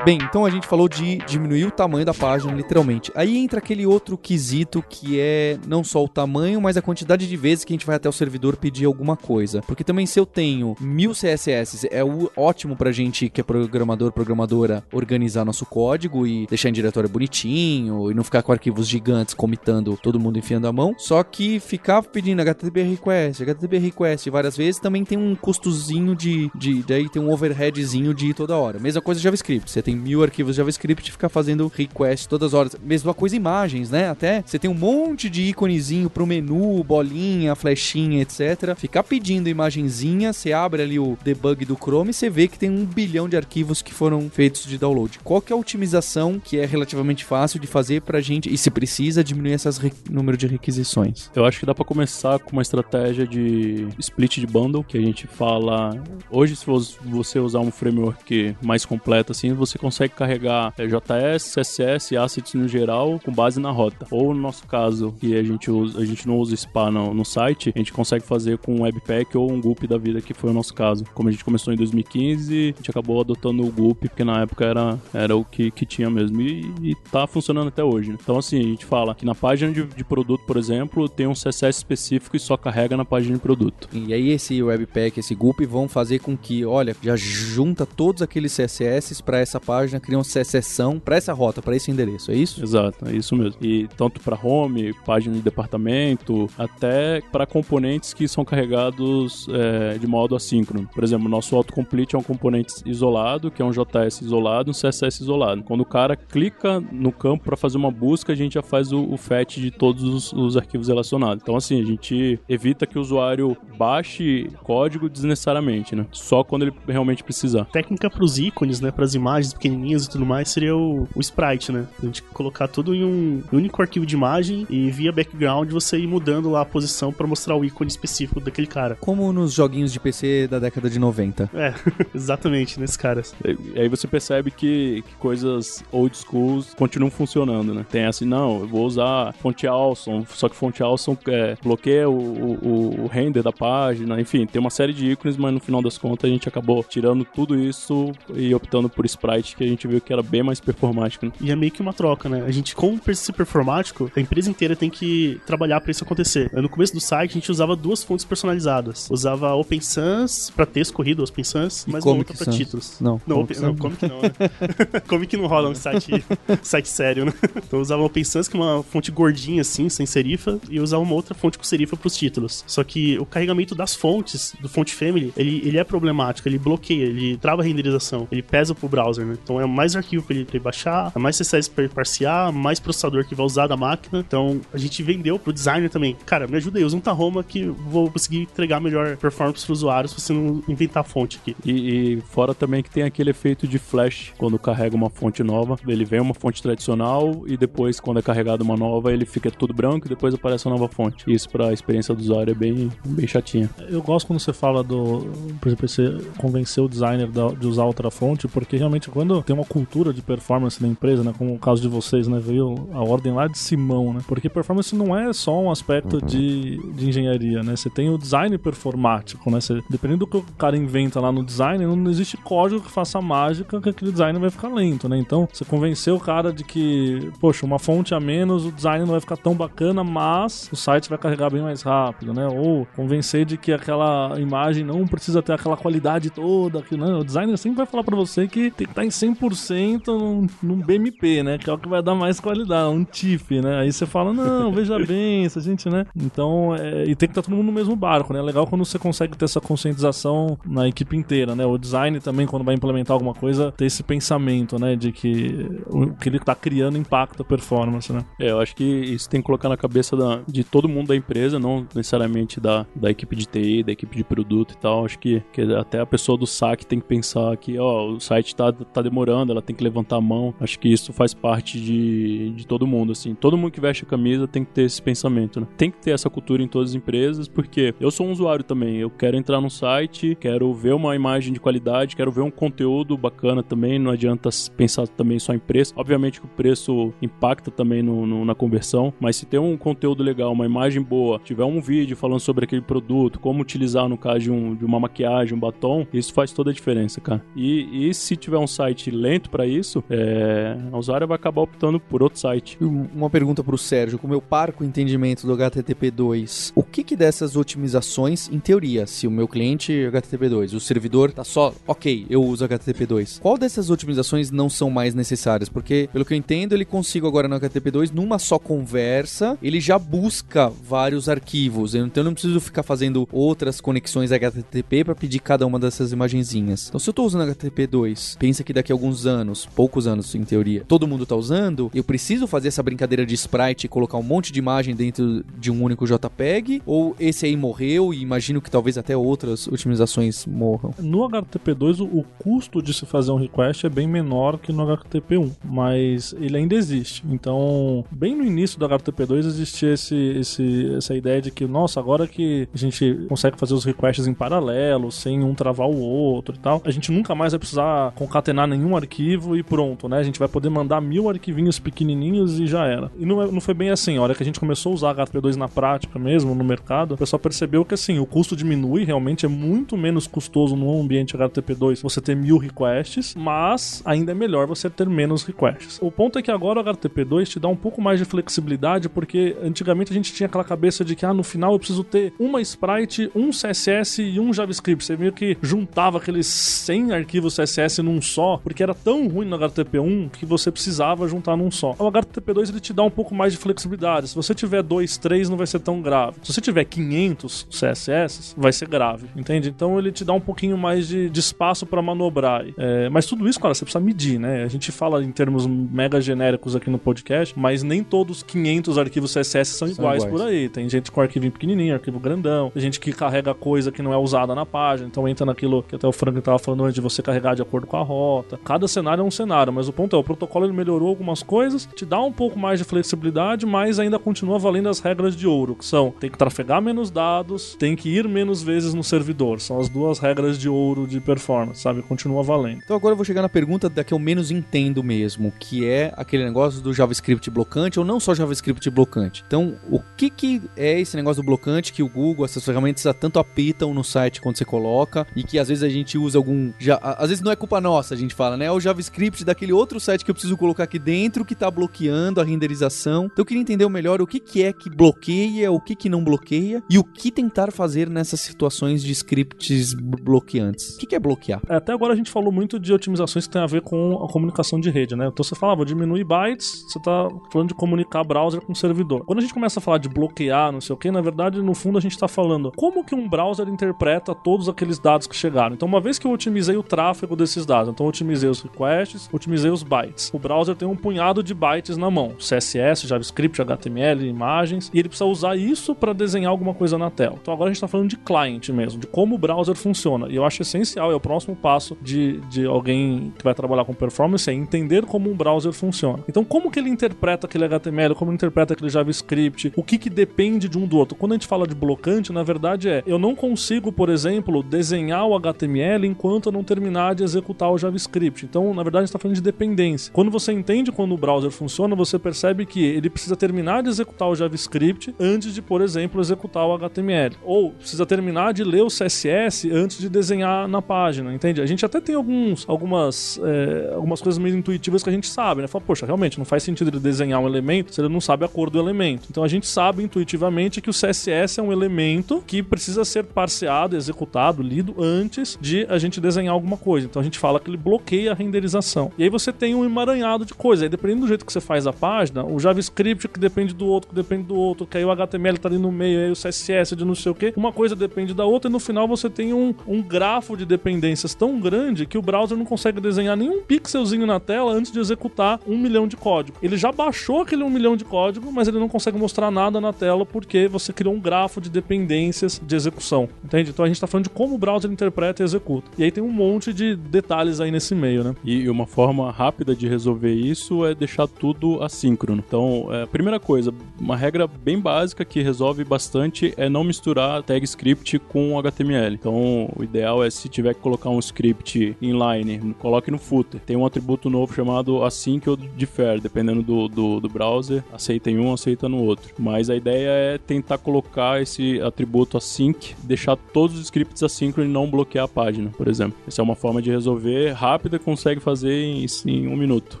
Bem, 0.04 0.18
então 0.20 0.44
a 0.44 0.50
gente 0.50 0.66
falou 0.66 0.88
de 0.88 1.18
diminuir 1.28 1.64
o 1.64 1.70
tamanho 1.70 2.04
da 2.04 2.12
página, 2.12 2.52
literalmente. 2.52 3.12
Aí 3.14 3.36
entra 3.36 3.60
aquele 3.60 3.86
outro 3.86 4.18
quesito 4.18 4.84
que 4.88 5.20
é 5.20 5.56
não 5.64 5.84
só 5.84 6.02
o 6.02 6.08
tamanho, 6.08 6.60
mas 6.60 6.76
a 6.76 6.82
quantidade 6.82 7.28
de 7.28 7.36
vezes 7.36 7.64
que 7.64 7.72
a 7.72 7.76
gente 7.76 7.86
vai 7.86 7.94
até 7.94 8.08
o 8.08 8.12
servidor 8.12 8.56
pedir 8.56 8.84
alguma 8.84 9.16
coisa. 9.16 9.62
Porque 9.62 9.84
também 9.84 10.04
se 10.04 10.18
eu 10.18 10.26
tenho 10.26 10.74
mil 10.80 11.12
CSS, 11.12 11.86
é 11.88 12.00
ótimo 12.36 12.74
pra 12.74 12.90
gente 12.90 13.28
que 13.30 13.40
é 13.40 13.44
programador, 13.44 14.10
programadora, 14.10 14.82
organizar 14.92 15.44
nosso 15.44 15.64
código 15.64 16.26
e 16.26 16.48
deixar 16.48 16.68
em 16.68 16.72
diretório 16.72 17.08
bonitinho 17.08 18.10
e 18.10 18.14
não 18.14 18.24
ficar 18.24 18.42
com 18.42 18.50
arquivos 18.50 18.88
gigantes 18.88 19.34
comitando 19.34 19.96
todo 20.02 20.18
mundo 20.18 20.36
enfiando 20.36 20.66
a 20.66 20.72
mão. 20.72 20.96
Só 20.98 21.22
que 21.22 21.60
ficar 21.60 22.02
pedindo 22.02 22.42
HTTP 22.42 22.82
request, 22.82 23.42
HTTP 23.44 23.78
request 23.78 24.28
várias 24.30 24.56
vezes 24.56 24.80
também 24.80 25.04
tem 25.04 25.16
um 25.16 25.36
custozinho 25.36 26.16
de, 26.16 26.50
de 26.56 26.82
daí 26.82 27.08
tem 27.08 27.22
um 27.22 27.30
overheadzinho 27.30 28.12
de 28.12 28.34
toda 28.34 28.56
hora. 28.56 28.80
Mesma 28.80 29.00
coisa 29.00 29.20
JavaScript. 29.20 29.70
Você 29.70 29.80
tem 29.80 29.91
mil 29.96 30.22
arquivos 30.22 30.56
JavaScript 30.56 31.08
e 31.08 31.12
ficar 31.12 31.28
fazendo 31.28 31.70
request 31.74 32.28
todas 32.28 32.48
as 32.48 32.54
horas. 32.54 32.76
Mesma 32.82 33.14
coisa 33.14 33.36
imagens, 33.36 33.90
né? 33.90 34.08
Até 34.08 34.42
você 34.44 34.58
tem 34.58 34.70
um 34.70 34.74
monte 34.74 35.28
de 35.28 35.42
íconezinho 35.42 36.08
pro 36.10 36.26
menu, 36.26 36.82
bolinha, 36.84 37.54
flechinha, 37.54 38.22
etc. 38.22 38.76
Ficar 38.76 39.02
pedindo 39.02 39.48
imagenzinha, 39.48 40.32
você 40.32 40.52
abre 40.52 40.82
ali 40.82 40.98
o 40.98 41.16
debug 41.24 41.64
do 41.64 41.76
Chrome 41.76 42.10
e 42.10 42.14
você 42.14 42.28
vê 42.28 42.48
que 42.48 42.58
tem 42.58 42.70
um 42.70 42.84
bilhão 42.84 43.28
de 43.28 43.36
arquivos 43.36 43.82
que 43.82 43.92
foram 43.92 44.28
feitos 44.30 44.64
de 44.64 44.78
download. 44.78 45.18
Qual 45.24 45.40
que 45.40 45.52
é 45.52 45.56
a 45.56 45.58
otimização 45.58 46.40
que 46.42 46.58
é 46.58 46.64
relativamente 46.64 47.24
fácil 47.24 47.60
de 47.60 47.66
fazer 47.66 48.02
pra 48.02 48.20
gente 48.20 48.52
e 48.52 48.56
se 48.58 48.70
precisa 48.70 49.22
diminuir 49.22 49.52
esse 49.52 49.68
número 50.10 50.36
de 50.36 50.46
requisições? 50.46 51.30
Eu 51.34 51.44
acho 51.44 51.60
que 51.60 51.66
dá 51.66 51.74
pra 51.74 51.84
começar 51.84 52.38
com 52.38 52.52
uma 52.52 52.62
estratégia 52.62 53.26
de 53.26 53.86
split 53.98 54.38
de 54.38 54.46
bundle, 54.46 54.84
que 54.84 54.96
a 54.96 55.00
gente 55.00 55.26
fala. 55.26 56.02
Hoje, 56.30 56.56
se 56.56 56.64
você 57.04 57.38
usar 57.38 57.60
um 57.60 57.70
framework 57.70 58.56
mais 58.62 58.84
completo 58.84 59.32
assim, 59.32 59.52
você 59.52 59.78
consegue 59.82 60.14
carregar 60.14 60.72
é, 60.78 60.86
JS, 60.86 61.54
CSS 61.54 62.14
e 62.14 62.16
assets 62.16 62.54
no 62.54 62.68
geral 62.68 63.18
com 63.22 63.32
base 63.32 63.58
na 63.58 63.72
rota. 63.72 64.06
Ou 64.12 64.32
no 64.32 64.40
nosso 64.40 64.64
caso, 64.66 65.12
que 65.20 65.36
a 65.36 65.42
gente 65.42 65.70
usa, 65.70 66.00
a 66.00 66.04
gente 66.04 66.28
não 66.28 66.38
usa 66.38 66.56
SPA 66.56 66.88
no, 66.88 67.12
no 67.12 67.24
site, 67.24 67.72
a 67.74 67.78
gente 67.78 67.92
consegue 67.92 68.24
fazer 68.24 68.58
com 68.58 68.76
um 68.76 68.82
Webpack 68.82 69.36
ou 69.36 69.50
um 69.50 69.60
Gulp 69.60 69.82
da 69.84 69.98
vida, 69.98 70.20
que 70.20 70.32
foi 70.32 70.50
o 70.50 70.52
nosso 70.52 70.72
caso. 70.72 71.04
Como 71.12 71.28
a 71.28 71.32
gente 71.32 71.44
começou 71.44 71.74
em 71.74 71.76
2015, 71.76 72.74
a 72.74 72.76
gente 72.76 72.90
acabou 72.90 73.20
adotando 73.20 73.64
o 73.64 73.72
Gulp, 73.72 74.02
porque 74.02 74.22
na 74.22 74.42
época 74.42 74.64
era, 74.64 74.98
era 75.12 75.36
o 75.36 75.44
que, 75.44 75.70
que 75.72 75.84
tinha 75.84 76.08
mesmo. 76.08 76.40
E, 76.40 76.60
e 76.80 76.94
tá 77.10 77.26
funcionando 77.26 77.68
até 77.68 77.82
hoje. 77.82 78.10
né? 78.10 78.18
Então, 78.22 78.38
assim, 78.38 78.60
a 78.60 78.62
gente 78.62 78.84
fala 78.84 79.16
que 79.16 79.26
na 79.26 79.34
página 79.34 79.72
de, 79.72 79.82
de 79.84 80.04
produto, 80.04 80.44
por 80.46 80.56
exemplo, 80.56 81.08
tem 81.08 81.26
um 81.26 81.32
CSS 81.32 81.78
específico 81.78 82.36
e 82.36 82.40
só 82.40 82.56
carrega 82.56 82.96
na 82.96 83.04
página 83.04 83.34
de 83.34 83.40
produto. 83.40 83.88
E 83.92 84.14
aí 84.14 84.30
esse 84.30 84.62
Webpack, 84.62 85.18
esse 85.18 85.34
Gulp 85.34 85.60
vão 85.62 85.88
fazer 85.88 86.20
com 86.20 86.36
que, 86.36 86.64
olha, 86.64 86.94
já 87.02 87.16
junta 87.16 87.84
todos 87.84 88.22
aqueles 88.22 88.56
CSS 88.56 89.20
para 89.22 89.40
essa 89.40 89.58
página, 89.58 89.71
cria 90.00 90.18
uma 90.18 90.24
CSSão 90.24 90.98
para 90.98 91.16
essa 91.16 91.32
rota, 91.32 91.62
para 91.62 91.76
esse 91.76 91.90
endereço, 91.90 92.30
é 92.30 92.34
isso? 92.34 92.62
Exato, 92.62 93.08
é 93.08 93.12
isso 93.12 93.34
mesmo. 93.36 93.56
E 93.60 93.88
tanto 93.96 94.20
para 94.20 94.38
home, 94.42 94.92
página 95.04 95.34
de 95.34 95.42
departamento, 95.42 96.48
até 96.58 97.20
para 97.32 97.46
componentes 97.46 98.14
que 98.14 98.26
são 98.26 98.44
carregados 98.44 99.46
é, 99.50 99.98
de 99.98 100.06
modo 100.06 100.34
assíncrono. 100.34 100.88
Por 100.92 101.04
exemplo, 101.04 101.26
o 101.26 101.30
nosso 101.30 101.56
autocomplete 101.56 102.16
é 102.16 102.18
um 102.18 102.22
componente 102.22 102.74
isolado, 102.86 103.50
que 103.50 103.62
é 103.62 103.64
um 103.64 103.70
JS 103.70 104.22
isolado, 104.22 104.70
um 104.70 104.74
CSS 104.74 105.22
isolado. 105.22 105.62
Quando 105.62 105.80
o 105.82 105.86
cara 105.86 106.16
clica 106.16 106.80
no 106.80 107.12
campo 107.12 107.44
para 107.44 107.56
fazer 107.56 107.76
uma 107.76 107.90
busca, 107.90 108.32
a 108.32 108.36
gente 108.36 108.54
já 108.54 108.62
faz 108.62 108.92
o, 108.92 109.02
o 109.02 109.16
fetch 109.16 109.58
de 109.58 109.70
todos 109.70 110.02
os, 110.02 110.32
os 110.32 110.56
arquivos 110.56 110.88
relacionados. 110.88 111.42
Então, 111.42 111.56
assim, 111.56 111.80
a 111.80 111.84
gente 111.84 112.38
evita 112.48 112.86
que 112.86 112.98
o 112.98 113.00
usuário 113.00 113.56
baixe 113.76 114.48
código 114.62 115.08
desnecessariamente, 115.08 115.94
né? 115.94 116.06
Só 116.12 116.44
quando 116.44 116.62
ele 116.62 116.72
realmente 116.86 117.22
precisar. 117.24 117.64
Técnica 117.66 118.10
pros 118.10 118.38
ícones, 118.38 118.80
né? 118.80 118.90
Pras 118.90 119.14
imagens 119.14 119.52
pequenininhas 119.62 120.06
e 120.06 120.10
tudo 120.10 120.26
mais, 120.26 120.48
seria 120.48 120.76
o, 120.76 121.06
o 121.14 121.20
sprite, 121.20 121.70
né? 121.70 121.86
A 122.02 122.06
gente 122.06 122.20
colocar 122.22 122.66
tudo 122.66 122.92
em 122.92 123.04
um 123.04 123.42
único 123.52 123.80
arquivo 123.80 124.04
de 124.04 124.16
imagem 124.16 124.66
e 124.68 124.90
via 124.90 125.12
background 125.12 125.70
você 125.70 125.98
ir 125.98 126.08
mudando 126.08 126.50
lá 126.50 126.62
a 126.62 126.64
posição 126.64 127.12
pra 127.12 127.26
mostrar 127.26 127.54
o 127.54 127.64
ícone 127.64 127.88
específico 127.88 128.40
daquele 128.40 128.66
cara. 128.66 128.96
Como 129.00 129.32
nos 129.32 129.52
joguinhos 129.52 129.92
de 129.92 130.00
PC 130.00 130.48
da 130.48 130.58
década 130.58 130.90
de 130.90 130.98
90. 130.98 131.48
É, 131.54 131.74
exatamente, 132.12 132.80
nesses 132.80 132.96
caras. 132.96 133.34
E 133.44 133.78
aí 133.78 133.88
você 133.88 134.08
percebe 134.08 134.50
que, 134.50 135.04
que 135.06 135.14
coisas 135.16 135.84
old 135.92 136.16
schools 136.16 136.74
continuam 136.74 137.10
funcionando, 137.10 137.72
né? 137.72 137.86
Tem 137.88 138.06
assim, 138.06 138.24
não, 138.24 138.60
eu 138.60 138.66
vou 138.66 138.84
usar 138.84 139.32
fonte 139.34 139.66
Awesome, 139.66 140.26
só 140.30 140.48
que 140.48 140.56
fonte 140.56 140.82
Awesome 140.82 141.16
é, 141.28 141.56
bloqueia 141.62 142.08
o, 142.08 142.14
o, 142.14 143.04
o 143.04 143.06
render 143.06 143.42
da 143.42 143.52
página, 143.52 144.20
enfim, 144.20 144.44
tem 144.46 144.60
uma 144.60 144.70
série 144.70 144.92
de 144.92 145.12
ícones, 145.12 145.36
mas 145.36 145.52
no 145.54 145.60
final 145.60 145.80
das 145.82 145.96
contas 145.96 146.28
a 146.28 146.32
gente 146.32 146.48
acabou 146.48 146.82
tirando 146.82 147.24
tudo 147.24 147.56
isso 147.56 148.12
e 148.34 148.52
optando 148.54 148.88
por 148.88 149.04
Sprite, 149.06 149.51
que 149.56 149.64
a 149.64 149.66
gente 149.66 149.86
viu 149.86 150.00
que 150.00 150.12
era 150.12 150.22
bem 150.22 150.42
mais 150.42 150.60
performático, 150.60 151.26
né? 151.26 151.32
E 151.40 151.50
é 151.50 151.56
meio 151.56 151.72
que 151.72 151.80
uma 151.80 151.92
troca, 151.92 152.28
né? 152.28 152.44
A 152.46 152.50
gente, 152.50 152.74
como 152.74 153.00
ser 153.14 153.32
performático, 153.32 154.10
a 154.16 154.20
empresa 154.20 154.50
inteira 154.50 154.74
tem 154.74 154.88
que 154.88 155.40
trabalhar 155.46 155.80
pra 155.80 155.90
isso 155.90 156.04
acontecer. 156.04 156.50
No 156.52 156.68
começo 156.68 156.92
do 156.94 157.00
site, 157.00 157.32
a 157.32 157.34
gente 157.34 157.50
usava 157.50 157.76
duas 157.76 158.02
fontes 158.02 158.24
personalizadas. 158.24 159.08
Usava 159.10 159.54
Open 159.54 159.80
Sans 159.80 160.50
pra 160.50 160.64
texto 160.66 160.92
corrido, 160.94 161.22
Open 161.22 161.44
Sans, 161.44 161.84
E 161.86 161.90
mas 161.90 162.02
Comic 162.04 162.20
outra 162.20 162.36
pra 162.36 162.44
Sans. 162.46 162.56
títulos. 162.56 162.96
Não, 163.00 163.20
Não, 163.26 163.36
Comic 163.36 163.52
Open, 163.52 163.62
não, 163.68 163.76
Comic 163.76 164.08
não, 164.08 164.22
né? 164.22 165.00
Comic 165.06 165.36
não 165.36 165.46
rola 165.46 165.68
um 165.68 165.74
site, 165.74 166.24
site 166.62 166.88
sério, 166.88 167.24
né? 167.26 167.32
Então 167.56 167.78
eu 167.78 167.80
usava 167.80 168.02
Open 168.02 168.24
Sans, 168.24 168.48
que 168.48 168.56
é 168.56 168.60
uma 168.60 168.82
fonte 168.82 169.10
gordinha 169.10 169.60
assim, 169.62 169.88
sem 169.88 170.06
serifa, 170.06 170.58
e 170.70 170.76
eu 170.76 170.82
usava 170.82 171.02
uma 171.02 171.14
outra 171.14 171.34
fonte 171.34 171.58
com 171.58 171.64
serifa 171.64 171.96
pros 171.96 172.16
títulos. 172.16 172.64
Só 172.66 172.82
que 172.84 173.18
o 173.18 173.26
carregamento 173.26 173.74
das 173.74 173.94
fontes, 173.94 174.54
do 174.60 174.68
Font 174.68 174.92
Family, 174.94 175.32
ele, 175.36 175.62
ele 175.64 175.78
é 175.78 175.84
problemático, 175.84 176.48
ele 176.48 176.58
bloqueia, 176.58 177.04
ele 177.04 177.36
trava 177.36 177.62
a 177.62 177.64
renderização, 177.64 178.26
ele 178.30 178.42
pesa 178.42 178.74
pro 178.74 178.88
browser, 178.88 179.24
né? 179.26 179.36
Então 179.42 179.60
é 179.60 179.66
mais 179.66 179.96
arquivo 179.96 180.24
pra 180.24 180.36
ele, 180.36 180.46
baixar, 180.58 181.12
é 181.14 181.18
mais 181.18 181.36
CSS 181.38 181.68
pra 181.70 181.84
ele 181.84 181.92
parsear, 181.92 182.52
mais 182.52 182.78
processador 182.78 183.26
que 183.26 183.34
vai 183.34 183.44
usar 183.44 183.66
da 183.66 183.76
máquina. 183.76 184.20
Então 184.20 184.60
a 184.72 184.78
gente 184.78 185.02
vendeu 185.02 185.38
pro 185.38 185.52
designer 185.52 185.90
também. 185.90 186.16
Cara, 186.26 186.46
me 186.46 186.56
ajuda 186.56 186.78
aí, 186.78 186.84
usa 186.84 186.96
um 186.96 187.00
Tahoma 187.00 187.42
que 187.42 187.64
vou 187.66 188.10
conseguir 188.10 188.42
entregar 188.42 188.80
melhor 188.80 189.16
performance 189.16 189.64
pros 189.64 189.78
usuários 189.78 190.12
se 190.12 190.20
você 190.20 190.32
não 190.32 190.62
inventar 190.68 191.04
fonte 191.04 191.38
aqui. 191.40 191.56
E, 191.64 192.14
e 192.16 192.20
fora 192.20 192.54
também 192.54 192.82
que 192.82 192.90
tem 192.90 193.02
aquele 193.02 193.30
efeito 193.30 193.66
de 193.66 193.78
flash, 193.78 194.32
quando 194.38 194.58
carrega 194.58 194.94
uma 194.94 195.10
fonte 195.10 195.42
nova, 195.42 195.76
ele 195.86 196.04
vem 196.04 196.20
uma 196.20 196.34
fonte 196.34 196.62
tradicional 196.62 197.42
e 197.46 197.56
depois, 197.56 198.00
quando 198.00 198.18
é 198.18 198.22
carregada 198.22 198.62
uma 198.62 198.76
nova, 198.76 199.12
ele 199.12 199.24
fica 199.24 199.50
tudo 199.50 199.74
branco 199.74 200.06
e 200.06 200.08
depois 200.08 200.34
aparece 200.34 200.66
uma 200.66 200.76
nova 200.76 200.88
fonte. 200.88 201.24
Isso 201.32 201.48
pra 201.48 201.72
experiência 201.72 202.14
do 202.14 202.20
usuário 202.20 202.52
é 202.52 202.54
bem, 202.54 202.90
bem 203.04 203.26
chatinha. 203.26 203.68
Eu 203.88 204.02
gosto 204.02 204.26
quando 204.26 204.40
você 204.40 204.52
fala 204.52 204.82
do. 204.82 205.30
Por 205.60 205.68
exemplo, 205.68 205.88
você 205.88 206.18
convencer 206.38 206.82
o 206.82 206.88
designer 206.88 207.28
de 207.58 207.66
usar 207.66 207.84
outra 207.84 208.10
fonte, 208.10 208.48
porque 208.48 208.76
realmente 208.76 209.10
quando 209.10 209.21
tem 209.42 209.54
uma 209.54 209.64
cultura 209.64 210.12
de 210.12 210.22
performance 210.22 210.80
na 210.82 210.88
empresa, 210.88 211.22
né? 211.22 211.32
Como 211.36 211.54
o 211.54 211.58
caso 211.58 211.80
de 211.82 211.88
vocês, 211.88 212.26
né? 212.28 212.38
Veio 212.38 212.88
a 212.92 213.00
ordem 213.02 213.32
lá 213.32 213.46
de 213.46 213.58
Simão, 213.58 214.12
né? 214.12 214.20
Porque 214.26 214.48
performance 214.48 214.94
não 214.94 215.16
é 215.16 215.32
só 215.32 215.60
um 215.60 215.70
aspecto 215.70 216.14
Uhum. 216.16 216.26
de, 216.26 216.78
de 216.94 217.08
engenharia, 217.08 217.62
né? 217.62 217.76
Você 217.76 217.88
tem 217.88 218.10
o 218.10 218.18
design 218.18 218.56
performático, 218.58 219.50
né? 219.50 219.60
Você, 219.60 219.80
dependendo 219.88 220.20
do 220.20 220.26
que 220.26 220.36
o 220.36 220.42
cara 220.58 220.76
inventa 220.76 221.20
lá 221.20 221.30
no 221.30 221.44
design, 221.44 221.84
não 221.84 222.10
existe 222.10 222.36
código 222.36 222.80
que 222.80 222.90
faça 222.90 223.20
mágica 223.20 223.80
que 223.80 223.88
aquele 223.88 224.10
design 224.12 224.38
vai 224.38 224.50
ficar 224.50 224.68
lento, 224.68 225.08
né? 225.08 225.16
Então, 225.18 225.48
você 225.52 225.64
convenceu 225.64 226.16
o 226.16 226.20
cara 226.20 226.52
de 226.52 226.64
que, 226.64 227.30
poxa, 227.40 227.64
uma 227.64 227.78
fonte 227.78 228.14
a 228.14 228.20
menos, 228.20 228.66
o 228.66 228.72
design 228.72 229.04
não 229.04 229.12
vai 229.12 229.20
ficar 229.20 229.36
tão 229.36 229.54
bacana, 229.54 230.02
mas 230.04 230.68
o 230.72 230.76
site 230.76 231.08
vai 231.08 231.18
carregar 231.18 231.50
bem 231.50 231.62
mais 231.62 231.82
rápido, 231.82 232.32
né? 232.34 232.46
Ou 232.48 232.86
convencer 232.96 233.44
de 233.44 233.56
que 233.56 233.72
aquela 233.72 234.38
imagem 234.40 234.84
não 234.84 235.06
precisa 235.06 235.42
ter 235.42 235.52
aquela 235.52 235.76
qualidade 235.76 236.30
toda, 236.30 236.82
que 236.82 236.96
não, 236.96 237.20
o 237.20 237.24
designer 237.24 237.56
sempre 237.56 237.78
vai 237.78 237.86
falar 237.86 238.04
pra 238.04 238.16
você 238.16 238.46
que 238.48 238.70
tem 238.70 238.86
que 238.86 238.92
estar 238.92 239.04
em 239.04 239.10
100% 239.12 240.06
num, 240.08 240.46
num 240.62 240.76
BMP, 240.76 241.42
né? 241.42 241.58
Que 241.58 241.68
é 241.68 241.72
o 241.72 241.78
que 241.78 241.88
vai 241.88 242.02
dar 242.02 242.14
mais 242.14 242.40
qualidade, 242.40 242.88
um 242.94 243.04
TIFF, 243.04 243.60
né? 243.60 243.80
Aí 243.80 243.92
você 243.92 244.06
fala, 244.06 244.32
não, 244.32 244.72
veja 244.74 244.98
bem, 244.98 245.48
se 245.48 245.58
a 245.58 245.62
gente, 245.62 245.88
né? 245.88 246.06
Então, 246.16 246.74
é, 246.74 247.02
e 247.04 247.14
tem 247.14 247.28
que 247.28 247.32
estar 247.32 247.42
todo 247.42 247.54
mundo 247.54 247.66
no 247.66 247.72
mesmo 247.72 247.94
barco, 247.96 248.32
né? 248.32 248.38
É 248.38 248.42
legal 248.42 248.66
quando 248.66 248.84
você 248.84 248.98
consegue 248.98 249.36
ter 249.36 249.44
essa 249.44 249.60
conscientização 249.60 250.58
na 250.64 250.88
equipe 250.88 251.16
inteira, 251.16 251.54
né? 251.54 251.64
O 251.66 251.76
design 251.78 252.18
também, 252.20 252.46
quando 252.46 252.64
vai 252.64 252.74
implementar 252.74 253.14
alguma 253.14 253.34
coisa, 253.34 253.72
ter 253.72 253.86
esse 253.86 254.02
pensamento, 254.02 254.78
né? 254.78 254.96
De 254.96 255.12
que 255.12 255.68
o 255.86 256.12
que 256.14 256.28
ele 256.28 256.38
tá 256.38 256.54
criando 256.54 256.96
impacta 256.98 257.42
a 257.42 257.44
performance, 257.44 258.12
né? 258.12 258.20
É, 258.38 258.50
eu 258.50 258.60
acho 258.60 258.74
que 258.74 258.84
isso 258.84 259.28
tem 259.28 259.40
que 259.40 259.46
colocar 259.46 259.68
na 259.68 259.76
cabeça 259.76 260.16
da- 260.16 260.40
de 260.46 260.64
todo 260.64 260.88
mundo 260.88 261.08
da 261.08 261.16
empresa, 261.16 261.58
não 261.58 261.86
necessariamente 261.94 262.60
da, 262.60 262.86
da 262.94 263.10
equipe 263.10 263.34
de 263.36 263.46
TI, 263.46 263.82
da 263.82 263.92
equipe 263.92 264.16
de 264.16 264.24
produto 264.24 264.72
e 264.74 264.76
tal. 264.76 265.04
Acho 265.04 265.18
que, 265.18 265.42
que 265.52 265.62
até 265.74 266.00
a 266.00 266.06
pessoa 266.06 266.36
do 266.38 266.46
saque 266.46 266.86
tem 266.86 267.00
que 267.00 267.06
pensar 267.06 267.56
que, 267.56 267.78
ó, 267.78 268.06
o 268.12 268.20
site 268.20 268.54
tá, 268.54 268.72
tá 269.02 269.08
demorando, 269.08 269.52
ela 269.52 269.62
tem 269.62 269.74
que 269.74 269.82
levantar 269.84 270.16
a 270.16 270.20
mão. 270.20 270.54
Acho 270.60 270.78
que 270.78 270.88
isso 270.88 271.12
faz 271.12 271.34
parte 271.34 271.80
de, 271.80 272.50
de 272.50 272.66
todo 272.66 272.86
mundo, 272.86 273.12
assim. 273.12 273.34
Todo 273.34 273.56
mundo 273.56 273.70
que 273.72 273.80
veste 273.80 274.04
a 274.04 274.06
camisa 274.06 274.46
tem 274.48 274.64
que 274.64 274.70
ter 274.72 274.82
esse 274.82 275.00
pensamento, 275.02 275.60
né? 275.60 275.66
Tem 275.76 275.90
que 275.90 275.98
ter 275.98 276.10
essa 276.12 276.28
cultura 276.30 276.62
em 276.62 276.68
todas 276.68 276.90
as 276.90 276.94
empresas, 276.94 277.48
porque 277.48 277.94
eu 278.00 278.10
sou 278.10 278.26
um 278.26 278.32
usuário 278.32 278.64
também. 278.64 278.96
Eu 278.96 279.10
quero 279.10 279.36
entrar 279.36 279.60
num 279.60 279.70
site, 279.70 280.36
quero 280.40 280.72
ver 280.72 280.94
uma 280.94 281.14
imagem 281.16 281.52
de 281.52 281.60
qualidade, 281.60 282.16
quero 282.16 282.30
ver 282.30 282.42
um 282.42 282.50
conteúdo 282.50 283.16
bacana 283.16 283.62
também. 283.62 283.98
Não 283.98 284.10
adianta 284.10 284.50
pensar 284.76 285.06
também 285.08 285.38
só 285.38 285.52
em 285.54 285.58
preço. 285.58 285.92
Obviamente 285.96 286.40
que 286.40 286.46
o 286.46 286.50
preço 286.50 287.12
impacta 287.20 287.70
também 287.70 288.02
no, 288.02 288.26
no- 288.26 288.44
na 288.44 288.54
conversão, 288.54 289.12
mas 289.20 289.36
se 289.36 289.46
tem 289.46 289.58
um 289.60 289.76
conteúdo 289.76 290.22
legal, 290.22 290.52
uma 290.52 290.66
imagem 290.66 291.02
boa, 291.02 291.38
tiver 291.42 291.64
um 291.64 291.80
vídeo 291.80 292.16
falando 292.16 292.40
sobre 292.40 292.64
aquele 292.64 292.82
produto, 292.82 293.38
como 293.40 293.60
utilizar 293.62 294.08
no 294.08 294.16
caso 294.18 294.40
de, 294.40 294.50
um- 294.50 294.74
de 294.74 294.84
uma 294.84 294.98
maquiagem, 295.00 295.54
um 295.56 295.60
batom, 295.60 296.06
isso 296.12 296.32
faz 296.32 296.52
toda 296.52 296.70
a 296.70 296.72
diferença, 296.74 297.20
cara. 297.20 297.44
E, 297.56 298.08
e 298.08 298.14
se 298.14 298.36
tiver 298.36 298.58
um 298.58 298.66
site 298.66 298.91
lento 299.10 299.50
pra 299.50 299.66
isso, 299.66 300.02
é, 300.10 300.76
a 300.92 300.96
usuária 300.98 301.26
vai 301.26 301.36
acabar 301.36 301.62
optando 301.62 301.98
por 302.00 302.22
outro 302.22 302.38
site. 302.38 302.76
Um- 302.80 303.06
Uma 303.14 303.30
pergunta 303.30 303.62
pro 303.62 303.76
Sérgio, 303.78 304.18
com 304.18 304.26
o 304.26 304.30
meu 304.30 304.40
parco 304.40 304.84
entendimento 304.84 305.46
do 305.46 305.52
HTTP2, 305.56 306.72
o 306.74 306.82
que 306.82 307.04
que 307.04 307.14
dessas 307.16 307.56
otimizações, 307.56 308.48
em 308.50 308.58
teoria, 308.58 309.06
se 309.06 309.26
o 309.26 309.30
meu 309.30 309.46
cliente 309.46 309.92
é 309.92 310.08
HTTP2, 310.10 310.74
o 310.74 310.80
servidor 310.80 311.30
tá 311.32 311.44
só, 311.44 311.72
ok, 311.86 312.26
eu 312.28 312.42
uso 312.42 312.64
HTTP2, 312.66 313.40
qual 313.40 313.56
dessas 313.58 313.90
otimizações 313.90 314.50
não 314.50 314.68
são 314.68 314.90
mais 314.90 315.14
necessárias? 315.14 315.68
Porque, 315.68 316.08
pelo 316.12 316.24
que 316.24 316.32
eu 316.34 316.38
entendo, 316.38 316.72
ele 316.72 316.84
consigo 316.84 317.26
agora 317.26 317.46
no 317.46 317.56
HTTP2, 317.56 318.10
numa 318.12 318.38
só 318.38 318.58
conversa, 318.58 319.56
ele 319.62 319.80
já 319.80 319.98
busca 319.98 320.68
vários 320.68 321.28
arquivos, 321.28 321.94
então 321.94 322.22
eu 322.22 322.24
não 322.24 322.32
preciso 322.32 322.60
ficar 322.60 322.82
fazendo 322.82 323.28
outras 323.30 323.80
conexões 323.80 324.32
HTTP 324.32 325.04
para 325.04 325.14
pedir 325.14 325.38
cada 325.40 325.66
uma 325.66 325.78
dessas 325.78 326.12
imagenzinhas. 326.12 326.88
Então, 326.88 326.98
se 326.98 327.08
eu 327.08 327.14
tô 327.14 327.24
usando 327.24 327.48
HTTP2, 327.50 328.36
pensa 328.38 328.64
que 328.64 328.72
daqui 328.72 328.81
a 328.90 328.94
alguns 328.94 329.26
anos, 329.26 329.66
poucos 329.76 330.06
anos 330.06 330.34
em 330.34 330.42
teoria, 330.42 330.82
todo 330.88 331.06
mundo 331.06 331.26
tá 331.26 331.36
usando, 331.36 331.90
eu 331.94 332.02
preciso 332.02 332.46
fazer 332.46 332.68
essa 332.68 332.82
brincadeira 332.82 333.24
de 333.26 333.34
sprite 333.34 333.84
e 333.84 333.88
colocar 333.88 334.16
um 334.18 334.22
monte 334.22 334.50
de 334.52 334.58
imagem 334.58 334.94
dentro 334.96 335.44
de 335.58 335.70
um 335.70 335.82
único 335.82 336.06
JPEG? 336.06 336.82
Ou 336.86 337.14
esse 337.20 337.46
aí 337.46 337.56
morreu 337.56 338.12
e 338.14 338.20
imagino 338.22 338.60
que 338.60 338.70
talvez 338.70 338.96
até 338.96 339.16
outras 339.16 339.68
otimizações 339.68 340.46
morram? 340.46 340.94
No 340.98 341.18
HTTP2, 341.28 342.00
o, 342.00 342.20
o 342.20 342.24
custo 342.38 342.82
de 342.82 342.94
se 342.94 343.04
fazer 343.04 343.30
um 343.30 343.36
request 343.36 343.84
é 343.86 343.90
bem 343.90 344.06
menor 344.06 344.58
que 344.58 344.72
no 344.72 344.84
HTTP1, 344.86 345.50
mas 345.64 346.34
ele 346.40 346.56
ainda 346.56 346.74
existe. 346.74 347.22
Então, 347.30 348.04
bem 348.10 348.34
no 348.34 348.44
início 348.44 348.78
do 348.78 348.86
HTTP2 348.88 349.38
existia 349.46 349.92
esse, 349.92 350.14
esse- 350.16 350.94
essa 350.96 351.14
ideia 351.14 351.40
de 351.42 351.50
que, 351.50 351.66
nossa, 351.66 352.00
agora 352.00 352.26
que 352.26 352.68
a 352.72 352.78
gente 352.78 353.26
consegue 353.28 353.58
fazer 353.58 353.74
os 353.74 353.84
requests 353.84 354.26
em 354.26 354.34
paralelo, 354.34 355.10
sem 355.12 355.42
um 355.42 355.54
travar 355.54 355.88
o 355.88 355.98
outro 355.98 356.54
e 356.54 356.58
tal, 356.58 356.80
a 356.84 356.90
gente 356.90 357.10
nunca 357.12 357.34
mais 357.34 357.52
vai 357.52 357.58
precisar 357.58 358.12
concatenar 358.12 358.66
nenhum 358.72 358.96
arquivo 358.96 359.56
e 359.56 359.62
pronto, 359.62 360.08
né? 360.08 360.18
A 360.18 360.22
gente 360.22 360.38
vai 360.38 360.48
poder 360.48 360.68
mandar 360.70 361.00
mil 361.00 361.28
arquivinhos 361.28 361.78
pequenininhos 361.78 362.58
e 362.58 362.66
já 362.66 362.86
era. 362.86 363.10
E 363.18 363.24
não, 363.26 363.42
é- 363.42 363.50
não 363.50 363.60
foi 363.60 363.74
bem 363.74 363.90
assim. 363.90 364.16
A 364.16 364.22
hora 364.22 364.34
que 364.34 364.42
a 364.42 364.46
gente 364.46 364.58
começou 364.60 364.92
a 364.92 364.94
usar 364.94 365.10
HTTP2 365.14 365.56
na 365.56 365.68
prática 365.68 366.18
mesmo, 366.18 366.54
no 366.54 366.64
mercado, 366.64 367.14
o 367.14 367.18
pessoal 367.18 367.40
percebeu 367.40 367.84
que 367.84 367.94
assim, 367.94 368.18
o 368.18 368.26
custo 368.26 368.56
diminui, 368.56 369.04
realmente 369.04 369.46
é 369.46 369.48
muito 369.48 369.96
menos 369.96 370.26
custoso 370.26 370.74
num 370.76 371.00
ambiente 371.00 371.36
HTTP2 371.36 372.02
você 372.02 372.20
ter 372.20 372.34
mil 372.34 372.58
requests, 372.58 373.34
mas 373.34 374.02
ainda 374.04 374.32
é 374.32 374.34
melhor 374.34 374.66
você 374.66 374.88
ter 374.90 375.08
menos 375.08 375.42
requests. 375.44 375.98
O 376.00 376.10
ponto 376.10 376.38
é 376.38 376.42
que 376.42 376.50
agora 376.50 376.80
o 376.80 376.84
HTTP2 376.84 377.48
te 377.48 377.60
dá 377.60 377.68
um 377.68 377.76
pouco 377.76 378.00
mais 378.00 378.18
de 378.18 378.24
flexibilidade, 378.24 379.08
porque 379.08 379.56
antigamente 379.62 380.12
a 380.12 380.14
gente 380.14 380.32
tinha 380.32 380.46
aquela 380.46 380.64
cabeça 380.64 381.04
de 381.04 381.14
que, 381.14 381.24
ah, 381.26 381.34
no 381.34 381.42
final 381.42 381.72
eu 381.72 381.78
preciso 381.78 382.04
ter 382.04 382.32
uma 382.38 382.60
sprite, 382.60 383.30
um 383.34 383.50
CSS 383.50 384.22
e 384.22 384.40
um 384.40 384.52
JavaScript. 384.52 385.04
Você 385.04 385.16
meio 385.16 385.32
que 385.32 385.56
juntava 385.62 386.18
aqueles 386.18 386.46
100 386.46 387.12
arquivos 387.12 387.54
CSS 387.56 388.02
num 388.02 388.20
só, 388.20 388.60
porque 388.62 388.82
era 388.82 388.94
tão 388.94 389.28
ruim 389.28 389.46
no 389.46 389.58
HTTP1 389.58 390.30
que 390.30 390.46
você 390.46 390.70
precisava 390.70 391.26
juntar 391.28 391.56
num 391.56 391.70
só. 391.70 391.92
O 391.98 392.10
HTTP2 392.10 392.70
ele 392.70 392.80
te 392.80 392.92
dá 392.92 393.02
um 393.02 393.10
pouco 393.10 393.34
mais 393.34 393.52
de 393.52 393.58
flexibilidade. 393.58 394.28
Se 394.28 394.34
você 394.34 394.54
tiver 394.54 394.82
dois, 394.82 395.16
três, 395.16 395.48
não 395.48 395.56
vai 395.56 395.66
ser 395.66 395.80
tão 395.80 396.00
grave. 396.00 396.36
Se 396.42 396.52
você 396.52 396.60
tiver 396.60 396.84
500 396.84 397.66
CSS, 397.70 398.54
vai 398.56 398.72
ser 398.72 398.88
grave, 398.88 399.28
entende? 399.36 399.68
Então 399.68 399.98
ele 399.98 400.12
te 400.12 400.24
dá 400.24 400.32
um 400.32 400.40
pouquinho 400.40 400.76
mais 400.76 401.08
de, 401.08 401.28
de 401.28 401.40
espaço 401.40 401.86
para 401.86 402.00
manobrar. 402.02 402.64
É, 402.78 403.08
mas 403.08 403.26
tudo 403.26 403.48
isso, 403.48 403.60
cara, 403.60 403.74
você 403.74 403.84
precisa 403.84 404.02
medir, 404.02 404.38
né? 404.38 404.64
A 404.64 404.68
gente 404.68 404.90
fala 404.92 405.22
em 405.22 405.30
termos 405.32 405.66
mega 405.66 406.20
genéricos 406.20 406.76
aqui 406.76 406.90
no 406.90 406.98
podcast, 406.98 407.58
mas 407.58 407.82
nem 407.82 408.02
todos 408.02 408.38
os 408.38 408.42
500 408.42 408.98
arquivos 408.98 409.32
CSS 409.32 409.70
são, 409.70 409.88
São 409.88 409.96
iguais, 409.96 410.22
iguais. 410.22 410.42
por 410.42 410.48
aí. 410.48 410.68
Tem 410.68 410.88
gente 410.88 411.10
com 411.10 411.20
arquivinho 411.20 411.52
pequenininho, 411.52 411.94
arquivo 411.94 412.18
grandão, 412.18 412.70
tem 412.70 412.82
gente 412.82 413.00
que 413.00 413.12
carrega 413.12 413.54
coisa 413.54 413.90
que 413.92 414.02
não 414.02 414.12
é 414.12 414.16
usada 414.16 414.54
na 414.54 414.64
página, 414.66 415.08
então 415.08 415.26
entra 415.28 415.44
naquilo 415.46 415.82
que 415.82 415.94
até 415.94 416.06
o 416.06 416.12
Frank 416.12 416.40
tava 416.40 416.58
falando 416.58 416.84
antes 416.84 416.94
de 416.94 417.00
você 417.00 417.22
carregar 417.22 417.54
de 417.54 417.62
acordo 417.62 417.86
com 417.86 417.96
a 417.96 418.02
rota. 418.02 418.51
Cada 418.58 418.88
cenário 418.88 419.22
é 419.22 419.24
um 419.24 419.30
cenário, 419.30 419.72
mas 419.72 419.88
o 419.88 419.92
ponto 419.92 420.16
é, 420.16 420.18
o 420.18 420.24
protocolo 420.24 420.66
ele 420.66 420.72
melhorou 420.72 421.08
algumas 421.08 421.42
coisas, 421.42 421.88
te 421.94 422.04
dá 422.04 422.20
um 422.20 422.32
pouco 422.32 422.58
mais 422.58 422.78
de 422.78 422.84
flexibilidade, 422.84 423.66
mas 423.66 423.98
ainda 423.98 424.18
continua 424.18 424.58
valendo 424.58 424.88
as 424.88 425.00
regras 425.00 425.36
de 425.36 425.46
ouro, 425.46 425.74
que 425.74 425.84
são 425.84 426.10
tem 426.10 426.30
que 426.30 426.38
trafegar 426.38 426.80
menos 426.80 427.10
dados, 427.10 427.76
tem 427.78 427.96
que 427.96 428.08
ir 428.08 428.28
menos 428.28 428.62
vezes 428.62 428.94
no 428.94 429.02
servidor. 429.02 429.60
São 429.60 429.80
as 429.80 429.88
duas 429.88 430.18
regras 430.18 430.58
de 430.58 430.68
ouro 430.68 431.06
de 431.06 431.20
performance, 431.20 431.80
sabe? 431.80 432.02
Continua 432.02 432.42
valendo. 432.42 432.80
Então 432.84 432.96
agora 432.96 433.12
eu 433.12 433.16
vou 433.16 433.24
chegar 433.24 433.42
na 433.42 433.48
pergunta 433.48 433.88
da 433.88 434.04
que 434.04 434.14
eu 434.14 434.18
menos 434.18 434.50
entendo 434.50 435.02
mesmo, 435.02 435.52
que 435.58 435.86
é 435.86 436.12
aquele 436.16 436.44
negócio 436.44 436.80
do 436.80 436.92
JavaScript 436.92 437.50
blocante 437.50 437.98
ou 437.98 438.04
não 438.04 438.20
só 438.20 438.34
JavaScript 438.34 438.88
blocante. 438.90 439.44
Então, 439.46 439.76
o 439.90 440.00
que 440.16 440.30
que 440.30 440.62
é 440.76 441.00
esse 441.00 441.16
negócio 441.16 441.42
do 441.42 441.46
blocante 441.46 441.92
que 441.92 442.02
o 442.02 442.08
Google, 442.08 442.44
essas 442.44 442.64
ferramentas 442.64 443.02
tanto 443.18 443.38
apitam 443.38 443.92
no 443.92 444.02
site 444.02 444.40
quando 444.40 444.56
você 444.56 444.64
coloca 444.64 445.26
e 445.34 445.42
que 445.42 445.58
às 445.58 445.68
vezes 445.68 445.82
a 445.82 445.88
gente 445.88 446.16
usa 446.18 446.38
algum, 446.38 446.72
já, 446.78 446.96
às 446.96 447.28
vezes 447.28 447.42
não 447.42 447.52
é 447.52 447.56
culpa 447.56 447.80
nossa, 447.80 448.14
a 448.14 448.16
gente 448.16 448.31
fala, 448.34 448.56
né? 448.56 448.66
É 448.66 448.72
o 448.72 448.80
JavaScript 448.80 449.44
daquele 449.44 449.72
outro 449.72 450.00
site 450.00 450.24
que 450.24 450.30
eu 450.30 450.34
preciso 450.34 450.56
colocar 450.56 450.84
aqui 450.84 450.98
dentro 450.98 451.44
que 451.44 451.54
tá 451.54 451.70
bloqueando 451.70 452.40
a 452.40 452.44
renderização. 452.44 453.26
Então 453.26 453.42
eu 453.42 453.44
queria 453.44 453.60
entender 453.60 453.88
melhor 453.92 454.20
o 454.20 454.26
que 454.26 454.40
que 454.40 454.62
é 454.62 454.72
que 454.72 454.90
bloqueia, 454.90 455.70
o 455.70 455.80
que 455.80 455.94
que 455.94 456.08
não 456.08 456.24
bloqueia 456.24 456.82
e 456.88 456.98
o 456.98 457.04
que 457.04 457.30
tentar 457.30 457.70
fazer 457.70 458.08
nessas 458.08 458.40
situações 458.40 459.02
de 459.02 459.12
scripts 459.12 459.94
bloqueantes. 459.94 460.96
O 460.96 460.98
que 460.98 461.06
que 461.06 461.14
é 461.14 461.20
bloquear? 461.20 461.60
É, 461.68 461.76
Até 461.76 461.92
agora 461.92 462.14
a 462.14 462.16
gente 462.16 462.30
falou 462.30 462.50
muito 462.50 462.78
de 462.78 462.92
otimizações 462.92 463.46
que 463.46 463.52
tem 463.52 463.62
a 463.62 463.66
ver 463.66 463.82
com 463.82 464.22
a 464.24 464.28
comunicação 464.28 464.80
de 464.80 464.90
rede, 464.90 465.14
né? 465.14 465.28
Então 465.28 465.44
você 465.44 465.54
fala, 465.54 465.80
ah, 465.80 465.84
diminuir 465.84 466.24
bytes, 466.24 466.84
você 466.88 466.98
tá 467.00 467.28
falando 467.52 467.68
de 467.68 467.74
comunicar 467.74 468.24
browser 468.24 468.60
com 468.60 468.74
servidor. 468.74 469.24
Quando 469.24 469.38
a 469.38 469.42
gente 469.42 469.54
começa 469.54 469.78
a 469.78 469.82
falar 469.82 469.98
de 469.98 470.08
bloquear, 470.08 470.72
não 470.72 470.80
sei 470.80 470.94
o 470.94 470.96
que, 470.96 471.10
na 471.10 471.20
verdade, 471.20 471.60
no 471.60 471.74
fundo 471.74 471.98
a 471.98 472.00
gente 472.00 472.18
tá 472.18 472.26
falando 472.26 472.72
como 472.76 473.04
que 473.04 473.14
um 473.14 473.28
browser 473.28 473.68
interpreta 473.68 474.34
todos 474.34 474.68
aqueles 474.68 474.98
dados 474.98 475.26
que 475.26 475.36
chegaram. 475.36 475.74
Então, 475.74 475.86
uma 475.86 476.00
vez 476.00 476.18
que 476.18 476.26
eu 476.26 476.30
otimizei 476.30 476.76
o 476.76 476.82
tráfego 476.82 477.36
desses 477.36 477.66
dados, 477.66 477.92
então 477.92 478.06
eu 478.06 478.10
otimizei 478.22 478.48
os 478.48 478.62
requests, 478.62 479.28
otimizei 479.32 479.70
os 479.70 479.82
bytes. 479.82 480.30
O 480.32 480.38
browser 480.38 480.74
tem 480.74 480.86
um 480.88 480.96
punhado 480.96 481.42
de 481.42 481.52
bytes 481.52 481.96
na 481.96 482.10
mão, 482.10 482.34
CSS, 482.38 483.06
JavaScript, 483.06 483.60
HTML, 483.60 484.26
imagens, 484.26 484.90
e 484.94 484.98
ele 484.98 485.08
precisa 485.08 485.26
usar 485.26 485.56
isso 485.56 485.94
para 485.94 486.12
desenhar 486.12 486.50
alguma 486.50 486.72
coisa 486.72 486.96
na 486.96 487.10
tela. 487.10 487.36
Então 487.40 487.52
agora 487.52 487.70
a 487.70 487.72
gente 487.72 487.80
tá 487.80 487.88
falando 487.88 488.08
de 488.08 488.16
client 488.16 488.68
mesmo, 488.70 489.00
de 489.00 489.06
como 489.06 489.34
o 489.34 489.38
browser 489.38 489.74
funciona. 489.74 490.28
E 490.28 490.36
eu 490.36 490.44
acho 490.44 490.62
essencial, 490.62 491.10
é 491.10 491.14
o 491.14 491.20
próximo 491.20 491.56
passo 491.56 491.96
de, 492.00 492.40
de 492.48 492.64
alguém 492.64 493.32
que 493.36 493.44
vai 493.44 493.54
trabalhar 493.54 493.84
com 493.84 493.92
performance, 493.92 494.48
é 494.48 494.54
entender 494.54 495.04
como 495.04 495.30
um 495.30 495.36
browser 495.36 495.72
funciona. 495.72 496.22
Então, 496.28 496.44
como 496.44 496.70
que 496.70 496.78
ele 496.78 496.88
interpreta 496.88 497.46
aquele 497.46 497.64
HTML, 497.64 498.14
como 498.14 498.30
ele 498.30 498.36
interpreta 498.36 498.74
aquele 498.74 498.90
JavaScript, 498.90 499.72
o 499.76 499.82
que 499.82 499.98
que 499.98 500.08
depende 500.08 500.68
de 500.68 500.78
um 500.78 500.86
do 500.86 500.96
outro. 500.96 501.16
Quando 501.16 501.32
a 501.32 501.34
gente 501.34 501.46
fala 501.46 501.66
de 501.66 501.74
blocante, 501.74 502.32
na 502.32 502.42
verdade 502.42 502.88
é, 502.88 503.02
eu 503.06 503.18
não 503.18 503.34
consigo, 503.34 503.92
por 503.92 504.08
exemplo, 504.08 504.62
desenhar 504.62 505.26
o 505.26 505.34
HTML 505.34 506.06
enquanto 506.06 506.46
eu 506.46 506.52
não 506.52 506.62
terminar 506.62 507.14
de 507.14 507.24
executar 507.24 507.70
o 507.70 507.78
JavaScript. 507.78 508.11
JavaScript. 508.12 508.44
Então, 508.44 508.74
na 508.74 508.82
verdade, 508.82 508.98
a 508.98 509.06
gente 509.06 509.08
está 509.08 509.18
falando 509.18 509.36
de 509.36 509.42
dependência. 509.42 510.12
Quando 510.12 510.30
você 510.30 510.52
entende 510.52 510.92
quando 510.92 511.12
o 511.12 511.16
browser 511.16 511.50
funciona, 511.50 511.96
você 511.96 512.18
percebe 512.18 512.66
que 512.66 512.84
ele 512.84 513.08
precisa 513.08 513.34
terminar 513.34 513.82
de 513.82 513.88
executar 513.88 514.28
o 514.28 514.34
JavaScript 514.34 515.14
antes 515.18 515.54
de, 515.54 515.62
por 515.62 515.80
exemplo, 515.80 516.20
executar 516.20 516.66
o 516.66 516.74
HTML. 516.74 517.36
Ou 517.42 517.70
precisa 517.70 518.04
terminar 518.04 518.52
de 518.52 518.62
ler 518.62 518.82
o 518.82 518.88
CSS 518.88 519.70
antes 519.70 519.98
de 519.98 520.08
desenhar 520.08 520.68
na 520.68 520.82
página, 520.82 521.32
entende? 521.32 521.60
A 521.60 521.66
gente 521.66 521.84
até 521.84 522.00
tem 522.00 522.14
alguns, 522.14 522.68
algumas, 522.68 523.40
é, 523.42 523.94
algumas 523.94 524.20
coisas 524.20 524.38
meio 524.38 524.56
intuitivas 524.56 525.02
que 525.02 525.08
a 525.08 525.12
gente 525.12 525.28
sabe, 525.28 525.62
né? 525.62 525.68
Fala, 525.68 525.84
poxa, 525.86 526.04
realmente 526.04 526.38
não 526.38 526.44
faz 526.44 526.62
sentido 526.62 526.90
ele 526.90 527.00
desenhar 527.00 527.40
um 527.40 527.46
elemento 527.46 527.94
se 527.94 528.00
ele 528.00 528.08
não 528.08 528.20
sabe 528.20 528.44
a 528.44 528.48
cor 528.48 528.68
do 528.68 528.78
elemento. 528.78 529.28
Então 529.30 529.42
a 529.42 529.48
gente 529.48 529.66
sabe 529.66 530.02
intuitivamente 530.02 530.80
que 530.80 530.90
o 530.90 530.92
CSS 530.92 531.58
é 531.58 531.62
um 531.62 531.72
elemento 531.72 532.42
que 532.46 532.62
precisa 532.62 533.04
ser 533.04 533.24
parseado, 533.24 533.96
executado, 533.96 534.62
lido 534.62 534.94
antes 534.98 535.58
de 535.60 535.86
a 535.88 535.98
gente 535.98 536.20
desenhar 536.20 536.52
alguma 536.52 536.76
coisa. 536.76 537.06
Então 537.06 537.20
a 537.20 537.24
gente 537.24 537.38
fala 537.38 537.60
que 537.60 537.70
ele 537.70 537.76
bloqueia 537.76 538.01
a 538.30 538.34
renderização. 538.34 539.10
E 539.16 539.24
aí 539.24 539.30
você 539.30 539.52
tem 539.52 539.74
um 539.74 539.84
emaranhado 539.84 540.44
de 540.44 540.54
coisas. 540.54 540.82
Aí 540.82 540.88
dependendo 540.88 541.22
do 541.22 541.28
jeito 541.28 541.44
que 541.44 541.52
você 541.52 541.60
faz 541.60 541.86
a 541.86 541.92
página, 541.92 542.44
o 542.44 542.58
JavaScript 542.58 543.28
que 543.28 543.38
depende 543.38 543.74
do 543.74 543.86
outro, 543.86 544.10
que 544.10 544.14
depende 544.14 544.44
do 544.44 544.54
outro, 544.54 544.86
que 544.86 544.98
aí 544.98 545.04
o 545.04 545.10
HTML 545.10 545.58
tá 545.58 545.68
ali 545.68 545.78
no 545.78 545.92
meio, 545.92 546.20
aí 546.20 546.30
o 546.30 546.34
CSS 546.34 546.94
de 546.96 547.04
não 547.04 547.14
sei 547.14 547.32
o 547.32 547.34
que, 547.34 547.52
uma 547.56 547.72
coisa 547.72 547.94
depende 547.96 548.34
da 548.34 548.44
outra 548.44 548.68
e 548.68 548.72
no 548.72 548.78
final 548.78 549.06
você 549.08 549.30
tem 549.30 549.52
um, 549.52 549.74
um 549.86 550.02
grafo 550.02 550.56
de 550.56 550.64
dependências 550.64 551.34
tão 551.34 551.58
grande 551.60 552.06
que 552.06 552.18
o 552.18 552.22
browser 552.22 552.56
não 552.56 552.64
consegue 552.64 553.00
desenhar 553.00 553.36
nenhum 553.36 553.62
pixelzinho 553.62 554.26
na 554.26 554.40
tela 554.40 554.72
antes 554.72 554.92
de 554.92 554.98
executar 554.98 555.60
um 555.66 555.78
milhão 555.78 556.06
de 556.06 556.16
código. 556.16 556.58
Ele 556.62 556.76
já 556.76 556.92
baixou 556.92 557.42
aquele 557.42 557.62
um 557.62 557.70
milhão 557.70 557.96
de 557.96 558.04
código, 558.04 558.50
mas 558.52 558.68
ele 558.68 558.78
não 558.78 558.88
consegue 558.88 559.18
mostrar 559.18 559.50
nada 559.50 559.80
na 559.80 559.92
tela 559.92 560.24
porque 560.26 560.68
você 560.68 560.92
criou 560.92 561.14
um 561.14 561.20
grafo 561.20 561.60
de 561.60 561.70
dependências 561.70 562.60
de 562.64 562.74
execução. 562.74 563.28
Entende? 563.44 563.70
Então 563.70 563.84
a 563.84 563.88
gente 563.88 564.00
tá 564.00 564.06
falando 564.06 564.24
de 564.24 564.30
como 564.30 564.54
o 564.54 564.58
browser 564.58 564.90
interpreta 564.90 565.42
e 565.42 565.44
executa. 565.44 565.90
E 565.96 566.04
aí 566.04 566.10
tem 566.10 566.22
um 566.22 566.32
monte 566.32 566.72
de 566.72 566.96
detalhes 566.96 567.60
aí 567.60 567.70
nesse 567.70 567.91
meio, 567.94 568.24
né? 568.24 568.34
E 568.44 568.68
uma 568.68 568.86
forma 568.86 569.30
rápida 569.30 569.74
de 569.74 569.88
resolver 569.88 570.32
isso 570.32 570.84
é 570.84 570.94
deixar 570.94 571.26
tudo 571.26 571.82
assíncrono. 571.82 572.42
Então, 572.46 572.88
é, 572.90 573.06
primeira 573.06 573.38
coisa, 573.38 573.72
uma 573.98 574.16
regra 574.16 574.46
bem 574.46 574.78
básica 574.78 575.24
que 575.24 575.42
resolve 575.42 575.84
bastante 575.84 576.52
é 576.56 576.68
não 576.68 576.84
misturar 576.84 577.42
tag 577.42 577.64
script 577.64 578.18
com 578.18 578.58
HTML. 578.58 579.14
Então, 579.14 579.68
o 579.76 579.82
ideal 579.82 580.22
é 580.24 580.30
se 580.30 580.48
tiver 580.48 580.74
que 580.74 580.80
colocar 580.80 581.10
um 581.10 581.18
script 581.18 581.96
inline, 582.00 582.74
coloque 582.78 583.10
no 583.10 583.18
footer. 583.18 583.60
Tem 583.60 583.76
um 583.76 583.86
atributo 583.86 584.28
novo 584.30 584.54
chamado 584.54 585.02
async 585.04 585.48
ou 585.48 585.56
defer, 585.56 586.20
dependendo 586.20 586.62
do, 586.62 586.88
do, 586.88 587.20
do 587.20 587.28
browser, 587.28 587.82
aceita 587.92 588.30
em 588.30 588.38
um, 588.38 588.52
aceita 588.52 588.88
no 588.88 589.02
outro. 589.02 589.32
Mas 589.38 589.70
a 589.70 589.76
ideia 589.76 590.08
é 590.08 590.38
tentar 590.38 590.78
colocar 590.78 591.40
esse 591.40 591.80
atributo 591.80 592.36
async, 592.36 592.94
deixar 593.02 593.36
todos 593.36 593.76
os 593.76 593.84
scripts 593.84 594.22
assíncronos 594.22 594.70
e 594.70 594.72
não 594.72 594.88
bloquear 594.88 595.24
a 595.24 595.28
página, 595.28 595.70
por 595.70 595.88
exemplo. 595.88 596.18
Essa 596.26 596.40
é 596.40 596.44
uma 596.44 596.56
forma 596.56 596.80
de 596.80 596.90
resolver 596.90 597.52
rápida, 597.82 597.98
consegue 597.98 598.40
fazer 598.40 598.72
em, 598.72 599.04
em 599.26 599.48
um 599.48 599.56
minuto. 599.56 600.00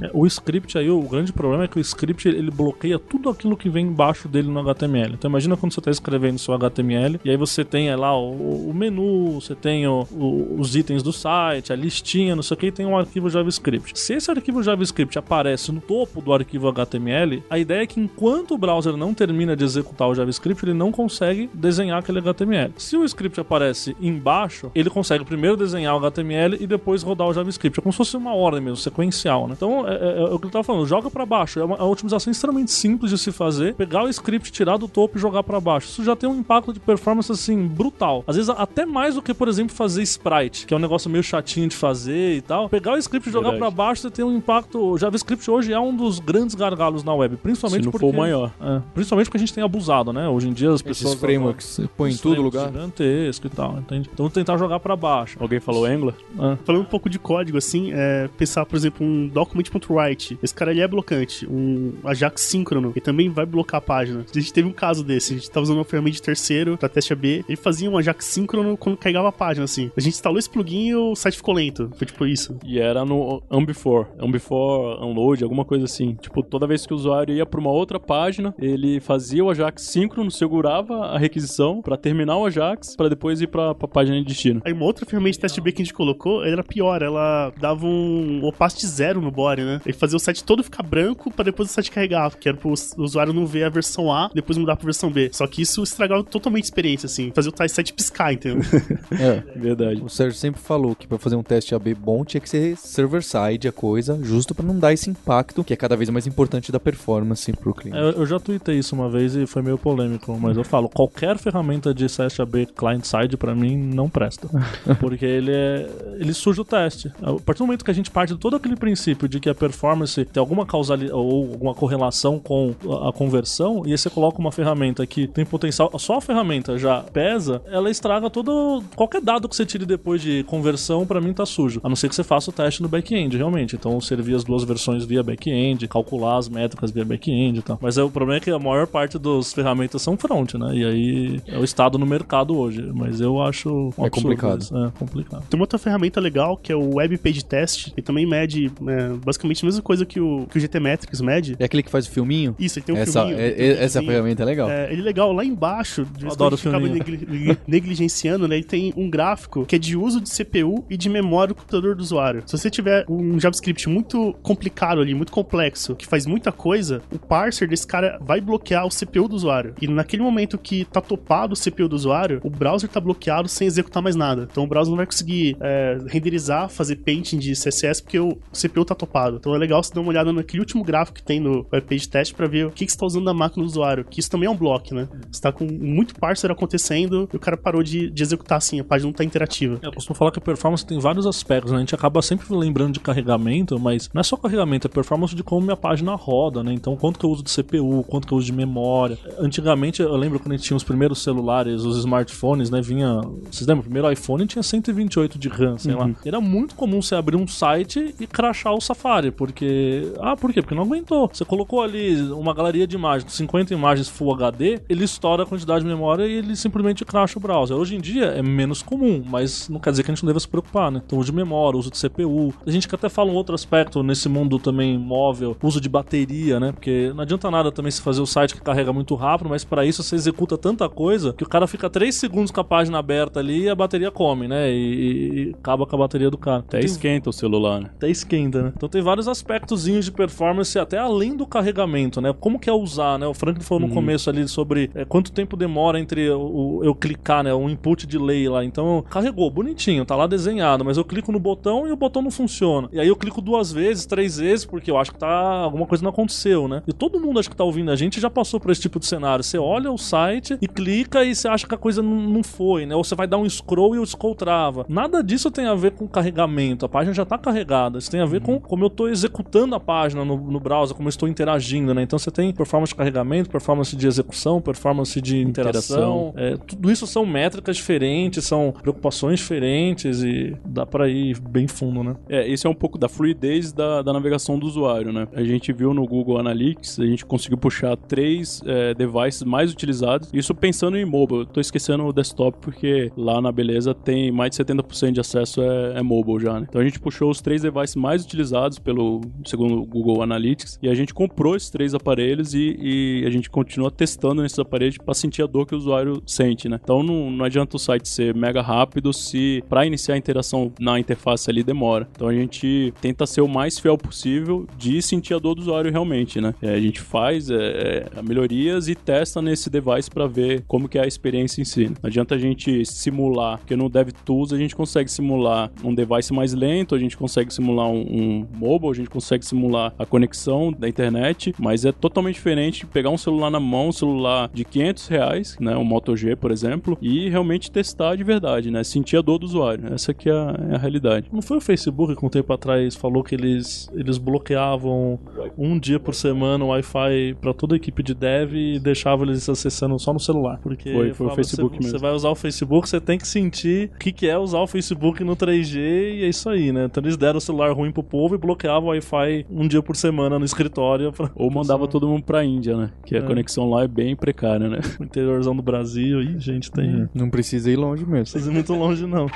É, 0.00 0.10
O 0.14 0.24
script 0.26 0.78
aí, 0.78 0.88
o 0.88 1.00
grande 1.02 1.32
problema 1.32 1.64
é 1.64 1.68
que 1.68 1.78
o 1.78 1.80
script 1.80 2.28
ele 2.28 2.50
bloqueia 2.50 2.98
tudo 2.98 3.28
aquilo 3.28 3.56
que 3.56 3.68
vem 3.68 3.86
embaixo 3.86 4.28
dele 4.28 4.48
no 4.48 4.60
HTML. 4.60 5.14
Então 5.14 5.28
imagina 5.28 5.56
quando 5.56 5.72
você 5.72 5.80
está 5.80 5.90
escrevendo 5.90 6.38
seu 6.38 6.54
HTML 6.54 7.20
e 7.24 7.30
aí 7.30 7.36
você 7.36 7.64
tem 7.64 7.88
é, 7.88 7.96
lá 7.96 8.16
o, 8.16 8.70
o 8.70 8.74
menu, 8.74 9.32
você 9.40 9.54
tem 9.54 9.86
o- 9.86 10.06
o- 10.12 10.56
os 10.60 10.76
itens 10.76 11.02
do 11.02 11.12
site, 11.12 11.72
a 11.72 11.76
listinha, 11.76 12.36
não 12.36 12.42
sei 12.42 12.54
o 12.54 12.58
que, 12.58 12.66
e 12.66 12.72
tem 12.72 12.86
um 12.86 12.96
arquivo 12.96 13.28
JavaScript. 13.28 13.98
Se 13.98 14.14
esse 14.14 14.30
arquivo 14.30 14.62
JavaScript 14.62 15.18
aparece 15.18 15.72
no 15.72 15.80
topo 15.80 16.20
do 16.20 16.32
arquivo 16.32 16.68
HTML, 16.68 17.42
a 17.50 17.58
ideia 17.58 17.82
é 17.82 17.86
que 17.86 17.98
enquanto 18.00 18.54
o 18.54 18.58
browser 18.58 18.96
não 18.96 19.12
termina 19.12 19.56
de 19.56 19.64
executar 19.64 20.08
o 20.08 20.14
JavaScript, 20.14 20.64
ele 20.64 20.74
não 20.74 20.92
consegue 20.92 21.50
desenhar 21.52 21.98
aquele 21.98 22.18
HTML. 22.20 22.72
Se 22.76 22.96
o 22.96 23.04
script 23.04 23.40
aparece 23.40 23.96
embaixo, 24.00 24.70
ele 24.74 24.90
consegue 24.90 25.24
primeiro 25.24 25.56
desenhar 25.56 25.94
o 25.94 25.98
HTML 25.98 26.56
e 26.60 26.66
depois 26.66 27.02
rodar 27.02 27.26
o 27.26 27.32
JavaScript. 27.32 27.55
É 27.64 27.70
como 27.82 27.92
se 27.92 27.96
fosse 27.96 28.16
uma 28.16 28.34
ordem 28.34 28.60
mesmo, 28.60 28.76
sequencial, 28.76 29.46
né? 29.48 29.54
Então, 29.56 29.86
é, 29.86 29.94
é- 29.94 30.20
é 30.20 30.24
o 30.34 30.38
que 30.38 30.46
eu 30.46 30.50
tava 30.50 30.64
falando, 30.64 30.86
joga 30.86 31.10
pra 31.10 31.24
baixo. 31.26 31.58
É 31.60 31.64
uma, 31.64 31.76
é 31.76 31.80
uma 31.80 31.88
otimização 31.88 32.30
extremamente 32.30 32.70
simples 32.70 33.10
de 33.10 33.18
se 33.18 33.32
fazer. 33.32 33.74
Pegar 33.74 34.04
o 34.04 34.08
script, 34.08 34.50
tirar 34.52 34.76
do 34.76 34.88
topo 34.88 35.16
e 35.18 35.20
jogar 35.20 35.42
pra 35.42 35.60
baixo. 35.60 35.88
Isso 35.88 36.04
já 36.04 36.14
tem 36.16 36.28
um 36.28 36.34
impacto 36.38 36.72
de 36.72 36.80
performance, 36.80 37.30
assim, 37.30 37.66
brutal. 37.66 38.24
Às 38.26 38.36
vezes, 38.36 38.48
até 38.50 38.84
mais 38.86 39.14
do 39.14 39.22
que, 39.22 39.32
por 39.34 39.48
exemplo, 39.48 39.74
fazer 39.74 40.02
sprite, 40.02 40.66
que 40.66 40.74
é 40.74 40.76
um 40.76 40.80
negócio 40.80 41.10
meio 41.10 41.22
chatinho 41.22 41.68
de 41.68 41.76
fazer 41.76 42.36
e 42.36 42.40
tal. 42.40 42.68
Pegar 42.68 42.92
o 42.94 42.98
script 42.98 43.28
e 43.28 43.32
jogar 43.32 43.50
Verdade. 43.50 43.72
pra 43.74 43.84
baixo, 43.84 44.02
você 44.02 44.10
tem 44.10 44.24
um 44.24 44.36
impacto... 44.36 44.78
O 44.78 44.98
JavaScript 44.98 45.50
hoje 45.50 45.72
é 45.72 45.80
um 45.80 45.94
dos 45.94 46.18
grandes 46.18 46.54
gargalos 46.54 47.02
na 47.02 47.14
web, 47.14 47.36
principalmente 47.36 47.80
Se 47.82 47.86
não 47.86 47.92
porque... 47.92 48.06
for 48.06 48.14
maior. 48.16 48.50
É, 48.60 48.80
principalmente 48.94 49.26
porque 49.26 49.36
a 49.38 49.40
gente 49.40 49.52
tem 49.54 49.62
abusado, 49.64 50.12
né? 50.12 50.28
Hoje 50.28 50.48
em 50.48 50.52
dia 50.52 50.70
as 50.72 50.82
pessoas... 50.82 51.12
Esses 51.12 51.20
frameworks 51.20 51.80
põe 51.96 52.10
em 52.12 52.16
todo 52.16 52.34
frameworks 52.34 52.60
lugar. 52.60 52.72
Gigantesco 52.72 53.46
e 53.46 53.50
tal, 53.50 53.78
entende? 53.78 54.10
Então 54.12 54.28
tentar 54.30 54.56
jogar 54.56 54.80
pra 54.80 54.96
baixo. 54.96 55.36
Alguém 55.40 55.60
falou 55.60 55.84
Angular? 55.84 56.14
É. 56.38 56.56
Falando 56.64 56.82
um 56.82 56.86
pouco 56.86 57.08
de 57.08 57.18
código, 57.18 57.45
assim, 57.54 57.92
é, 57.92 58.28
pensar, 58.38 58.64
por 58.64 58.76
exemplo, 58.76 59.06
um 59.06 59.28
document.write. 59.28 60.38
Esse 60.42 60.54
cara 60.54 60.70
ele 60.70 60.80
é 60.80 60.88
blocante. 60.88 61.46
Um 61.46 61.94
Ajax 62.04 62.40
síncrono. 62.42 62.90
Ele 62.90 63.00
também 63.00 63.28
vai 63.28 63.44
blocar 63.44 63.78
a 63.78 63.80
página. 63.80 64.24
A 64.34 64.38
gente 64.38 64.52
teve 64.52 64.68
um 64.68 64.72
caso 64.72 65.04
desse. 65.04 65.34
A 65.34 65.36
gente 65.36 65.50
tava 65.50 65.64
usando 65.64 65.78
uma 65.78 65.84
ferramenta 65.84 66.16
de 66.16 66.22
terceiro 66.22 66.76
pra 66.76 66.88
teste 66.88 67.12
AB. 67.12 67.44
Ele 67.48 67.56
fazia 67.56 67.90
um 67.90 67.98
Ajax 67.98 68.24
síncrono 68.24 68.76
quando 68.76 68.96
carregava 68.96 69.28
a 69.28 69.32
página, 69.32 69.64
assim. 69.64 69.90
A 69.96 70.00
gente 70.00 70.14
instalou 70.14 70.38
esse 70.38 70.48
plugin 70.48 70.88
e 70.88 70.94
o 70.94 71.14
site 71.14 71.36
ficou 71.36 71.54
lento. 71.54 71.90
Foi 71.96 72.06
tipo 72.06 72.26
isso. 72.26 72.56
E 72.64 72.78
era 72.78 73.04
no 73.04 73.42
Unbefore. 73.50 74.06
Unbefore, 74.20 75.04
Unload, 75.04 75.42
alguma 75.42 75.64
coisa 75.64 75.84
assim. 75.84 76.14
Tipo, 76.20 76.42
toda 76.42 76.66
vez 76.66 76.86
que 76.86 76.92
o 76.92 76.96
usuário 76.96 77.34
ia 77.34 77.46
pra 77.46 77.60
uma 77.60 77.70
outra 77.70 77.98
página, 78.00 78.54
ele 78.58 79.00
fazia 79.00 79.44
o 79.44 79.50
Ajax 79.50 79.82
síncrono, 79.82 80.30
segurava 80.30 81.06
a 81.06 81.18
requisição 81.18 81.80
pra 81.82 81.96
terminar 81.96 82.36
o 82.36 82.46
Ajax, 82.46 82.96
pra 82.96 83.08
depois 83.08 83.40
ir 83.40 83.48
pra, 83.48 83.74
pra 83.74 83.88
página 83.88 84.18
de 84.18 84.24
destino. 84.24 84.62
Aí 84.64 84.72
uma 84.72 84.84
outra 84.84 85.06
ferramenta 85.06 85.32
de 85.32 85.40
teste 85.40 85.60
B 85.60 85.72
que 85.72 85.82
a 85.82 85.84
gente 85.84 85.94
colocou, 85.94 86.42
ela 86.42 86.52
era 86.52 86.64
pior. 86.64 87.02
Ela 87.02 87.35
dava 87.60 87.86
um 87.86 88.44
opacity 88.44 88.86
zero 88.86 89.20
no 89.20 89.30
body, 89.30 89.62
né? 89.62 89.80
Ele 89.84 89.96
fazia 89.96 90.16
o 90.16 90.20
site 90.20 90.44
todo 90.44 90.62
ficar 90.62 90.82
branco 90.82 91.30
pra 91.30 91.44
depois 91.44 91.70
o 91.70 91.72
site 91.72 91.90
carregar. 91.90 92.36
Que 92.36 92.48
era 92.48 92.56
pro 92.56 92.72
usuário 92.96 93.32
não 93.32 93.46
ver 93.46 93.64
a 93.64 93.68
versão 93.68 94.12
A, 94.12 94.30
depois 94.34 94.58
mudar 94.58 94.76
pra 94.76 94.84
versão 94.84 95.10
B. 95.10 95.30
Só 95.32 95.46
que 95.46 95.62
isso 95.62 95.82
estragava 95.82 96.22
totalmente 96.24 96.64
a 96.64 96.66
experiência, 96.66 97.06
assim. 97.06 97.32
Fazia 97.34 97.52
o 97.52 97.68
site 97.68 97.92
piscar, 97.92 98.32
entendeu? 98.32 98.62
É. 99.18 99.42
Verdade. 99.58 100.02
O 100.02 100.08
Sérgio 100.08 100.38
sempre 100.38 100.60
falou 100.60 100.94
que 100.94 101.06
pra 101.06 101.18
fazer 101.18 101.36
um 101.36 101.42
teste 101.42 101.74
AB 101.74 101.94
bom 101.94 102.24
tinha 102.24 102.40
que 102.40 102.48
ser 102.48 102.76
server-side 102.76 103.68
a 103.68 103.72
coisa, 103.72 104.18
justo 104.22 104.54
pra 104.54 104.64
não 104.64 104.78
dar 104.78 104.92
esse 104.92 105.08
impacto, 105.08 105.62
que 105.64 105.72
é 105.72 105.76
cada 105.76 105.96
vez 105.96 106.10
mais 106.10 106.26
importante 106.26 106.70
da 106.72 106.80
performance 106.80 107.50
pro 107.52 107.74
cliente. 107.74 107.96
É, 107.98 108.00
Eu, 108.00 108.10
eu 108.12 108.26
já 108.26 108.38
tuitei 108.38 108.78
isso 108.78 108.94
uma 108.94 109.08
vez 109.08 109.34
e 109.34 109.46
foi 109.46 109.62
meio 109.62 109.78
polêmico, 109.78 110.36
mas 110.40 110.56
eu 110.56 110.64
falo, 110.64 110.88
qualquer 110.88 111.38
ferramenta 111.38 111.94
de 111.94 112.06
teste 112.08 112.42
AB 112.42 112.66
client-side 112.66 113.36
pra 113.36 113.54
mim 113.54 113.76
não 113.76 114.08
presta. 114.08 114.48
Porque 115.00 115.24
ele 115.24 115.52
é. 115.52 115.88
ele 116.18 116.32
suja 116.34 116.62
o 116.62 116.64
teste. 116.64 117.12
A 117.22 117.34
partir 117.40 117.58
do 117.58 117.66
momento 117.66 117.84
que 117.84 117.90
a 117.90 117.94
gente 117.94 118.10
parte 118.10 118.34
de 118.34 118.38
todo 118.38 118.56
aquele 118.56 118.76
princípio 118.76 119.28
de 119.28 119.40
que 119.40 119.48
a 119.48 119.54
performance 119.54 120.24
tem 120.24 120.40
alguma 120.40 120.66
causalidade 120.66 121.12
ou 121.12 121.52
alguma 121.52 121.74
correlação 121.74 122.38
com 122.38 122.74
a, 123.06 123.12
conversão, 123.12 123.82
e 123.86 123.92
aí 123.92 123.98
você 123.98 124.10
coloca 124.10 124.38
uma 124.38 124.52
ferramenta 124.52 125.06
que 125.06 125.26
tem 125.26 125.44
potencial, 125.44 125.90
só 125.98 126.18
a 126.18 126.20
ferramenta 126.20 126.78
já 126.78 127.00
pesa, 127.00 127.62
ela 127.66 127.90
estraga 127.90 128.28
todo. 128.28 128.82
qualquer 128.94 129.20
dado 129.20 129.48
que 129.48 129.56
você 129.56 129.64
tire 129.64 129.86
depois 129.86 130.20
de 130.20 130.42
conversão, 130.44 131.06
pra 131.06 131.20
mim 131.20 131.32
tá 131.32 131.46
sujo. 131.46 131.80
A 131.82 131.88
não 131.88 131.96
ser 131.96 132.08
que 132.08 132.14
você 132.14 132.24
faça 132.24 132.50
o 132.50 132.52
teste 132.52 132.82
no 132.82 132.88
back-end, 132.88 133.36
realmente. 133.36 133.76
Então 133.76 134.00
servir 134.00 134.34
as 134.34 134.44
duas 134.44 134.64
versões 134.64 135.04
via 135.04 135.22
back-end, 135.22 135.86
calcular 135.88 136.36
as 136.38 136.48
métricas 136.48 136.90
via 136.90 137.04
back-end 137.04 137.58
e 137.58 137.62
tal. 137.62 137.78
Mas 137.80 137.96
é, 137.98 138.02
o 138.02 138.10
problema 138.10 138.38
é 138.38 138.40
que 138.40 138.50
a 138.50 138.58
maior 138.58 138.86
parte 138.86 139.18
das 139.18 139.52
ferramentas 139.52 140.02
são 140.02 140.16
front, 140.16 140.54
né? 140.54 140.74
E 140.74 140.84
aí 140.84 141.42
é 141.46 141.58
o 141.58 141.64
estado 141.64 141.98
no 141.98 142.06
mercado 142.06 142.56
hoje. 142.58 142.82
Mas 142.94 143.20
eu 143.20 143.40
acho 143.42 143.92
um 143.98 144.06
É 144.06 144.10
complicado. 144.10 144.60
isso. 144.60 144.76
É 144.76 144.90
complicado. 144.98 145.44
Tem 145.48 145.58
uma 145.58 145.62
outra 145.64 145.78
ferramenta 145.78 146.20
legal 146.20 146.56
que 146.56 146.72
é 146.72 146.76
o 146.76 146.96
Web 146.96 147.05
Page 147.16 147.44
Test, 147.44 147.92
que 147.94 148.02
também 148.02 148.26
mede 148.26 148.66
é, 148.88 149.08
basicamente 149.24 149.64
a 149.64 149.66
mesma 149.66 149.82
coisa 149.82 150.04
que 150.04 150.18
o, 150.18 150.46
que 150.50 150.58
o 150.58 150.60
GT 150.60 150.80
Metrics 150.80 151.20
mede. 151.20 151.56
É 151.58 151.64
aquele 151.64 151.82
que 151.82 151.90
faz 151.90 152.06
o 152.06 152.10
filminho? 152.10 152.54
Isso, 152.58 152.78
ele 152.78 152.86
tem 152.86 152.94
um 152.94 152.98
essa, 152.98 153.20
filminho. 153.24 153.40
é- 153.40 153.50
tem 153.50 153.66
um 153.66 153.72
é- 153.78 153.84
essa 153.84 154.02
ferramenta 154.02 154.42
é 154.42 154.46
legal. 154.46 154.70
É, 154.70 154.92
ele 154.92 155.02
é 155.02 155.04
legal, 155.04 155.32
lá 155.32 155.44
embaixo, 155.44 156.04
de 156.16 156.26
adoro 156.26 156.54
acaba 156.56 156.80
filminho. 156.80 156.94
negli- 156.94 157.58
negligenciando, 157.66 158.48
né? 158.48 158.56
Ele 158.56 158.64
tem 158.64 158.92
um 158.96 159.08
gráfico 159.08 159.64
que 159.66 159.76
é 159.76 159.78
de 159.78 159.96
uso 159.96 160.20
de 160.20 160.28
CPU 160.30 160.84
e 160.90 160.96
de 160.96 161.08
memória 161.08 161.48
do 161.48 161.54
computador 161.54 161.94
do 161.94 162.00
usuário. 162.00 162.42
Se 162.46 162.56
você 162.56 162.68
tiver 162.70 163.04
um 163.08 163.38
JavaScript 163.38 163.88
muito 163.88 164.34
complicado 164.42 165.00
ali, 165.00 165.14
muito 165.14 165.30
complexo, 165.32 165.94
que 165.94 166.06
faz 166.06 166.26
muita 166.26 166.50
coisa, 166.50 167.02
o 167.12 167.18
parser 167.18 167.68
desse 167.68 167.86
cara 167.86 168.18
vai 168.20 168.40
bloquear 168.40 168.86
o 168.86 168.90
CPU 168.90 169.28
do 169.28 169.36
usuário. 169.36 169.74
E 169.80 169.86
naquele 169.86 170.22
momento 170.22 170.56
que 170.58 170.84
tá 170.86 171.00
topado 171.00 171.52
o 171.54 171.56
CPU 171.56 171.88
do 171.88 171.94
usuário, 171.96 172.40
o 172.42 172.50
browser 172.50 172.88
tá 172.88 173.00
bloqueado 173.00 173.48
sem 173.48 173.66
executar 173.66 174.02
mais 174.02 174.16
nada. 174.16 174.48
Então 174.50 174.64
o 174.64 174.66
browser 174.66 174.90
não 174.90 174.96
vai 174.96 175.06
conseguir 175.06 175.56
é, 175.60 175.98
renderizar, 176.06 176.68
fazer 176.68 176.95
painting 176.96 177.38
de 177.38 177.52
CSS, 177.52 178.02
porque 178.02 178.18
o 178.18 178.38
CPU 178.52 178.84
tá 178.84 178.94
topado. 178.94 179.36
Então 179.36 179.54
é 179.54 179.58
legal 179.58 179.82
você 179.82 179.92
dar 179.92 180.00
uma 180.00 180.10
olhada 180.10 180.32
naquele 180.32 180.60
último 180.60 180.84
gráfico 180.84 181.16
que 181.18 181.22
tem 181.22 181.40
no 181.40 181.66
webpage 181.72 182.08
test 182.08 182.34
pra 182.34 182.46
ver 182.46 182.66
o 182.66 182.70
que, 182.70 182.86
que 182.86 182.92
você 182.92 182.98
tá 182.98 183.06
usando 183.06 183.24
na 183.24 183.34
máquina 183.34 183.64
do 183.64 183.68
usuário. 183.68 184.04
Que 184.04 184.20
isso 184.20 184.30
também 184.30 184.46
é 184.46 184.50
um 184.50 184.56
bloco, 184.56 184.94
né? 184.94 185.08
Você 185.30 185.40
tá 185.40 185.52
com 185.52 185.64
muito 185.64 186.14
parser 186.14 186.50
acontecendo 186.50 187.28
e 187.32 187.36
o 187.36 187.40
cara 187.40 187.56
parou 187.56 187.82
de, 187.82 188.10
de 188.10 188.22
executar 188.22 188.58
assim, 188.58 188.80
a 188.80 188.84
página 188.84 189.08
não 189.08 189.12
tá 189.12 189.24
interativa. 189.24 189.78
Eu 189.82 189.92
costumo 189.92 190.16
falar 190.16 190.30
que 190.30 190.38
a 190.38 190.42
performance 190.42 190.84
tem 190.84 190.98
vários 190.98 191.26
aspectos, 191.26 191.72
né? 191.72 191.78
A 191.78 191.80
gente 191.80 191.94
acaba 191.94 192.20
sempre 192.22 192.46
lembrando 192.54 192.94
de 192.94 193.00
carregamento, 193.00 193.78
mas 193.78 194.10
não 194.12 194.20
é 194.20 194.22
só 194.22 194.36
carregamento, 194.36 194.86
é 194.86 194.90
performance 194.90 195.34
de 195.34 195.42
como 195.42 195.62
minha 195.62 195.76
página 195.76 196.14
roda, 196.14 196.62
né? 196.62 196.72
Então, 196.72 196.96
quanto 196.96 197.18
que 197.18 197.26
eu 197.26 197.30
uso 197.30 197.42
de 197.42 197.50
CPU, 197.50 198.04
quanto 198.04 198.26
que 198.26 198.32
eu 198.32 198.38
uso 198.38 198.46
de 198.46 198.52
memória. 198.52 199.18
Antigamente, 199.38 200.02
eu 200.02 200.16
lembro 200.16 200.38
quando 200.38 200.52
a 200.52 200.56
gente 200.56 200.66
tinha 200.66 200.76
os 200.76 200.84
primeiros 200.84 201.22
celulares, 201.22 201.82
os 201.82 201.98
smartphones, 201.98 202.70
né? 202.70 202.80
Vinha. 202.80 203.20
Vocês 203.50 203.66
lembram? 203.66 203.80
O 203.80 203.84
primeiro 203.84 204.10
iPhone 204.10 204.46
tinha 204.46 204.62
128 204.62 205.38
de 205.38 205.48
RAM, 205.48 205.78
sei 205.78 205.94
lá. 205.94 206.10
Era 206.24 206.40
muito 206.40 206.74
comum 206.86 207.02
você 207.02 207.16
abrir 207.16 207.36
um 207.36 207.48
site 207.48 208.14
e 208.20 208.26
crachar 208.26 208.72
o 208.72 208.80
Safari, 208.80 209.32
porque. 209.32 210.12
Ah, 210.20 210.36
por 210.36 210.52
quê? 210.52 210.62
Porque 210.62 210.74
não 210.74 210.84
aguentou. 210.84 211.28
Você 211.32 211.44
colocou 211.44 211.82
ali 211.82 212.22
uma 212.30 212.54
galeria 212.54 212.86
de 212.86 212.94
imagens, 212.94 213.32
50 213.32 213.74
imagens 213.74 214.08
Full 214.08 214.32
HD, 214.32 214.80
ele 214.88 215.04
estoura 215.04 215.42
a 215.42 215.46
quantidade 215.46 215.80
de 215.84 215.90
memória 215.90 216.24
e 216.24 216.34
ele 216.34 216.54
simplesmente 216.54 217.04
cracha 217.04 217.38
o 217.38 217.42
browser. 217.42 217.76
Hoje 217.76 217.96
em 217.96 218.00
dia 218.00 218.26
é 218.26 218.42
menos 218.42 218.82
comum, 218.82 219.22
mas 219.26 219.68
não 219.68 219.80
quer 219.80 219.90
dizer 219.90 220.04
que 220.04 220.10
a 220.10 220.14
gente 220.14 220.22
não 220.22 220.28
deva 220.28 220.38
se 220.38 220.48
preocupar, 220.48 220.90
né? 220.92 221.02
Então, 221.04 221.18
uso 221.18 221.32
de 221.32 221.36
memória, 221.36 221.76
uso 221.76 221.90
de 221.90 222.00
CPU. 222.00 222.54
A 222.64 222.70
gente 222.70 222.86
que 222.86 222.94
até 222.94 223.08
fala 223.08 223.30
um 223.30 223.34
outro 223.34 223.54
aspecto 223.54 224.02
nesse 224.02 224.28
mundo 224.28 224.58
também 224.58 224.96
móvel, 224.96 225.56
uso 225.62 225.80
de 225.80 225.88
bateria, 225.88 226.60
né? 226.60 226.70
Porque 226.70 227.12
não 227.14 227.22
adianta 227.22 227.50
nada 227.50 227.72
também 227.72 227.90
se 227.90 228.00
fazer 228.00 228.20
o 228.20 228.26
site 228.26 228.54
que 228.54 228.60
carrega 228.60 228.92
muito 228.92 229.14
rápido, 229.16 229.50
mas 229.50 229.64
para 229.64 229.84
isso 229.84 230.02
você 230.02 230.14
executa 230.14 230.56
tanta 230.56 230.88
coisa 230.88 231.32
que 231.32 231.42
o 231.42 231.48
cara 231.48 231.66
fica 231.66 231.90
3 231.90 232.14
segundos 232.14 232.52
com 232.52 232.60
a 232.60 232.64
página 232.64 232.98
aberta 232.98 233.40
ali 233.40 233.62
e 233.62 233.68
a 233.68 233.74
bateria 233.74 234.10
come, 234.10 234.46
né? 234.46 234.70
E, 234.70 235.50
e 235.50 235.54
acaba 235.58 235.84
com 235.84 235.96
a 235.96 235.98
bateria 235.98 236.30
do 236.30 236.38
cara. 236.38 236.62
Até 236.76 236.86
Tem- 236.86 236.90
esquenta 236.90 237.30
o 237.30 237.32
celular, 237.32 237.80
né? 237.80 237.90
até 237.96 238.08
esquenta, 238.10 238.62
né? 238.62 238.72
Então 238.76 238.88
tem 238.88 239.00
vários 239.02 239.28
aspectozinhos 239.28 240.04
de 240.04 240.12
performance 240.12 240.78
até 240.78 240.98
além 240.98 241.36
do 241.36 241.46
carregamento, 241.46 242.20
né? 242.20 242.34
Como 242.38 242.58
que 242.58 242.68
é 242.68 242.72
usar, 242.72 243.18
né? 243.18 243.26
O 243.26 243.34
Franklin 243.34 243.62
falou 243.62 243.88
no 243.88 243.94
começo 243.94 244.28
ali 244.28 244.46
sobre 244.48 244.90
é, 244.94 245.04
quanto 245.04 245.32
tempo 245.32 245.56
demora 245.56 245.98
entre 245.98 246.28
o, 246.30 246.80
eu 246.84 246.94
clicar, 246.94 247.42
né? 247.42 247.54
O 247.54 247.68
input 247.68 248.06
delay 248.06 248.48
lá. 248.48 248.64
Então 248.64 249.04
carregou, 249.08 249.50
bonitinho, 249.50 250.04
tá 250.04 250.14
lá 250.14 250.26
desenhado, 250.26 250.84
mas 250.84 250.96
eu 250.96 251.04
clico 251.04 251.32
no 251.32 251.40
botão 251.40 251.86
e 251.86 251.92
o 251.92 251.96
botão 251.96 252.22
não 252.22 252.30
funciona. 252.30 252.88
E 252.92 253.00
aí 253.00 253.08
eu 253.08 253.16
clico 253.16 253.40
duas 253.40 253.72
vezes, 253.72 254.06
três 254.06 254.36
vezes, 254.36 254.64
porque 254.64 254.90
eu 254.90 254.98
acho 254.98 255.12
que 255.12 255.18
tá 255.18 255.28
alguma 255.28 255.86
coisa 255.86 256.02
não 256.02 256.10
aconteceu, 256.10 256.68
né? 256.68 256.82
E 256.86 256.92
todo 256.92 257.20
mundo 257.20 257.38
acho 257.38 257.48
que 257.50 257.56
tá 257.56 257.64
ouvindo 257.64 257.90
a 257.90 257.96
gente 257.96 258.20
já 258.20 258.28
passou 258.28 258.60
por 258.60 258.70
esse 258.70 258.80
tipo 258.80 258.98
de 258.98 259.06
cenário. 259.06 259.42
Você 259.42 259.58
olha 259.58 259.90
o 259.90 259.98
site 259.98 260.58
e 260.60 260.68
clica 260.68 261.24
e 261.24 261.34
você 261.34 261.48
acha 261.48 261.66
que 261.66 261.74
a 261.74 261.78
coisa 261.78 262.02
não, 262.02 262.14
não 262.14 262.42
foi, 262.42 262.86
né? 262.86 262.94
Ou 262.94 263.02
você 263.02 263.14
vai 263.14 263.26
dar 263.26 263.38
um 263.38 263.48
scroll 263.48 263.94
e 263.94 263.98
o 263.98 264.06
scroll 264.06 264.34
trava. 264.34 264.84
Nada 264.88 265.22
disso 265.22 265.50
tem 265.50 265.66
a 265.66 265.74
ver 265.74 265.92
com 265.92 266.06
carregamento. 266.06 266.65
A 266.82 266.88
página 266.88 267.14
já 267.14 267.24
tá 267.24 267.38
carregada. 267.38 267.98
Isso 267.98 268.10
tem 268.10 268.20
a 268.20 268.26
ver 268.26 268.40
com 268.40 268.58
como 268.60 268.84
eu 268.84 268.90
tô 268.90 269.08
executando 269.08 269.74
a 269.74 269.80
página 269.80 270.24
no, 270.24 270.36
no 270.36 270.60
browser, 270.60 270.96
como 270.96 271.08
eu 271.08 271.10
estou 271.10 271.28
interagindo, 271.28 271.94
né? 271.94 272.02
Então 272.02 272.18
você 272.18 272.30
tem 272.30 272.52
performance 272.52 272.92
de 272.92 272.96
carregamento, 272.96 273.50
performance 273.50 273.94
de 273.94 274.06
execução, 274.06 274.60
performance 274.60 275.20
de 275.20 275.40
interação. 275.40 276.32
Interação. 276.32 276.34
É, 276.36 276.56
tudo 276.56 276.90
isso 276.90 277.06
são 277.06 277.24
métricas 277.24 277.76
diferentes, 277.76 278.44
são 278.44 278.72
preocupações 278.80 279.40
diferentes 279.40 280.22
e 280.22 280.56
dá 280.64 280.86
pra 280.86 281.08
ir 281.08 281.38
bem 281.40 281.66
fundo, 281.66 282.02
né? 282.02 282.16
É, 282.28 282.48
esse 282.48 282.66
é 282.66 282.70
um 282.70 282.74
pouco 282.74 282.98
da 282.98 283.08
fluidez 283.08 283.72
da, 283.72 284.02
da 284.02 284.12
navegação 284.12 284.58
do 284.58 284.66
usuário, 284.66 285.12
né? 285.12 285.28
A 285.32 285.42
gente 285.42 285.72
viu 285.72 285.92
no 285.92 286.06
Google 286.06 286.38
Analytics, 286.38 286.98
a 287.00 287.06
gente 287.06 287.24
conseguiu 287.24 287.58
puxar 287.58 287.96
três 287.96 288.62
é, 288.66 288.94
devices 288.94 289.42
mais 289.42 289.72
utilizados. 289.72 290.28
Isso 290.32 290.54
pensando 290.54 290.96
em 290.96 291.04
mobile. 291.04 291.40
Eu 291.40 291.46
tô 291.46 291.60
esquecendo 291.60 292.04
o 292.04 292.12
desktop 292.12 292.58
porque 292.60 293.10
lá 293.16 293.40
na 293.40 293.52
Beleza 293.52 293.94
tem 293.94 294.30
mais 294.30 294.50
de 294.50 294.64
70% 294.64 295.12
de 295.12 295.20
acesso 295.20 295.62
é, 295.62 295.98
é 295.98 296.02
mobile 296.02 296.40
já, 296.40 296.55
né? 296.60 296.66
Então 296.68 296.80
a 296.80 296.84
gente 296.84 296.98
puxou 296.98 297.30
os 297.30 297.40
três 297.40 297.62
devices 297.62 297.96
mais 297.96 298.24
utilizados 298.24 298.78
pelo, 298.78 299.20
segundo 299.44 299.80
o 299.80 299.86
Google 299.86 300.22
Analytics, 300.22 300.78
e 300.82 300.88
a 300.88 300.94
gente 300.94 301.14
comprou 301.14 301.56
esses 301.56 301.70
três 301.70 301.94
aparelhos 301.94 302.54
e, 302.54 302.76
e 302.80 303.24
a 303.26 303.30
gente 303.30 303.50
continua 303.50 303.90
testando 303.90 304.42
nesses 304.42 304.58
aparelhos 304.58 304.98
para 304.98 305.14
sentir 305.14 305.42
a 305.42 305.46
dor 305.46 305.66
que 305.66 305.74
o 305.74 305.78
usuário 305.78 306.22
sente, 306.26 306.68
né? 306.68 306.78
Então 306.82 307.02
não, 307.02 307.30
não 307.30 307.44
adianta 307.44 307.76
o 307.76 307.78
site 307.78 308.08
ser 308.08 308.34
mega 308.34 308.62
rápido 308.62 309.12
se 309.12 309.62
para 309.68 309.86
iniciar 309.86 310.14
a 310.14 310.18
interação 310.18 310.72
na 310.78 310.98
interface 310.98 311.50
ali 311.50 311.62
demora. 311.62 312.08
Então 312.12 312.28
a 312.28 312.34
gente 312.34 312.92
tenta 313.00 313.26
ser 313.26 313.40
o 313.40 313.48
mais 313.48 313.78
fiel 313.78 313.96
possível 313.96 314.66
de 314.76 315.00
sentir 315.02 315.34
a 315.34 315.38
dor 315.38 315.54
do 315.54 315.60
usuário 315.60 315.90
realmente, 315.90 316.40
né? 316.40 316.54
É, 316.60 316.74
a 316.74 316.80
gente 316.80 317.00
faz 317.00 317.50
é, 317.50 318.08
é, 318.16 318.22
melhorias 318.22 318.88
e 318.88 318.94
testa 318.94 319.40
nesse 319.40 319.70
device 319.70 320.10
para 320.10 320.26
ver 320.26 320.64
como 320.66 320.88
que 320.88 320.98
é 320.98 321.02
a 321.02 321.06
experiência 321.06 321.60
em 321.60 321.64
si. 321.64 321.86
Não 321.86 321.96
adianta 322.04 322.34
a 322.34 322.38
gente 322.38 322.84
simular, 322.84 323.58
porque 323.58 323.76
no 323.76 323.88
DevTools 323.88 324.52
a 324.52 324.58
gente 324.58 324.74
consegue 324.74 325.10
simular 325.10 325.70
um 325.82 325.94
device 325.94 326.32
mais 326.32 326.45
lento, 326.54 326.94
a 326.94 326.98
gente 326.98 327.16
consegue 327.16 327.52
simular 327.52 327.88
um, 327.88 328.00
um 328.00 328.46
mobile, 328.56 328.90
a 328.90 328.94
gente 328.94 329.10
consegue 329.10 329.44
simular 329.44 329.92
a 329.98 330.06
conexão 330.06 330.72
da 330.72 330.88
internet, 330.88 331.54
mas 331.58 331.84
é 331.84 331.92
totalmente 331.92 332.34
diferente 332.36 332.80
de 332.80 332.86
pegar 332.86 333.10
um 333.10 333.18
celular 333.18 333.50
na 333.50 333.60
mão, 333.60 333.88
um 333.88 333.92
celular 333.92 334.50
de 334.52 334.64
500 334.64 335.08
reais, 335.08 335.56
né, 335.60 335.76
um 335.76 335.84
Moto 335.84 336.16
G, 336.16 336.36
por 336.36 336.50
exemplo, 336.50 336.96
e 337.00 337.28
realmente 337.28 337.70
testar 337.70 338.16
de 338.16 338.24
verdade, 338.24 338.70
né, 338.70 338.82
sentir 338.84 339.16
a 339.16 339.22
dor 339.22 339.38
do 339.38 339.44
usuário. 339.46 339.92
Essa 339.92 340.12
que 340.14 340.28
é 340.28 340.32
a, 340.32 340.56
é 340.72 340.74
a 340.74 340.78
realidade. 340.78 341.28
Não 341.32 341.42
foi 341.42 341.56
o 341.58 341.60
Facebook 341.60 342.14
que 342.16 342.24
um 342.24 342.28
tempo 342.28 342.52
atrás 342.52 342.94
falou 342.94 343.22
que 343.22 343.34
eles, 343.34 343.88
eles 343.94 344.18
bloqueavam 344.18 345.18
um 345.56 345.78
dia 345.78 345.98
por 345.98 346.14
semana 346.14 346.64
o 346.64 346.68
Wi-Fi 346.68 347.36
pra 347.40 347.52
toda 347.52 347.74
a 347.74 347.76
equipe 347.76 348.02
de 348.02 348.14
dev 348.14 348.54
e 348.54 348.78
deixavam 348.78 349.26
eles 349.26 349.48
acessando 349.48 349.98
só 349.98 350.12
no 350.12 350.20
celular? 350.20 350.58
Porque 350.62 350.92
Foi- 350.92 350.92
foi 350.92 351.10
o 351.10 351.14
falava, 351.14 351.36
Facebook 351.36 351.76
você, 351.76 351.82
mesmo. 351.84 351.98
Você 351.98 352.02
vai 352.02 352.12
usar 352.12 352.30
o 352.30 352.34
Facebook, 352.34 352.88
você 352.88 353.00
tem 353.00 353.18
que 353.18 353.26
sentir 353.26 353.90
o 353.94 353.98
que, 353.98 354.12
que 354.12 354.26
é 354.28 354.38
usar 354.38 354.60
o 354.60 354.66
Facebook 354.66 355.22
no 355.24 355.36
3G 355.36 355.76
e 355.78 356.24
é 356.26 356.28
isso 356.28 356.48
aí, 356.48 356.72
né? 356.72 356.84
Então 356.84 357.02
eles 357.02 357.16
deram 357.16 357.38
o 357.38 357.40
celular 357.40 357.72
ruim 357.72 357.90
pro 357.90 358.02
povo 358.02 358.34
e 358.34 358.38
bloqueavam 358.38 358.88
o 358.88 358.90
Wi-Fi 358.92 359.46
um 359.50 359.66
dia 359.66 359.82
por 359.82 359.96
semana 359.96 360.38
no 360.38 360.44
escritório 360.44 361.12
pra, 361.12 361.30
Ou 361.34 361.50
mandava 361.50 361.86
todo 361.88 362.06
mundo 362.08 362.22
pra 362.24 362.44
Índia, 362.44 362.76
né, 362.76 362.90
que 363.04 363.14
a 363.16 363.18
É. 363.18 363.22
conexão 363.22 363.68
lá 363.70 363.84
é 363.84 363.88
bem 363.88 364.14
precária, 364.16 364.68
né. 364.68 364.78
pro 364.96 365.04
interiorzão 365.04 365.54
do 365.56 365.62
Brasil. 365.62 366.22
Ih, 366.22 366.38
gente, 366.38 366.70
tem. 366.70 366.90
Não 366.90 367.08
Não 367.14 367.30
precisa 367.30 367.70
ir 367.70 367.76
longe 367.76 368.04
mesmo. 368.04 368.32
precisa 368.32 368.50
ir 368.50 368.54
muito 368.54 368.74
longe, 368.74 369.06
não. 369.06 369.26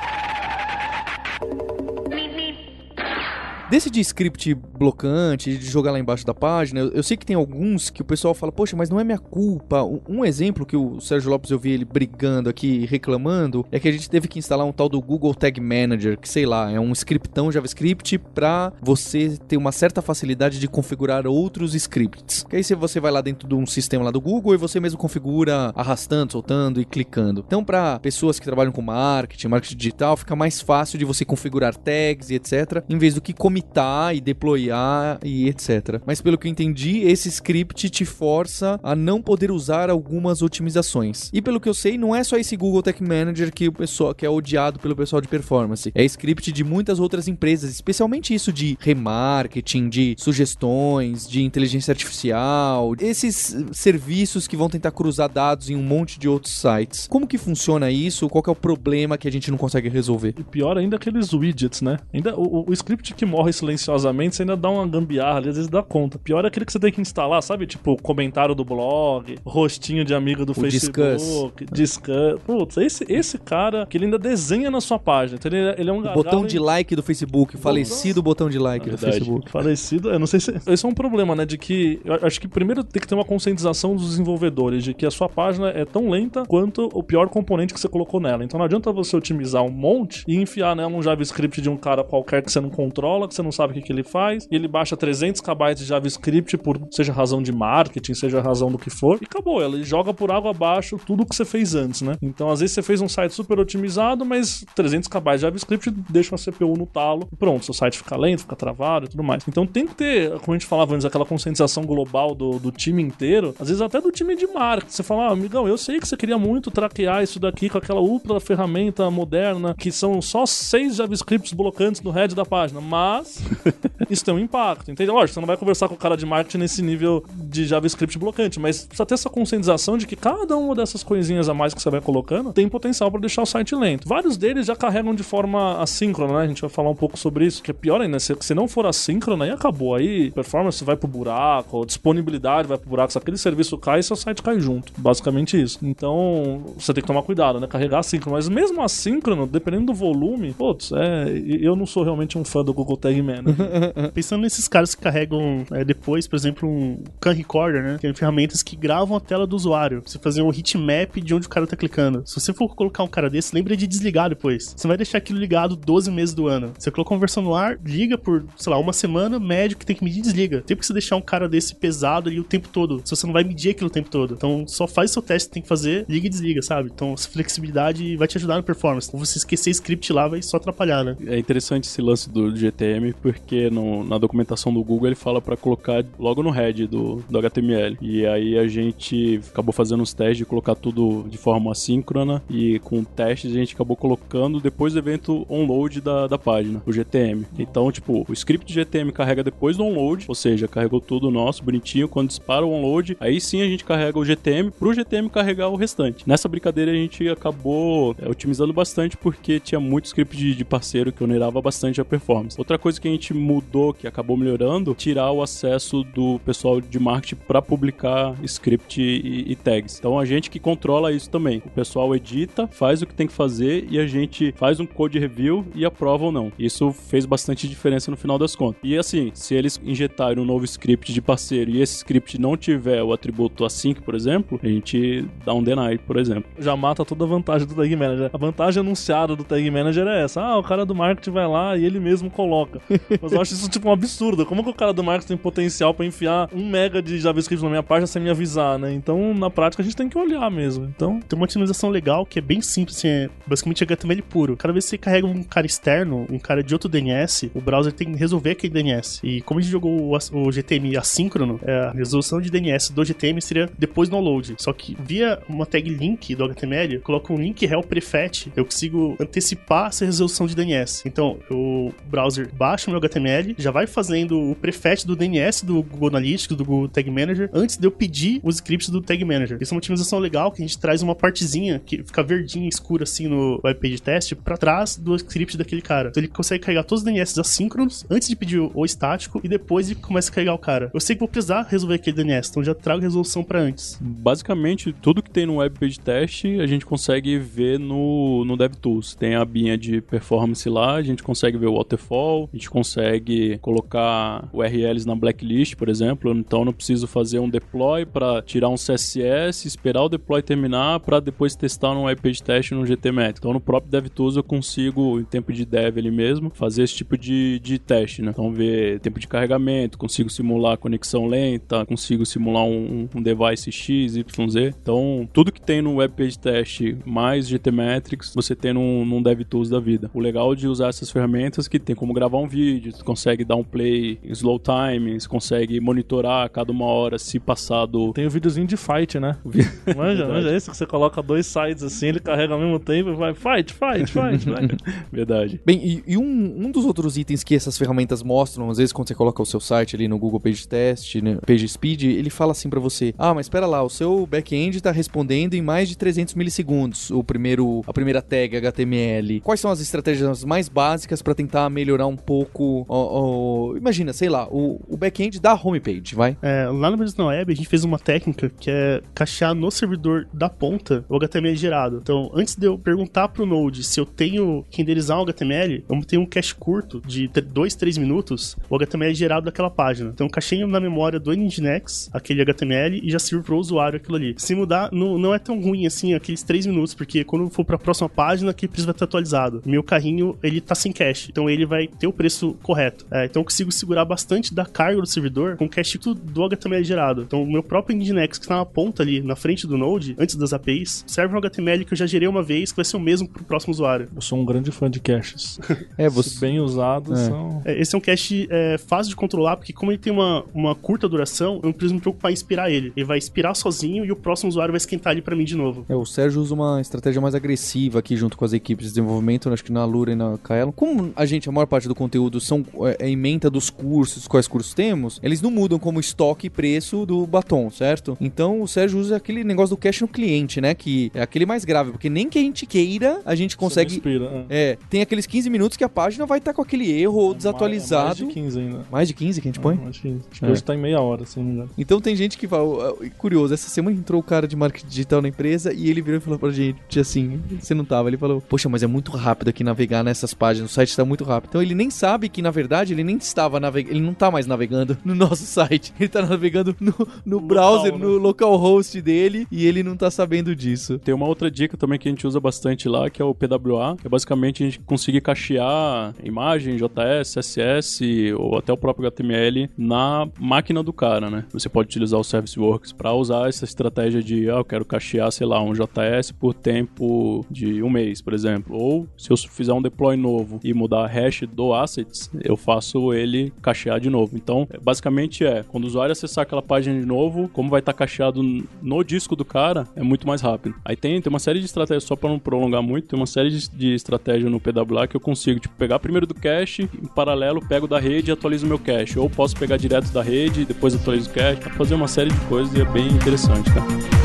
Desse 3.70 3.88
de 3.88 4.00
script 4.00 4.52
blocante, 4.52 5.56
de 5.56 5.64
jogar 5.64 5.92
lá 5.92 6.00
embaixo 6.00 6.26
da 6.26 6.34
página, 6.34 6.80
eu, 6.80 6.88
eu 6.88 7.02
sei 7.04 7.16
que 7.16 7.24
tem 7.24 7.36
alguns 7.36 7.88
que 7.88 8.02
o 8.02 8.04
pessoal 8.04 8.34
fala, 8.34 8.50
poxa, 8.50 8.74
mas 8.74 8.90
não 8.90 8.98
é 8.98 9.04
minha 9.04 9.18
culpa. 9.18 9.84
Um, 9.84 10.00
um 10.08 10.24
exemplo 10.24 10.66
que 10.66 10.76
o 10.76 11.00
Sérgio 11.00 11.30
Lopes 11.30 11.52
eu 11.52 11.58
vi 11.58 11.70
ele 11.70 11.84
brigando 11.84 12.50
aqui, 12.50 12.84
reclamando, 12.86 13.64
é 13.70 13.78
que 13.78 13.86
a 13.86 13.92
gente 13.92 14.10
teve 14.10 14.26
que 14.26 14.40
instalar 14.40 14.66
um 14.66 14.72
tal 14.72 14.88
do 14.88 15.00
Google 15.00 15.32
Tag 15.36 15.60
Manager, 15.60 16.18
que 16.18 16.28
sei 16.28 16.46
lá, 16.46 16.68
é 16.68 16.80
um 16.80 16.90
scriptão 16.90 17.52
JavaScript 17.52 18.18
pra 18.34 18.72
você 18.82 19.38
ter 19.46 19.56
uma 19.56 19.70
certa 19.70 20.02
facilidade 20.02 20.58
de 20.58 20.66
configurar 20.66 21.24
outros 21.28 21.72
scripts. 21.72 22.44
Que 22.50 22.56
aí 22.56 22.64
você 22.64 22.98
vai 22.98 23.12
lá 23.12 23.20
dentro 23.20 23.46
de 23.46 23.54
um 23.54 23.66
sistema 23.66 24.02
lá 24.02 24.10
do 24.10 24.20
Google 24.20 24.52
e 24.52 24.56
você 24.56 24.80
mesmo 24.80 24.98
configura 24.98 25.72
arrastando, 25.76 26.32
soltando 26.32 26.80
e 26.80 26.84
clicando. 26.84 27.44
Então, 27.46 27.62
para 27.62 28.00
pessoas 28.00 28.40
que 28.40 28.46
trabalham 28.46 28.72
com 28.72 28.82
marketing, 28.82 29.46
marketing 29.46 29.76
digital, 29.76 30.16
fica 30.16 30.34
mais 30.34 30.60
fácil 30.60 30.98
de 30.98 31.04
você 31.04 31.24
configurar 31.24 31.76
tags 31.76 32.30
e 32.30 32.34
etc, 32.34 32.82
em 32.88 32.98
vez 32.98 33.14
do 33.14 33.20
que 33.20 33.32
comitar 33.60 34.16
e 34.16 34.20
deployar 34.20 35.18
e 35.22 35.48
etc. 35.48 36.00
Mas 36.06 36.20
pelo 36.20 36.38
que 36.38 36.46
eu 36.46 36.50
entendi, 36.50 37.00
esse 37.00 37.28
script 37.28 37.90
te 37.90 38.04
força 38.04 38.80
a 38.82 38.96
não 38.96 39.20
poder 39.20 39.50
usar 39.50 39.90
algumas 39.90 40.42
otimizações. 40.42 41.30
E 41.32 41.42
pelo 41.42 41.60
que 41.60 41.68
eu 41.68 41.74
sei, 41.74 41.98
não 41.98 42.16
é 42.16 42.24
só 42.24 42.36
esse 42.36 42.56
Google 42.56 42.82
Tag 42.82 43.02
Manager 43.02 43.52
que 43.52 43.68
o 43.68 43.72
pessoal 43.72 44.14
que 44.14 44.24
é 44.24 44.30
odiado 44.30 44.78
pelo 44.78 44.96
pessoal 44.96 45.20
de 45.20 45.28
performance. 45.28 45.92
É 45.94 46.04
script 46.04 46.50
de 46.50 46.64
muitas 46.64 46.98
outras 46.98 47.28
empresas, 47.28 47.70
especialmente 47.70 48.34
isso 48.34 48.52
de 48.52 48.76
remarketing, 48.80 49.88
de 49.88 50.14
sugestões, 50.18 51.28
de 51.28 51.42
inteligência 51.42 51.92
artificial, 51.92 52.94
esses 52.98 53.56
serviços 53.72 54.48
que 54.48 54.56
vão 54.56 54.70
tentar 54.70 54.90
cruzar 54.90 55.28
dados 55.28 55.68
em 55.68 55.76
um 55.76 55.82
monte 55.82 56.18
de 56.18 56.28
outros 56.28 56.54
sites. 56.54 57.06
Como 57.08 57.26
que 57.26 57.36
funciona 57.36 57.90
isso? 57.90 58.28
Qual 58.28 58.42
é 58.46 58.50
o 58.50 58.54
problema 58.54 59.18
que 59.18 59.28
a 59.28 59.32
gente 59.32 59.50
não 59.50 59.58
consegue 59.58 59.88
resolver? 59.88 60.34
E 60.38 60.44
pior 60.44 60.78
ainda 60.78 60.96
aqueles 60.96 61.32
widgets, 61.32 61.82
né? 61.82 61.98
Ainda 62.12 62.34
o, 62.36 62.68
o 62.68 62.72
script 62.72 63.14
que 63.14 63.26
morre 63.26 63.49
silenciosamente, 63.52 64.36
você 64.36 64.42
ainda 64.42 64.56
dá 64.56 64.70
uma 64.70 64.86
gambiarra 64.86 65.38
ali, 65.38 65.48
às 65.48 65.56
vezes 65.56 65.70
dá 65.70 65.82
conta. 65.82 66.18
Pior 66.18 66.44
é 66.44 66.48
aquele 66.48 66.64
que 66.64 66.72
você 66.72 66.78
tem 66.78 66.92
que 66.92 67.00
instalar, 67.00 67.42
sabe? 67.42 67.66
Tipo, 67.66 67.96
comentário 68.02 68.54
do 68.54 68.64
blog, 68.64 69.36
rostinho 69.44 70.04
de 70.04 70.14
amigo 70.14 70.44
do 70.44 70.54
Facebook, 70.54 71.66
discuss. 71.72 72.40
Putz, 72.44 72.76
esse, 72.76 73.04
esse 73.08 73.38
cara 73.38 73.86
que 73.86 73.96
ele 73.96 74.06
ainda 74.06 74.18
desenha 74.18 74.70
na 74.70 74.80
sua 74.80 74.98
página. 74.98 75.38
Então 75.38 75.50
ele, 75.50 75.74
ele 75.78 75.90
é 75.90 75.92
um 75.92 76.00
O 76.00 76.12
botão 76.12 76.44
de 76.44 76.58
like 76.58 76.94
do 76.94 77.02
Facebook, 77.02 77.56
falecido 77.56 78.22
botão 78.22 78.48
de 78.48 78.58
like 78.58 78.88
do. 78.88 78.98
Facebook. 78.98 79.50
Falecido, 79.50 80.10
eu 80.10 80.18
não 80.18 80.26
sei 80.26 80.40
se. 80.40 80.54
Esse 80.66 80.84
é 80.84 80.88
um 80.88 80.94
problema, 80.94 81.34
né? 81.34 81.44
De 81.44 81.58
que. 81.58 82.00
Eu 82.04 82.14
acho 82.22 82.40
que 82.40 82.48
primeiro 82.48 82.84
tem 82.84 83.00
que 83.00 83.08
ter 83.08 83.14
uma 83.14 83.24
conscientização 83.24 83.94
dos 83.94 84.10
desenvolvedores 84.10 84.84
de 84.84 84.94
que 84.94 85.06
a 85.06 85.10
sua 85.10 85.28
página 85.28 85.68
é 85.68 85.84
tão 85.84 86.08
lenta 86.08 86.44
quanto 86.46 86.88
o 86.92 87.02
pior 87.02 87.28
componente 87.28 87.72
que 87.72 87.80
você 87.80 87.88
colocou 87.88 88.20
nela. 88.20 88.44
Então 88.44 88.58
não 88.58 88.64
adianta 88.64 88.92
você 88.92 89.16
otimizar 89.16 89.62
um 89.62 89.70
monte 89.70 90.24
e 90.26 90.36
enfiar 90.36 90.74
nela 90.76 90.90
um 90.90 91.02
JavaScript 91.02 91.60
de 91.60 91.68
um 91.68 91.76
cara 91.76 92.04
qualquer 92.04 92.42
que 92.42 92.50
você 92.50 92.60
não 92.60 92.70
controla, 92.70 93.28
que 93.28 93.34
você 93.34 93.39
não 93.42 93.52
sabe 93.52 93.72
o 93.72 93.74
que, 93.74 93.82
que 93.82 93.92
ele 93.92 94.02
faz, 94.02 94.46
e 94.50 94.54
ele 94.54 94.68
baixa 94.68 94.96
300 94.96 95.40
KB 95.40 95.74
de 95.74 95.84
JavaScript 95.84 96.56
por 96.58 96.80
seja 96.90 97.12
razão 97.12 97.42
de 97.42 97.52
marketing, 97.52 98.14
seja 98.14 98.40
razão 98.40 98.70
do 98.70 98.78
que 98.78 98.90
for, 98.90 99.18
e 99.20 99.24
acabou. 99.24 99.62
Ele 99.62 99.84
joga 99.84 100.12
por 100.12 100.30
água 100.30 100.50
abaixo 100.50 100.98
tudo 101.04 101.26
que 101.26 101.34
você 101.34 101.44
fez 101.44 101.74
antes, 101.74 102.02
né? 102.02 102.16
Então 102.22 102.50
às 102.50 102.60
vezes 102.60 102.74
você 102.74 102.82
fez 102.82 103.00
um 103.00 103.08
site 103.08 103.32
super 103.32 103.58
otimizado, 103.58 104.24
mas 104.24 104.64
300 104.74 105.08
KB 105.08 105.30
de 105.32 105.38
JavaScript 105.38 105.90
deixa 106.08 106.34
uma 106.34 106.38
CPU 106.38 106.76
no 106.76 106.86
talo 106.86 107.28
e 107.32 107.36
pronto, 107.36 107.64
seu 107.64 107.74
site 107.74 107.98
fica 107.98 108.16
lento, 108.16 108.40
fica 108.40 108.56
travado 108.56 109.06
e 109.06 109.08
tudo 109.08 109.22
mais. 109.22 109.46
Então 109.48 109.66
tem 109.66 109.86
que 109.86 109.94
ter, 109.94 110.30
como 110.40 110.54
a 110.54 110.58
gente 110.58 110.66
falava 110.66 110.94
antes, 110.94 111.04
aquela 111.04 111.24
conscientização 111.24 111.84
global 111.84 112.34
do, 112.34 112.58
do 112.58 112.70
time 112.70 113.02
inteiro, 113.02 113.54
às 113.58 113.68
vezes 113.68 113.80
até 113.80 114.00
do 114.00 114.10
time 114.10 114.36
de 114.36 114.46
marketing. 114.46 114.92
Você 114.92 115.02
fala, 115.02 115.28
ah, 115.28 115.32
amigão, 115.32 115.66
eu 115.66 115.78
sei 115.78 115.98
que 115.98 116.06
você 116.06 116.16
queria 116.16 116.38
muito 116.38 116.70
traquear 116.70 117.22
isso 117.22 117.38
daqui 117.38 117.68
com 117.68 117.78
aquela 117.78 118.00
ultra 118.00 118.38
ferramenta 118.40 119.10
moderna, 119.10 119.74
que 119.74 119.90
são 119.90 120.20
só 120.20 120.46
seis 120.46 120.96
JavaScripts 120.96 121.52
blocantes 121.52 122.00
no 122.02 122.10
head 122.10 122.34
da 122.34 122.44
página, 122.44 122.80
mas 122.80 123.29
Isso 124.08 124.24
tem 124.24 124.34
um 124.34 124.38
impacto, 124.38 124.90
entende? 124.90 125.10
Lógico, 125.10 125.34
você 125.34 125.40
não 125.40 125.46
vai 125.46 125.56
conversar 125.56 125.88
com 125.88 125.94
o 125.94 125.98
cara 125.98 126.16
de 126.16 126.26
marketing 126.26 126.58
nesse 126.58 126.82
nível 126.82 127.24
de 127.34 127.64
JavaScript 127.64 128.18
blocante, 128.18 128.58
mas 128.58 128.84
precisa 128.84 129.06
ter 129.06 129.14
essa 129.14 129.30
conscientização 129.30 129.96
de 129.96 130.06
que 130.06 130.16
cada 130.16 130.56
uma 130.56 130.74
dessas 130.74 131.02
coisinhas 131.02 131.48
a 131.48 131.54
mais 131.54 131.74
que 131.74 131.80
você 131.80 131.90
vai 131.90 132.00
colocando 132.00 132.52
tem 132.52 132.68
potencial 132.68 133.10
para 133.10 133.20
deixar 133.20 133.42
o 133.42 133.46
site 133.46 133.74
lento. 133.74 134.08
Vários 134.08 134.36
deles 134.36 134.66
já 134.66 134.74
carregam 134.74 135.14
de 135.14 135.22
forma 135.22 135.80
assíncrona, 135.80 136.38
né? 136.38 136.44
A 136.44 136.48
gente 136.48 136.60
vai 136.60 136.70
falar 136.70 136.90
um 136.90 136.94
pouco 136.94 137.18
sobre 137.18 137.46
isso, 137.46 137.62
que 137.62 137.70
é 137.70 137.74
pior 137.74 138.00
ainda, 138.00 138.18
se, 138.18 138.36
se 138.40 138.54
não 138.54 138.66
for 138.66 138.86
assíncrona, 138.86 139.44
aí 139.44 139.50
acabou. 139.50 139.94
Aí 139.94 140.30
performance 140.30 140.82
vai 140.84 140.96
pro 140.96 141.08
buraco, 141.08 141.84
disponibilidade 141.86 142.66
vai 142.66 142.78
pro 142.78 142.88
buraco. 142.88 143.12
Se 143.12 143.18
aquele 143.18 143.36
serviço 143.36 143.78
cai, 143.78 144.02
seu 144.02 144.16
site 144.16 144.42
cai 144.42 144.60
junto. 144.60 144.92
Basicamente 144.96 145.60
isso. 145.60 145.78
Então, 145.82 146.62
você 146.76 146.92
tem 146.92 147.02
que 147.02 147.06
tomar 147.06 147.22
cuidado, 147.22 147.60
né? 147.60 147.66
Carregar 147.66 148.00
assíncrono. 148.00 148.36
Mas 148.36 148.48
mesmo 148.48 148.82
assíncrono, 148.82 149.46
dependendo 149.46 149.86
do 149.86 149.94
volume, 149.94 150.52
putz, 150.52 150.92
é, 150.92 151.24
eu 151.60 151.76
não 151.76 151.86
sou 151.86 152.02
realmente 152.02 152.38
um 152.38 152.44
fã 152.44 152.64
do 152.64 152.72
Google 152.72 152.96
Tag 152.96 153.19
Manager. 153.22 153.54
Pensando 154.14 154.42
nesses 154.42 154.68
caras 154.68 154.94
que 154.94 155.02
carregam 155.02 155.64
é, 155.70 155.84
depois, 155.84 156.26
por 156.26 156.36
exemplo, 156.36 156.68
um 156.68 157.02
Can 157.20 157.32
Recorder, 157.32 157.82
né? 157.82 157.98
Que 158.00 158.06
é 158.06 158.14
ferramentas 158.14 158.62
que 158.62 158.76
gravam 158.76 159.16
a 159.16 159.20
tela 159.20 159.46
do 159.46 159.56
usuário. 159.56 160.02
Você 160.04 160.18
fazer 160.18 160.42
um 160.42 160.52
heatmap 160.52 161.16
de 161.16 161.34
onde 161.34 161.46
o 161.46 161.50
cara 161.50 161.66
tá 161.66 161.76
clicando. 161.76 162.22
Se 162.26 162.38
você 162.38 162.52
for 162.52 162.74
colocar 162.74 163.02
um 163.02 163.08
cara 163.08 163.30
desse, 163.30 163.54
lembra 163.54 163.76
de 163.76 163.86
desligar 163.86 164.28
depois. 164.28 164.74
Você 164.76 164.86
vai 164.86 164.96
deixar 164.96 165.18
aquilo 165.18 165.38
ligado 165.38 165.76
12 165.76 166.10
meses 166.10 166.34
do 166.34 166.46
ano. 166.46 166.72
Você 166.78 166.90
colocou 166.90 167.16
uma 167.16 167.20
versão 167.20 167.42
no 167.42 167.54
ar, 167.54 167.78
liga 167.84 168.16
por, 168.16 168.44
sei 168.56 168.72
lá, 168.72 168.78
uma 168.78 168.92
semana, 168.92 169.38
médio 169.38 169.76
que 169.76 169.86
tem 169.86 169.96
que 169.96 170.04
medir, 170.04 170.22
desliga. 170.22 170.62
Tem 170.62 170.76
que 170.76 170.84
você 170.84 170.92
deixar 170.92 171.16
um 171.16 171.22
cara 171.22 171.48
desse 171.48 171.74
pesado 171.74 172.28
ali 172.28 172.40
o 172.40 172.44
tempo 172.44 172.68
todo. 172.68 173.02
Se 173.04 173.14
você 173.14 173.26
não 173.26 173.32
vai 173.32 173.44
medir 173.44 173.70
aquilo 173.70 173.88
o 173.88 173.92
tempo 173.92 174.10
todo. 174.10 174.34
Então, 174.34 174.66
só 174.66 174.86
faz 174.86 175.10
o 175.10 175.14
seu 175.14 175.22
teste 175.22 175.48
que 175.48 175.54
tem 175.54 175.62
que 175.62 175.68
fazer, 175.68 176.04
liga 176.08 176.26
e 176.26 176.30
desliga, 176.30 176.62
sabe? 176.62 176.90
Então, 176.92 177.14
essa 177.14 177.28
flexibilidade 177.28 178.16
vai 178.16 178.28
te 178.28 178.36
ajudar 178.36 178.56
na 178.56 178.62
performance. 178.62 179.10
Ou 179.12 179.18
você 179.18 179.38
esquecer 179.38 179.70
script 179.70 180.12
lá, 180.12 180.28
vai 180.28 180.42
só 180.42 180.56
atrapalhar, 180.56 181.04
né? 181.04 181.16
É 181.26 181.38
interessante 181.38 181.84
esse 181.84 182.00
lance 182.00 182.28
do 182.30 182.54
GTM, 182.54 182.99
porque 183.22 183.70
no- 183.70 184.04
na 184.04 184.18
documentação 184.18 184.72
do 184.72 184.82
Google 184.82 185.08
ele 185.08 185.14
fala 185.16 185.40
pra 185.40 185.56
colocar 185.56 186.04
logo 186.18 186.42
no 186.42 186.50
head 186.50 186.86
do, 186.86 187.22
do 187.28 187.38
HTML. 187.38 187.96
E 188.00 188.26
aí 188.26 188.58
a 188.58 188.66
gente 188.68 189.40
acabou 189.50 189.72
fazendo 189.72 190.02
os 190.02 190.12
testes 190.14 190.38
de 190.38 190.44
colocar 190.44 190.74
tudo 190.74 191.24
de 191.28 191.38
forma 191.38 191.72
assíncrona 191.72 192.42
e 192.48 192.78
com 192.80 193.02
testes 193.04 193.50
a 193.50 193.54
gente 193.54 193.74
acabou 193.74 193.96
colocando 193.96 194.60
depois 194.60 194.92
do 194.92 194.98
evento 194.98 195.46
onload 195.48 196.00
da, 196.00 196.26
da 196.26 196.38
página, 196.38 196.82
o 196.86 196.92
GTM. 196.92 197.44
Então, 197.58 197.90
tipo, 197.90 198.24
o 198.28 198.32
script 198.32 198.72
GTM 198.72 199.12
carrega 199.12 199.42
depois 199.42 199.76
do 199.76 199.84
onload, 199.84 200.24
ou 200.28 200.34
seja, 200.34 200.68
carregou 200.68 201.00
tudo 201.00 201.30
nosso 201.30 201.62
bonitinho. 201.64 202.08
Quando 202.08 202.28
dispara 202.28 202.64
o 202.64 202.70
onload, 202.70 203.16
aí 203.20 203.40
sim 203.40 203.62
a 203.62 203.66
gente 203.66 203.84
carrega 203.84 204.18
o 204.18 204.24
GTM 204.24 204.70
pro 204.70 204.92
GTM 204.94 205.28
carregar 205.28 205.68
o 205.68 205.76
restante. 205.76 206.28
Nessa 206.28 206.48
brincadeira 206.48 206.90
a 206.90 206.94
gente 206.94 207.28
acabou 207.28 208.14
é, 208.18 208.28
otimizando 208.28 208.72
bastante 208.72 209.16
porque 209.16 209.58
tinha 209.60 209.80
muito 209.80 210.06
script 210.06 210.36
de, 210.36 210.54
de 210.54 210.64
parceiro 210.64 211.12
que 211.12 211.22
onerava 211.24 211.60
bastante 211.60 212.00
a 212.00 212.04
performance. 212.04 212.58
Outra 212.58 212.78
coisa 212.78 212.89
que 212.98 213.08
a 213.08 213.10
gente 213.10 213.32
mudou, 213.34 213.92
que 213.92 214.06
acabou 214.06 214.36
melhorando, 214.36 214.94
tirar 214.94 215.30
o 215.30 215.42
acesso 215.42 216.02
do 216.02 216.38
pessoal 216.44 216.80
de 216.80 216.98
marketing 216.98 217.36
para 217.46 217.62
publicar 217.62 218.34
script 218.42 219.00
e, 219.00 219.52
e 219.52 219.56
tags. 219.56 219.98
Então 219.98 220.18
a 220.18 220.24
gente 220.24 220.50
que 220.50 220.58
controla 220.58 221.12
isso 221.12 221.30
também. 221.30 221.62
O 221.64 221.70
pessoal 221.70 222.14
edita, 222.14 222.66
faz 222.68 223.02
o 223.02 223.06
que 223.06 223.14
tem 223.14 223.26
que 223.26 223.32
fazer 223.32 223.86
e 223.90 223.98
a 223.98 224.06
gente 224.06 224.52
faz 224.56 224.80
um 224.80 224.86
code 224.86 225.18
review 225.18 225.66
e 225.74 225.84
aprova 225.84 226.24
ou 226.24 226.32
não. 226.32 226.52
Isso 226.58 226.92
fez 226.92 227.26
bastante 227.26 227.68
diferença 227.68 228.10
no 228.10 228.16
final 228.16 228.38
das 228.38 228.54
contas. 228.56 228.80
E 228.82 228.96
assim, 228.96 229.30
se 229.34 229.54
eles 229.54 229.80
injetarem 229.84 230.42
um 230.42 230.46
novo 230.46 230.64
script 230.64 231.12
de 231.12 231.22
parceiro 231.22 231.70
e 231.70 231.80
esse 231.80 231.96
script 231.96 232.40
não 232.40 232.56
tiver 232.56 233.02
o 233.02 233.12
atributo 233.12 233.64
async, 233.64 234.00
por 234.00 234.14
exemplo, 234.14 234.58
a 234.62 234.66
gente 234.66 235.24
dá 235.44 235.54
um 235.54 235.62
deny, 235.62 235.98
por 235.98 236.16
exemplo. 236.16 236.44
já 236.58 236.76
mata 236.76 237.04
toda 237.04 237.24
a 237.24 237.28
vantagem 237.28 237.66
do 237.66 237.74
Tag 237.74 237.94
Manager. 237.96 238.30
A 238.32 238.38
vantagem 238.38 238.80
anunciada 238.80 239.36
do 239.36 239.44
Tag 239.44 239.70
Manager 239.70 240.06
é 240.06 240.24
essa. 240.24 240.40
Ah, 240.40 240.58
o 240.58 240.62
cara 240.62 240.84
do 240.84 240.94
marketing 240.94 241.30
vai 241.30 241.46
lá 241.46 241.76
e 241.76 241.84
ele 241.84 242.00
mesmo 242.00 242.30
coloca. 242.30 242.79
Mas 243.20 243.32
eu 243.32 243.40
acho 243.40 243.54
isso 243.54 243.68
tipo 243.68 243.88
um 243.88 243.92
absurdo. 243.92 244.44
Como 244.46 244.62
que 244.62 244.70
o 244.70 244.74
cara 244.74 244.92
do 244.92 245.02
marketing 245.02 245.28
tem 245.28 245.36
potencial 245.36 245.94
pra 245.94 246.04
enfiar 246.06 246.48
um 246.52 246.68
mega 246.68 247.02
de 247.02 247.18
JavaScript 247.18 247.62
na 247.62 247.70
minha 247.70 247.82
página 247.82 248.06
sem 248.06 248.22
me 248.22 248.30
avisar, 248.30 248.78
né? 248.78 248.92
Então, 248.92 249.34
na 249.34 249.50
prática, 249.50 249.82
a 249.82 249.84
gente 249.84 249.96
tem 249.96 250.08
que 250.08 250.18
olhar 250.18 250.50
mesmo. 250.50 250.84
Então, 250.84 251.20
Tem 251.20 251.36
uma 251.36 251.44
otimização 251.44 251.90
legal 251.90 252.24
que 252.24 252.38
é 252.38 252.42
bem 252.42 252.60
simples, 252.60 252.98
assim, 252.98 253.08
é 253.08 253.30
basicamente 253.46 253.84
HTML 253.84 254.22
puro. 254.22 254.56
Cada 254.56 254.72
vez 254.72 254.84
que 254.84 254.90
você 254.90 254.98
carrega 254.98 255.26
um 255.26 255.42
cara 255.42 255.66
externo, 255.66 256.26
um 256.30 256.38
cara 256.38 256.62
de 256.62 256.74
outro 256.74 256.88
DNS, 256.88 257.50
o 257.54 257.60
browser 257.60 257.92
tem 257.92 258.12
que 258.12 258.18
resolver 258.18 258.50
aquele 258.50 258.72
DNS. 258.72 259.20
E 259.22 259.40
como 259.42 259.60
a 259.60 259.62
gente 259.62 259.72
jogou 259.72 260.12
o, 260.12 260.52
GTM 260.52 260.96
assíncrono, 260.96 261.60
é, 261.62 261.72
a 261.72 261.90
resolução 261.92 262.40
de 262.40 262.50
DNS 262.50 262.92
do 262.92 263.04
GTM 263.04 263.40
seria 263.40 263.68
depois 263.78 264.08
do 264.08 264.12
download. 264.12 264.54
Só 264.58 264.72
que 264.72 264.96
via 265.00 265.40
uma 265.48 265.66
tag 265.66 265.88
link 265.88 266.34
do 266.34 266.44
HTML, 266.44 266.94
eu 266.94 267.00
coloco 267.00 267.32
um 267.32 267.36
link 267.36 267.64
rel 267.66 267.82
prefet, 267.82 268.52
eu 268.56 268.64
consigo 268.64 269.16
antecipar 269.20 269.88
essa 269.88 270.04
resolução 270.04 270.46
de 270.46 270.54
DNS. 270.54 271.02
Então, 271.06 271.38
o 271.50 271.92
browser 272.06 272.50
baixa 272.70 272.88
o 272.88 272.90
meu 272.90 272.98
HTML, 272.98 273.56
já 273.58 273.72
vai 273.72 273.86
fazendo 273.86 274.38
o 274.38 274.54
prefet 274.54 275.04
do 275.04 275.16
DNS 275.16 275.66
do 275.66 275.82
Google 275.82 276.08
Analytics, 276.08 276.56
do 276.56 276.64
Google 276.64 276.88
Tag 276.88 277.10
Manager, 277.10 277.50
antes 277.52 277.76
de 277.76 277.84
eu 277.84 277.90
pedir 277.90 278.40
os 278.44 278.56
scripts 278.56 278.88
do 278.90 279.00
Tag 279.00 279.24
Manager. 279.24 279.58
Isso 279.60 279.72
é 279.72 279.74
uma 279.74 279.78
otimização 279.78 280.20
legal 280.20 280.52
que 280.52 280.62
a 280.62 280.66
gente 280.66 280.78
traz 280.78 281.02
uma 281.02 281.14
partezinha 281.14 281.80
que 281.84 282.02
fica 282.04 282.22
verdinha 282.22 282.68
escura 282.68 283.02
assim 283.02 283.26
no 283.26 283.60
web 283.64 283.80
page 283.80 284.00
test 284.00 284.34
pra 284.36 284.56
trás 284.56 284.96
do 284.96 285.16
script 285.16 285.56
daquele 285.56 285.82
cara. 285.82 286.10
Então 286.10 286.20
ele 286.20 286.28
consegue 286.28 286.62
carregar 286.62 286.84
todos 286.84 287.02
os 287.02 287.04
DNS 287.04 287.40
assíncronos 287.40 288.06
antes 288.08 288.28
de 288.28 288.36
pedir 288.36 288.60
o 288.60 288.84
estático 288.84 289.40
e 289.42 289.48
depois 289.48 289.90
ele 289.90 289.98
começa 289.98 290.30
a 290.30 290.34
carregar 290.34 290.54
o 290.54 290.58
cara. 290.58 290.92
Eu 290.94 291.00
sei 291.00 291.16
que 291.16 291.20
vou 291.20 291.28
precisar 291.28 291.62
resolver 291.62 291.96
aquele 291.96 292.16
DNS, 292.16 292.50
então 292.50 292.62
já 292.62 292.74
trago 292.74 293.02
resolução 293.02 293.42
pra 293.42 293.58
antes. 293.58 293.98
Basicamente, 294.00 294.92
tudo 294.92 295.22
que 295.22 295.30
tem 295.30 295.44
no 295.44 295.56
Web 295.56 295.76
Page 295.78 295.98
Test 295.98 296.44
a 296.44 296.66
gente 296.66 296.86
consegue 296.86 297.36
ver 297.36 297.80
no, 297.80 298.44
no 298.44 298.56
DevTools. 298.56 299.16
Tem 299.16 299.34
a 299.34 299.42
abinha 299.42 299.76
de 299.76 300.00
performance 300.00 300.68
lá, 300.68 300.94
a 300.94 301.02
gente 301.02 301.22
consegue 301.22 301.58
ver 301.58 301.66
o 301.66 301.74
waterfall, 301.74 302.48
gente 302.60 302.70
consegue 302.70 303.58
colocar 303.58 304.48
URLs 304.52 305.06
na 305.06 305.14
blacklist, 305.14 305.74
por 305.74 305.88
exemplo. 305.88 306.30
Então, 306.32 306.60
eu 306.60 306.64
não 306.66 306.72
preciso 306.72 307.06
fazer 307.06 307.38
um 307.38 307.48
deploy 307.48 308.04
para 308.04 308.42
tirar 308.42 308.68
um 308.68 308.74
CSS, 308.74 309.66
esperar 309.66 310.04
o 310.04 310.08
deploy 310.08 310.42
terminar 310.42 311.00
para 311.00 311.18
depois 311.18 311.56
testar 311.56 311.94
no 311.94 312.02
Web 312.02 312.20
Page 312.20 312.42
Test 312.42 312.72
no 312.72 312.86
GTMet. 312.86 313.38
Então, 313.38 313.52
no 313.52 313.60
próprio 313.60 313.90
DevTools 313.90 314.36
eu 314.36 314.44
consigo, 314.44 315.18
em 315.18 315.24
tempo 315.24 315.52
de 315.52 315.64
dev 315.64 315.98
ali 315.98 316.10
mesmo, 316.10 316.50
fazer 316.54 316.82
esse 316.82 316.94
tipo 316.94 317.16
de, 317.16 317.58
de 317.60 317.78
teste, 317.78 318.22
né? 318.22 318.30
Então, 318.30 318.52
ver 318.52 319.00
tempo 319.00 319.18
de 319.18 319.26
carregamento, 319.26 319.96
consigo 319.96 320.28
simular 320.28 320.76
conexão 320.76 321.26
lenta, 321.26 321.86
consigo 321.86 322.26
simular 322.26 322.64
um, 322.64 323.08
um 323.14 323.22
device 323.22 323.72
X, 323.72 324.16
YZ. 324.16 324.74
Então, 324.82 325.28
tudo 325.32 325.50
que 325.50 325.60
tem 325.60 325.80
no 325.80 325.96
Web 325.96 326.14
Page 326.14 326.38
Test 326.38 326.80
mais 327.06 327.48
GTmetrix, 327.48 328.34
você 328.34 328.54
tem 328.54 328.74
num, 328.74 329.04
num 329.04 329.22
DevTools 329.22 329.70
da 329.70 329.80
vida. 329.80 330.10
O 330.12 330.20
legal 330.20 330.54
de 330.54 330.68
usar 330.68 330.88
essas 330.88 331.10
ferramentas 331.10 331.66
é 331.66 331.70
que 331.70 331.78
tem 331.78 331.96
como 331.96 332.12
gravar 332.12 332.38
um 332.38 332.48
vídeo, 332.50 332.92
você 332.92 333.02
consegue 333.02 333.44
dar 333.44 333.56
um 333.56 333.64
play 333.64 334.18
em 334.22 334.32
slow 334.32 334.58
time, 334.58 335.18
você 335.18 335.28
consegue 335.28 335.80
monitorar 335.80 336.46
a 336.46 336.48
cada 336.48 336.72
uma 336.72 336.84
hora 336.84 337.18
se 337.18 337.38
passar 337.38 337.86
do... 337.86 338.12
tem 338.12 338.26
o 338.26 338.30
videozinho 338.30 338.66
de 338.66 338.76
fight, 338.76 339.18
né? 339.18 339.36
Manja, 339.96 340.26
manja 340.26 340.54
esse 340.54 340.70
que 340.70 340.76
você 340.76 340.86
coloca 340.86 341.22
dois 341.22 341.46
sites 341.46 341.82
assim, 341.82 342.08
ele 342.08 342.20
carrega 342.20 342.54
ao 342.54 342.60
mesmo 342.60 342.78
tempo 342.78 343.10
e 343.10 343.14
vai 343.14 343.34
fight, 343.34 343.72
fight, 343.72 344.10
fight, 344.10 344.44
fight. 344.44 344.76
Verdade. 345.12 345.60
Bem, 345.64 345.80
e, 345.84 346.02
e 346.06 346.16
um, 346.16 346.66
um 346.66 346.70
dos 346.70 346.84
outros 346.84 347.16
itens 347.16 347.44
que 347.44 347.54
essas 347.54 347.76
ferramentas 347.78 348.22
mostram, 348.22 348.68
às 348.70 348.78
vezes 348.78 348.92
quando 348.92 349.08
você 349.08 349.14
coloca 349.14 349.42
o 349.42 349.46
seu 349.46 349.60
site 349.60 349.96
ali 349.96 350.08
no 350.08 350.18
Google 350.18 350.40
Page 350.40 350.66
Test, 350.66 351.16
né, 351.16 351.38
Page 351.46 351.68
Speed, 351.68 352.04
ele 352.04 352.30
fala 352.30 352.52
assim 352.52 352.68
pra 352.68 352.80
você: 352.80 353.14
"Ah, 353.18 353.34
mas 353.34 353.46
espera 353.46 353.66
lá, 353.66 353.82
o 353.82 353.90
seu 353.90 354.26
back-end 354.26 354.80
tá 354.80 354.90
respondendo 354.90 355.54
em 355.54 355.62
mais 355.62 355.88
de 355.88 355.96
300 355.96 356.34
milissegundos, 356.34 357.10
o 357.10 357.22
primeiro 357.22 357.82
a 357.86 357.92
primeira 357.92 358.22
tag 358.22 358.56
HTML. 358.56 359.40
Quais 359.40 359.60
são 359.60 359.70
as 359.70 359.80
estratégias 359.80 360.44
mais 360.44 360.68
básicas 360.68 361.22
pra 361.22 361.34
tentar 361.34 361.68
melhorar 361.70 362.06
um 362.06 362.16
pouco 362.16 362.39
o, 362.88 363.70
o- 363.72 363.76
imagina, 363.76 364.12
sei 364.12 364.28
lá, 364.28 364.46
o, 364.50 364.80
o 364.88 364.96
back-end 364.96 365.40
da 365.40 365.54
homepage, 365.54 366.14
vai? 366.14 366.36
É, 366.42 366.66
lá 366.72 366.90
no 366.90 366.96
Brasil 366.96 367.16
na 367.18 367.26
Web, 367.26 367.52
a 367.52 367.56
gente 367.56 367.68
fez 367.68 367.84
uma 367.84 367.98
técnica 367.98 368.50
que 368.58 368.70
é 368.70 369.02
cachear 369.14 369.54
no 369.54 369.70
servidor 369.70 370.26
da 370.32 370.48
ponta 370.48 371.04
o 371.08 371.16
HTML 371.16 371.56
gerado. 371.56 371.98
Então, 372.02 372.30
antes 372.34 372.56
de 372.56 372.66
eu 372.66 372.78
perguntar 372.78 373.28
pro 373.28 373.46
Node 373.46 373.82
se 373.84 373.98
eu 374.00 374.06
tenho 374.06 374.64
que 374.70 374.78
renderizar 374.78 375.18
um 375.18 375.22
HTML, 375.22 375.84
eu 375.88 376.04
tenho 376.04 376.22
um 376.22 376.26
cache 376.26 376.54
curto 376.54 377.00
de 377.06 377.28
2, 377.28 377.74
3 377.74 377.98
minutos, 377.98 378.56
o 378.68 378.76
HTML 378.76 379.14
gerado 379.14 379.46
daquela 379.46 379.70
página. 379.70 380.10
Então, 380.14 380.28
cacheio 380.28 380.66
na 380.66 380.80
memória 380.80 381.18
do 381.18 381.32
Nginx 381.32 382.10
aquele 382.12 382.42
HTML 382.42 383.00
e 383.02 383.10
já 383.10 383.18
sirvo 383.18 383.44
pro 383.44 383.56
usuário 383.58 383.96
aquilo 383.96 384.16
ali. 384.16 384.34
Se 384.38 384.54
mudar, 384.54 384.90
não, 384.92 385.18
não 385.18 385.34
é 385.34 385.38
tão 385.38 385.60
ruim 385.60 385.86
assim 385.86 386.14
aqueles 386.14 386.42
3 386.42 386.66
minutos, 386.66 386.94
porque 386.94 387.24
quando 387.24 387.42
eu 387.44 387.50
for 387.50 387.64
pra 387.64 387.78
próxima 387.78 388.08
página, 388.08 388.50
aquele 388.50 388.70
preço 388.70 388.86
vai 388.86 388.92
estar 388.94 389.04
atualizado. 389.04 389.62
Meu 389.66 389.82
carrinho, 389.82 390.38
ele 390.42 390.60
tá 390.60 390.74
sem 390.74 390.92
cache, 390.92 391.28
então 391.30 391.48
ele 391.48 391.66
vai 391.66 391.86
ter 391.86 392.06
o 392.06 392.12
preço 392.12 392.29
correto. 392.62 393.06
É, 393.10 393.24
então, 393.26 393.40
eu 393.40 393.44
consigo 393.44 393.70
segurar 393.72 394.04
bastante 394.04 394.54
da 394.54 394.64
carga 394.64 395.00
do 395.00 395.06
servidor 395.06 395.56
com 395.56 395.64
o 395.64 395.68
cache 395.68 395.98
tudo 395.98 396.20
do 396.20 396.44
HTML 396.44 396.84
gerado. 396.84 397.22
Então, 397.22 397.42
o 397.42 397.50
meu 397.50 397.62
próprio 397.62 397.96
Nginx, 397.96 398.38
que 398.38 398.44
está 398.44 398.56
na 398.56 398.64
ponta 398.66 399.02
ali, 399.02 399.20
na 399.22 399.36
frente 399.36 399.66
do 399.66 399.76
Node, 399.76 400.14
antes 400.18 400.36
das 400.36 400.52
APIs, 400.52 401.04
serve 401.06 401.34
um 401.34 401.38
HTML 401.38 401.84
que 401.84 401.92
eu 401.92 401.96
já 401.96 402.06
gerei 402.06 402.28
uma 402.28 402.42
vez, 402.42 402.70
que 402.72 402.76
vai 402.76 402.84
ser 402.84 402.96
o 402.96 403.00
mesmo 403.00 403.28
pro 403.28 403.44
próximo 403.44 403.72
usuário. 403.72 404.08
Eu 404.14 404.20
sou 404.22 404.38
um 404.38 404.44
grande 404.44 404.70
fã 404.70 404.90
de 404.90 405.00
caches. 405.00 405.58
É, 405.98 406.08
Se 406.08 406.38
bem 406.40 406.60
usados, 406.60 407.18
É. 407.18 407.26
são... 407.26 407.62
É, 407.64 407.80
Esse 407.80 407.94
é 407.94 407.98
um 407.98 408.00
cache 408.00 408.46
é, 408.50 408.78
fácil 408.78 409.10
de 409.10 409.16
controlar, 409.16 409.56
porque 409.56 409.72
como 409.72 409.90
ele 409.90 409.98
tem 409.98 410.12
uma, 410.12 410.44
uma 410.54 410.74
curta 410.74 411.08
duração, 411.08 411.56
eu 411.56 411.62
não 411.64 411.72
preciso 411.72 411.94
me 411.94 412.00
preocupar 412.00 412.30
em 412.30 412.34
expirar 412.34 412.70
ele. 412.70 412.92
Ele 412.96 413.04
vai 413.04 413.18
expirar 413.18 413.54
sozinho 413.54 414.04
e 414.04 414.12
o 414.12 414.16
próximo 414.16 414.48
usuário 414.48 414.72
vai 414.72 414.76
esquentar 414.78 415.12
ele 415.12 415.22
pra 415.22 415.34
mim 415.36 415.44
de 415.44 415.56
novo. 415.56 415.84
É, 415.88 415.94
o 415.94 416.04
Sérgio 416.06 416.40
usa 416.40 416.54
uma 416.54 416.80
estratégia 416.80 417.20
mais 417.20 417.34
agressiva 417.34 417.98
aqui 417.98 418.16
junto 418.16 418.36
com 418.36 418.44
as 418.44 418.52
equipes 418.52 418.86
de 418.86 418.90
desenvolvimento, 418.92 419.50
acho 419.52 419.64
que 419.64 419.72
na 419.72 419.84
Lura 419.84 420.12
e 420.12 420.14
na 420.14 420.38
Kaelon. 420.42 420.72
Como 420.72 421.12
a 421.16 421.24
gente, 421.26 421.48
a 421.48 421.52
maior 421.52 421.66
parte 421.66 421.88
do 421.88 421.94
conteúdo 421.94 422.09
são 422.40 422.64
é, 422.86 423.04
a 423.04 423.08
ementa 423.08 423.50
dos 423.50 423.70
cursos, 423.70 424.26
quais 424.26 424.46
cursos 424.48 424.74
temos, 424.74 425.20
eles 425.22 425.40
não 425.42 425.50
mudam 425.50 425.78
como 425.78 426.00
estoque 426.00 426.46
e 426.46 426.50
preço 426.50 427.04
do 427.06 427.26
batom, 427.26 427.70
certo? 427.70 428.16
Então 428.20 428.62
o 428.62 428.68
Sérgio 428.68 428.98
usa 428.98 429.16
aquele 429.16 429.44
negócio 429.44 429.76
do 429.76 429.80
cash 429.80 430.00
no 430.00 430.08
cliente, 430.08 430.60
né? 430.60 430.74
Que 430.74 431.10
é 431.14 431.22
aquele 431.22 431.46
mais 431.46 431.64
grave, 431.64 431.90
porque 431.90 432.08
nem 432.10 432.28
que 432.28 432.38
a 432.38 432.42
gente 432.42 432.66
queira, 432.66 433.20
a 433.24 433.34
gente 433.34 433.56
consegue. 433.56 433.94
Inspira, 433.94 434.46
É, 434.48 434.76
tem 434.88 435.00
aqueles 435.02 435.26
15 435.26 435.50
minutos 435.50 435.76
que 435.76 435.84
a 435.84 435.88
página 435.88 436.26
vai 436.26 436.38
estar 436.38 436.52
com 436.52 436.62
aquele 436.62 436.90
erro 436.90 437.16
ou 437.18 437.34
desatualizado. 437.34 438.06
Mais 438.06 438.16
de 438.16 438.26
15 438.26 438.58
ainda. 438.58 438.80
Mais 438.90 439.08
de 439.08 439.14
15 439.14 439.40
que 439.40 439.48
a 439.48 439.52
gente 439.52 439.60
põe? 439.60 439.78
Acho 439.88 440.00
que, 440.02 440.08
acho 440.30 440.40
que 440.40 440.44
É. 440.46 440.50
hoje 440.50 440.62
tá 440.62 440.74
em 440.74 440.78
meia 440.78 441.00
hora, 441.00 441.24
se 441.26 441.38
não 441.38 441.46
me 441.46 441.52
engano. 441.52 441.70
Então 441.76 442.00
tem 442.00 442.14
gente 442.16 442.38
que 442.38 442.46
fala, 442.48 442.92
uh, 442.92 443.10
curioso, 443.18 443.54
essa 443.54 443.68
semana 443.68 443.96
entrou 443.96 444.20
o 444.20 444.24
cara 444.24 444.46
de 444.46 444.56
marketing 444.56 444.86
digital 444.88 445.22
na 445.22 445.28
empresa 445.28 445.72
e 445.72 445.88
ele 445.90 446.00
virou 446.00 446.18
e 446.18 446.20
falou 446.20 446.38
pra 446.38 446.50
gente 446.50 446.98
assim, 446.98 447.40
você 447.60 447.74
não 447.74 447.84
tava, 447.84 448.08
ele 448.08 448.16
falou, 448.16 448.40
poxa, 448.40 448.68
mas 448.68 448.82
é 448.82 448.86
muito 448.86 449.10
rápido 449.12 449.48
aqui 449.48 449.62
navegar 449.64 450.02
nessas 450.02 450.34
páginas, 450.34 450.70
o 450.70 450.74
site 450.74 450.96
tá 450.96 451.04
muito 451.04 451.24
rápido. 451.24 451.50
Então 451.50 451.62
ele 451.62 451.74
nem 451.74 451.90
sabe 452.00 452.30
que 452.30 452.40
na 452.40 452.50
verdade 452.50 452.94
ele 452.94 453.04
nem 453.04 453.18
estava 453.18 453.60
navegando, 453.60 453.94
ele 453.94 454.00
não 454.00 454.14
tá 454.14 454.30
mais 454.30 454.46
navegando 454.46 454.96
no 455.04 455.14
nosso 455.14 455.44
site, 455.44 455.92
ele 456.00 456.08
tá 456.08 456.22
navegando 456.22 456.74
no, 456.80 456.94
no 457.26 457.40
browser, 457.40 457.92
né? 457.92 457.98
no 457.98 458.16
localhost 458.16 459.02
dele 459.02 459.46
e 459.52 459.66
ele 459.66 459.82
não 459.82 459.94
tá 459.94 460.10
sabendo 460.10 460.56
disso. 460.56 460.98
Tem 460.98 461.14
uma 461.14 461.26
outra 461.26 461.50
dica 461.50 461.76
também 461.76 461.98
que 461.98 462.08
a 462.08 462.10
gente 462.10 462.26
usa 462.26 462.40
bastante 462.40 462.88
lá, 462.88 463.10
que 463.10 463.20
é 463.20 463.24
o 463.24 463.34
PWA, 463.34 463.98
que 464.00 464.06
é 464.06 464.08
basicamente 464.08 464.62
a 464.62 464.66
gente 464.66 464.80
conseguir 464.80 465.20
cachear 465.20 466.14
imagem, 466.24 466.76
JS, 466.76 467.34
CSS 467.34 468.00
ou 468.34 468.56
até 468.56 468.72
o 468.72 468.78
próprio 468.78 469.06
HTML 469.06 469.68
na 469.76 470.26
máquina 470.38 470.82
do 470.82 470.94
cara, 470.94 471.28
né? 471.28 471.44
Você 471.52 471.68
pode 471.68 471.88
utilizar 471.88 472.18
o 472.18 472.24
Service 472.24 472.58
Works 472.58 472.92
para 472.92 473.12
usar 473.12 473.46
essa 473.46 473.66
estratégia 473.66 474.22
de, 474.22 474.48
ah, 474.48 474.54
eu 474.54 474.64
quero 474.64 474.86
cachear, 474.86 475.30
sei 475.30 475.46
lá, 475.46 475.62
um 475.62 475.74
JS 475.74 476.32
por 476.32 476.54
tempo 476.54 477.44
de 477.50 477.82
um 477.82 477.90
mês, 477.90 478.22
por 478.22 478.32
exemplo. 478.32 478.74
Ou 478.74 479.06
se 479.18 479.30
eu 479.30 479.36
fizer 479.36 479.74
um 479.74 479.82
deploy 479.82 480.16
novo 480.16 480.60
e 480.64 480.72
mudar 480.72 481.04
a 481.04 481.06
hash 481.06 481.42
do 481.52 481.74
assets, 481.90 482.30
eu 482.42 482.56
faço 482.56 483.12
ele 483.12 483.52
cachear 483.60 483.98
de 483.98 484.08
novo. 484.08 484.36
Então, 484.36 484.68
basicamente 484.82 485.44
é, 485.44 485.64
quando 485.66 485.84
o 485.84 485.86
usuário 485.86 486.12
acessar 486.12 486.42
aquela 486.42 486.62
página 486.62 486.98
de 486.98 487.06
novo, 487.06 487.48
como 487.48 487.68
vai 487.68 487.80
estar 487.80 487.92
cacheado 487.92 488.42
no 488.80 489.02
disco 489.02 489.34
do 489.34 489.44
cara, 489.44 489.86
é 489.96 490.02
muito 490.02 490.26
mais 490.26 490.40
rápido. 490.40 490.74
Aí 490.84 490.96
tem, 490.96 491.20
tem 491.20 491.30
uma 491.30 491.38
série 491.38 491.58
de 491.58 491.66
estratégias, 491.66 492.04
só 492.04 492.14
para 492.14 492.30
não 492.30 492.38
prolongar 492.38 492.82
muito, 492.82 493.08
tem 493.08 493.18
uma 493.18 493.26
série 493.26 493.50
de, 493.50 493.68
de 493.70 493.94
estratégias 493.94 494.50
no 494.50 494.60
PWA 494.60 495.06
que 495.06 495.16
eu 495.16 495.20
consigo, 495.20 495.58
tipo, 495.58 495.74
pegar 495.76 495.98
primeiro 495.98 496.26
do 496.26 496.34
cache, 496.34 496.88
em 497.02 497.06
paralelo 497.06 497.66
pego 497.66 497.86
da 497.86 497.98
rede 497.98 498.30
e 498.30 498.32
atualizo 498.32 498.66
o 498.66 498.68
meu 498.68 498.78
cache. 498.78 499.18
Ou 499.18 499.28
posso 499.28 499.56
pegar 499.56 499.76
direto 499.76 500.10
da 500.12 500.22
rede 500.22 500.62
e 500.62 500.64
depois 500.64 500.94
atualizo 500.94 501.30
o 501.30 501.32
cache. 501.32 501.60
Fazer 501.76 501.94
uma 501.94 502.08
série 502.08 502.30
de 502.30 502.40
coisas 502.46 502.74
e 502.74 502.80
é 502.80 502.84
bem 502.84 503.08
interessante, 503.08 503.70
cara. 503.72 504.19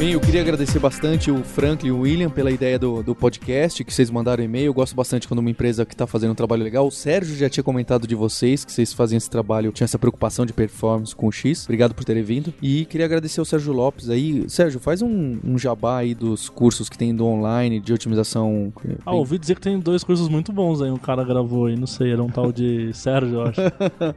Bem, 0.00 0.12
eu 0.12 0.20
queria 0.20 0.40
agradecer 0.40 0.78
bastante 0.78 1.30
o 1.30 1.44
Franklin 1.44 1.88
e 1.88 1.92
o 1.92 2.00
William 2.00 2.30
pela 2.30 2.50
ideia 2.50 2.78
do, 2.78 3.02
do 3.02 3.14
podcast, 3.14 3.84
que 3.84 3.92
vocês 3.92 4.08
mandaram 4.08 4.42
e-mail. 4.42 4.64
Eu 4.68 4.72
gosto 4.72 4.96
bastante 4.96 5.28
quando 5.28 5.40
uma 5.40 5.50
empresa 5.50 5.84
que 5.84 5.94
tá 5.94 6.06
fazendo 6.06 6.30
um 6.30 6.34
trabalho 6.34 6.64
legal. 6.64 6.86
O 6.86 6.90
Sérgio 6.90 7.36
já 7.36 7.50
tinha 7.50 7.62
comentado 7.62 8.06
de 8.06 8.14
vocês, 8.14 8.64
que 8.64 8.72
vocês 8.72 8.94
faziam 8.94 9.18
esse 9.18 9.28
trabalho, 9.28 9.70
tinha 9.72 9.84
essa 9.84 9.98
preocupação 9.98 10.46
de 10.46 10.54
performance 10.54 11.14
com 11.14 11.26
o 11.26 11.30
X. 11.30 11.64
Obrigado 11.64 11.94
por 11.94 12.02
terem 12.02 12.22
vindo. 12.22 12.54
E 12.62 12.86
queria 12.86 13.04
agradecer 13.04 13.40
ao 13.40 13.44
Sérgio 13.44 13.74
Lopes 13.74 14.08
aí. 14.08 14.48
Sérgio, 14.48 14.80
faz 14.80 15.02
um, 15.02 15.38
um 15.44 15.58
jabá 15.58 15.98
aí 15.98 16.14
dos 16.14 16.48
cursos 16.48 16.88
que 16.88 16.96
tem 16.96 17.14
do 17.14 17.26
online, 17.26 17.78
de 17.78 17.92
otimização. 17.92 18.72
Ah, 19.04 19.12
ouvi 19.12 19.36
dizer 19.36 19.56
que 19.56 19.60
tem 19.60 19.78
dois 19.78 20.02
cursos 20.02 20.30
muito 20.30 20.50
bons 20.50 20.80
aí, 20.80 20.90
um 20.90 20.96
cara 20.96 21.22
gravou 21.22 21.66
aí, 21.66 21.76
não 21.76 21.86
sei, 21.86 22.12
era 22.12 22.22
um 22.22 22.30
tal 22.30 22.50
de 22.50 22.90
Sérgio, 22.96 23.34
eu 23.34 23.42
acho. 23.42 23.60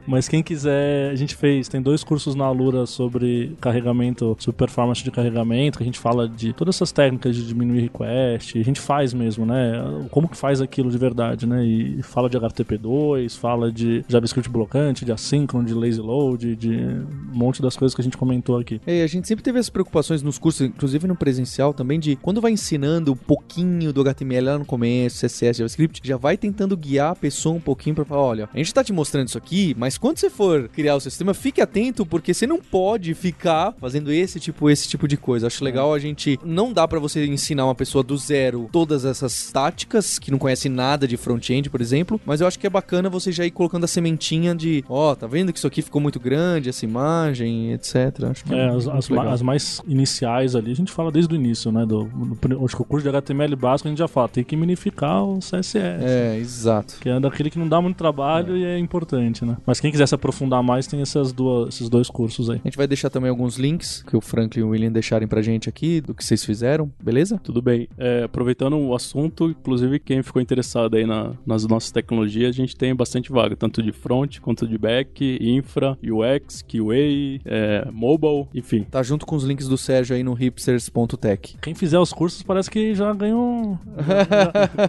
Mas 0.06 0.28
quem 0.28 0.42
quiser, 0.42 1.10
a 1.10 1.14
gente 1.14 1.36
fez, 1.36 1.68
tem 1.68 1.82
dois 1.82 2.02
cursos 2.02 2.34
na 2.34 2.46
Alura 2.46 2.86
sobre 2.86 3.54
carregamento, 3.60 4.34
sobre 4.40 4.56
performance 4.56 5.04
de 5.04 5.10
carregamento, 5.10 5.73
que 5.76 5.82
a 5.82 5.86
gente 5.86 5.98
fala 5.98 6.28
de 6.28 6.52
todas 6.52 6.76
essas 6.76 6.92
técnicas 6.92 7.36
de 7.36 7.46
diminuir 7.46 7.80
request, 7.80 8.58
a 8.58 8.62
gente 8.62 8.80
faz 8.80 9.14
mesmo, 9.14 9.44
né? 9.46 10.06
Como 10.10 10.28
que 10.28 10.36
faz 10.36 10.60
aquilo 10.60 10.90
de 10.90 10.98
verdade, 10.98 11.46
né? 11.46 11.64
E 11.64 12.02
fala 12.02 12.28
de 12.28 12.38
HTTP2, 12.38 13.36
fala 13.36 13.70
de 13.70 14.04
JavaScript 14.08 14.50
blocante, 14.50 15.04
de 15.04 15.12
assíncrono, 15.12 15.66
de 15.66 15.74
lazy 15.74 16.00
load, 16.00 16.56
de 16.56 16.70
um 16.70 17.36
monte 17.36 17.60
das 17.62 17.76
coisas 17.76 17.94
que 17.94 18.00
a 18.00 18.04
gente 18.04 18.16
comentou 18.16 18.58
aqui. 18.58 18.80
É, 18.86 19.02
a 19.02 19.06
gente 19.06 19.26
sempre 19.26 19.42
teve 19.42 19.58
essas 19.58 19.70
preocupações 19.70 20.22
nos 20.22 20.38
cursos, 20.38 20.62
inclusive 20.62 21.06
no 21.06 21.16
presencial 21.16 21.72
também, 21.72 21.98
de 21.98 22.16
quando 22.16 22.40
vai 22.40 22.52
ensinando 22.52 23.12
um 23.12 23.16
pouquinho 23.16 23.92
do 23.92 24.00
HTML 24.00 24.46
lá 24.46 24.58
no 24.58 24.64
começo, 24.64 25.24
CSS, 25.24 25.58
JavaScript, 25.58 26.00
já 26.02 26.16
vai 26.16 26.36
tentando 26.36 26.76
guiar 26.76 27.12
a 27.12 27.16
pessoa 27.16 27.54
um 27.54 27.60
pouquinho 27.60 27.96
pra 27.96 28.04
falar, 28.04 28.22
olha, 28.22 28.48
a 28.52 28.58
gente 28.58 28.72
tá 28.72 28.82
te 28.82 28.92
mostrando 28.92 29.28
isso 29.28 29.38
aqui, 29.38 29.74
mas 29.78 29.98
quando 29.98 30.18
você 30.18 30.30
for 30.30 30.68
criar 30.68 30.96
o 30.96 31.00
sistema, 31.00 31.34
fique 31.34 31.60
atento, 31.60 32.04
porque 32.04 32.34
você 32.34 32.46
não 32.46 32.60
pode 32.60 33.14
ficar 33.14 33.72
fazendo 33.80 34.12
esse 34.12 34.38
tipo, 34.38 34.70
esse 34.70 34.88
tipo 34.88 35.08
de 35.08 35.16
coisa. 35.16 35.46
Acho 35.46 35.63
legal 35.64 35.92
a 35.94 35.98
gente, 35.98 36.38
não 36.44 36.72
dá 36.72 36.86
pra 36.86 36.98
você 36.98 37.24
ensinar 37.26 37.64
uma 37.64 37.74
pessoa 37.74 38.02
do 38.04 38.16
zero 38.16 38.68
todas 38.72 39.04
essas 39.04 39.50
táticas, 39.50 40.18
que 40.18 40.30
não 40.30 40.38
conhece 40.38 40.68
nada 40.68 41.06
de 41.08 41.16
front-end, 41.16 41.70
por 41.70 41.80
exemplo, 41.80 42.20
mas 42.24 42.40
eu 42.40 42.46
acho 42.46 42.58
que 42.58 42.66
é 42.66 42.70
bacana 42.70 43.08
você 43.08 43.32
já 43.32 43.44
ir 43.44 43.50
colocando 43.50 43.84
a 43.84 43.88
sementinha 43.88 44.54
de, 44.54 44.84
ó, 44.88 45.14
tá 45.14 45.26
vendo 45.26 45.52
que 45.52 45.58
isso 45.58 45.66
aqui 45.66 45.82
ficou 45.82 46.00
muito 46.00 46.20
grande, 46.20 46.68
essa 46.68 46.84
imagem, 46.84 47.72
etc. 47.72 48.24
Acho 48.30 48.44
que 48.44 48.54
É, 48.54 48.68
as, 48.68 48.84
muito 48.86 48.98
as, 48.98 49.08
ma- 49.08 49.32
as 49.32 49.42
mais 49.42 49.80
iniciais 49.86 50.54
ali, 50.54 50.72
a 50.72 50.76
gente 50.76 50.92
fala 50.92 51.10
desde 51.10 51.32
o 51.34 51.36
início, 51.36 51.70
né? 51.72 51.84
Do, 51.86 52.04
do- 52.04 52.64
acho 52.64 52.76
que 52.76 52.82
o 52.82 52.84
curso 52.84 53.02
de 53.08 53.08
HTML 53.08 53.54
básico 53.56 53.88
a 53.88 53.90
gente 53.90 53.98
já 53.98 54.08
fala, 54.08 54.28
tem 54.28 54.44
que 54.44 54.56
minificar 54.56 55.24
o 55.24 55.38
CSS. 55.38 55.74
É, 56.04 56.36
exato. 56.38 56.96
Que 57.00 57.08
é 57.08 57.18
daquele 57.20 57.50
que 57.50 57.58
não 57.58 57.68
dá 57.68 57.80
muito 57.80 57.96
trabalho 57.96 58.56
e 58.56 58.64
é 58.64 58.78
importante, 58.78 59.44
né? 59.44 59.56
Mas 59.66 59.80
quem 59.80 59.90
quiser 59.90 60.06
se 60.08 60.14
aprofundar 60.14 60.62
mais, 60.62 60.86
tem 60.86 61.00
essas 61.00 61.32
duas, 61.32 61.74
esses 61.74 61.88
dois 61.88 62.08
cursos 62.08 62.50
aí. 62.50 62.60
A 62.64 62.68
gente 62.68 62.76
vai 62.76 62.86
deixar 62.86 63.10
também 63.10 63.30
alguns 63.30 63.56
links 63.56 64.02
que 64.06 64.16
o 64.16 64.20
Franklin 64.20 64.60
e 64.60 64.64
o 64.64 64.68
William 64.70 64.90
deixarem 64.92 65.26
pra 65.28 65.40
gente 65.42 65.53
aqui, 65.68 66.00
do 66.00 66.14
que 66.14 66.24
vocês 66.24 66.44
fizeram, 66.44 66.90
beleza? 67.02 67.38
Tudo 67.42 67.60
bem. 67.62 67.88
É, 67.98 68.24
aproveitando 68.24 68.76
o 68.78 68.94
assunto, 68.94 69.48
inclusive 69.50 69.98
quem 69.98 70.22
ficou 70.22 70.40
interessado 70.42 70.96
aí 70.96 71.06
na- 71.06 71.32
nas 71.46 71.66
nossas 71.66 71.90
tecnologias, 71.90 72.50
a 72.50 72.52
gente 72.52 72.76
tem 72.76 72.94
bastante 72.94 73.30
vaga, 73.32 73.56
tanto 73.56 73.82
de 73.82 73.92
front 73.92 74.38
quanto 74.40 74.66
de 74.66 74.76
back, 74.78 75.38
infra, 75.40 75.96
UX, 76.02 76.62
QA, 76.62 77.40
é, 77.44 77.88
mobile, 77.92 78.46
enfim. 78.54 78.82
Tá 78.90 79.02
junto 79.02 79.24
com 79.26 79.36
os 79.36 79.44
links 79.44 79.68
do 79.68 79.76
Sérgio 79.78 80.16
aí 80.16 80.22
no 80.22 80.32
hipsters.tech. 80.34 81.56
Quem 81.60 81.74
fizer 81.74 81.98
os 81.98 82.12
cursos 82.12 82.42
parece 82.42 82.70
que 82.70 82.94
já 82.94 83.12
ganhou. 83.12 83.78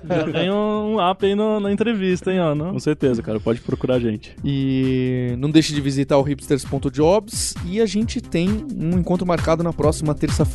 Já, 0.06 0.18
já 0.18 0.32
ganhou 0.32 0.88
um 0.96 1.00
app 1.02 1.26
aí 1.26 1.36
no- 1.36 1.60
na 1.60 1.72
entrevista, 1.72 2.32
hein. 2.32 2.40
Não? 2.56 2.74
Com 2.74 2.80
certeza, 2.80 3.22
cara, 3.22 3.40
pode 3.40 3.60
procurar 3.62 3.96
a 3.96 4.00
gente. 4.00 4.36
E 4.44 5.34
não 5.38 5.50
deixe 5.50 5.74
de 5.74 5.82
visitar 5.82 6.18
o 6.18 6.22
hipsters.jobs 6.22 7.54
e 7.66 7.82
a 7.82 7.86
gente 7.86 8.22
tem 8.22 8.50
um 8.76 8.98
encontro 9.00 9.26
marcado 9.26 9.64
na 9.64 9.74
próxima 9.74 10.14
terça-feira. 10.14 10.55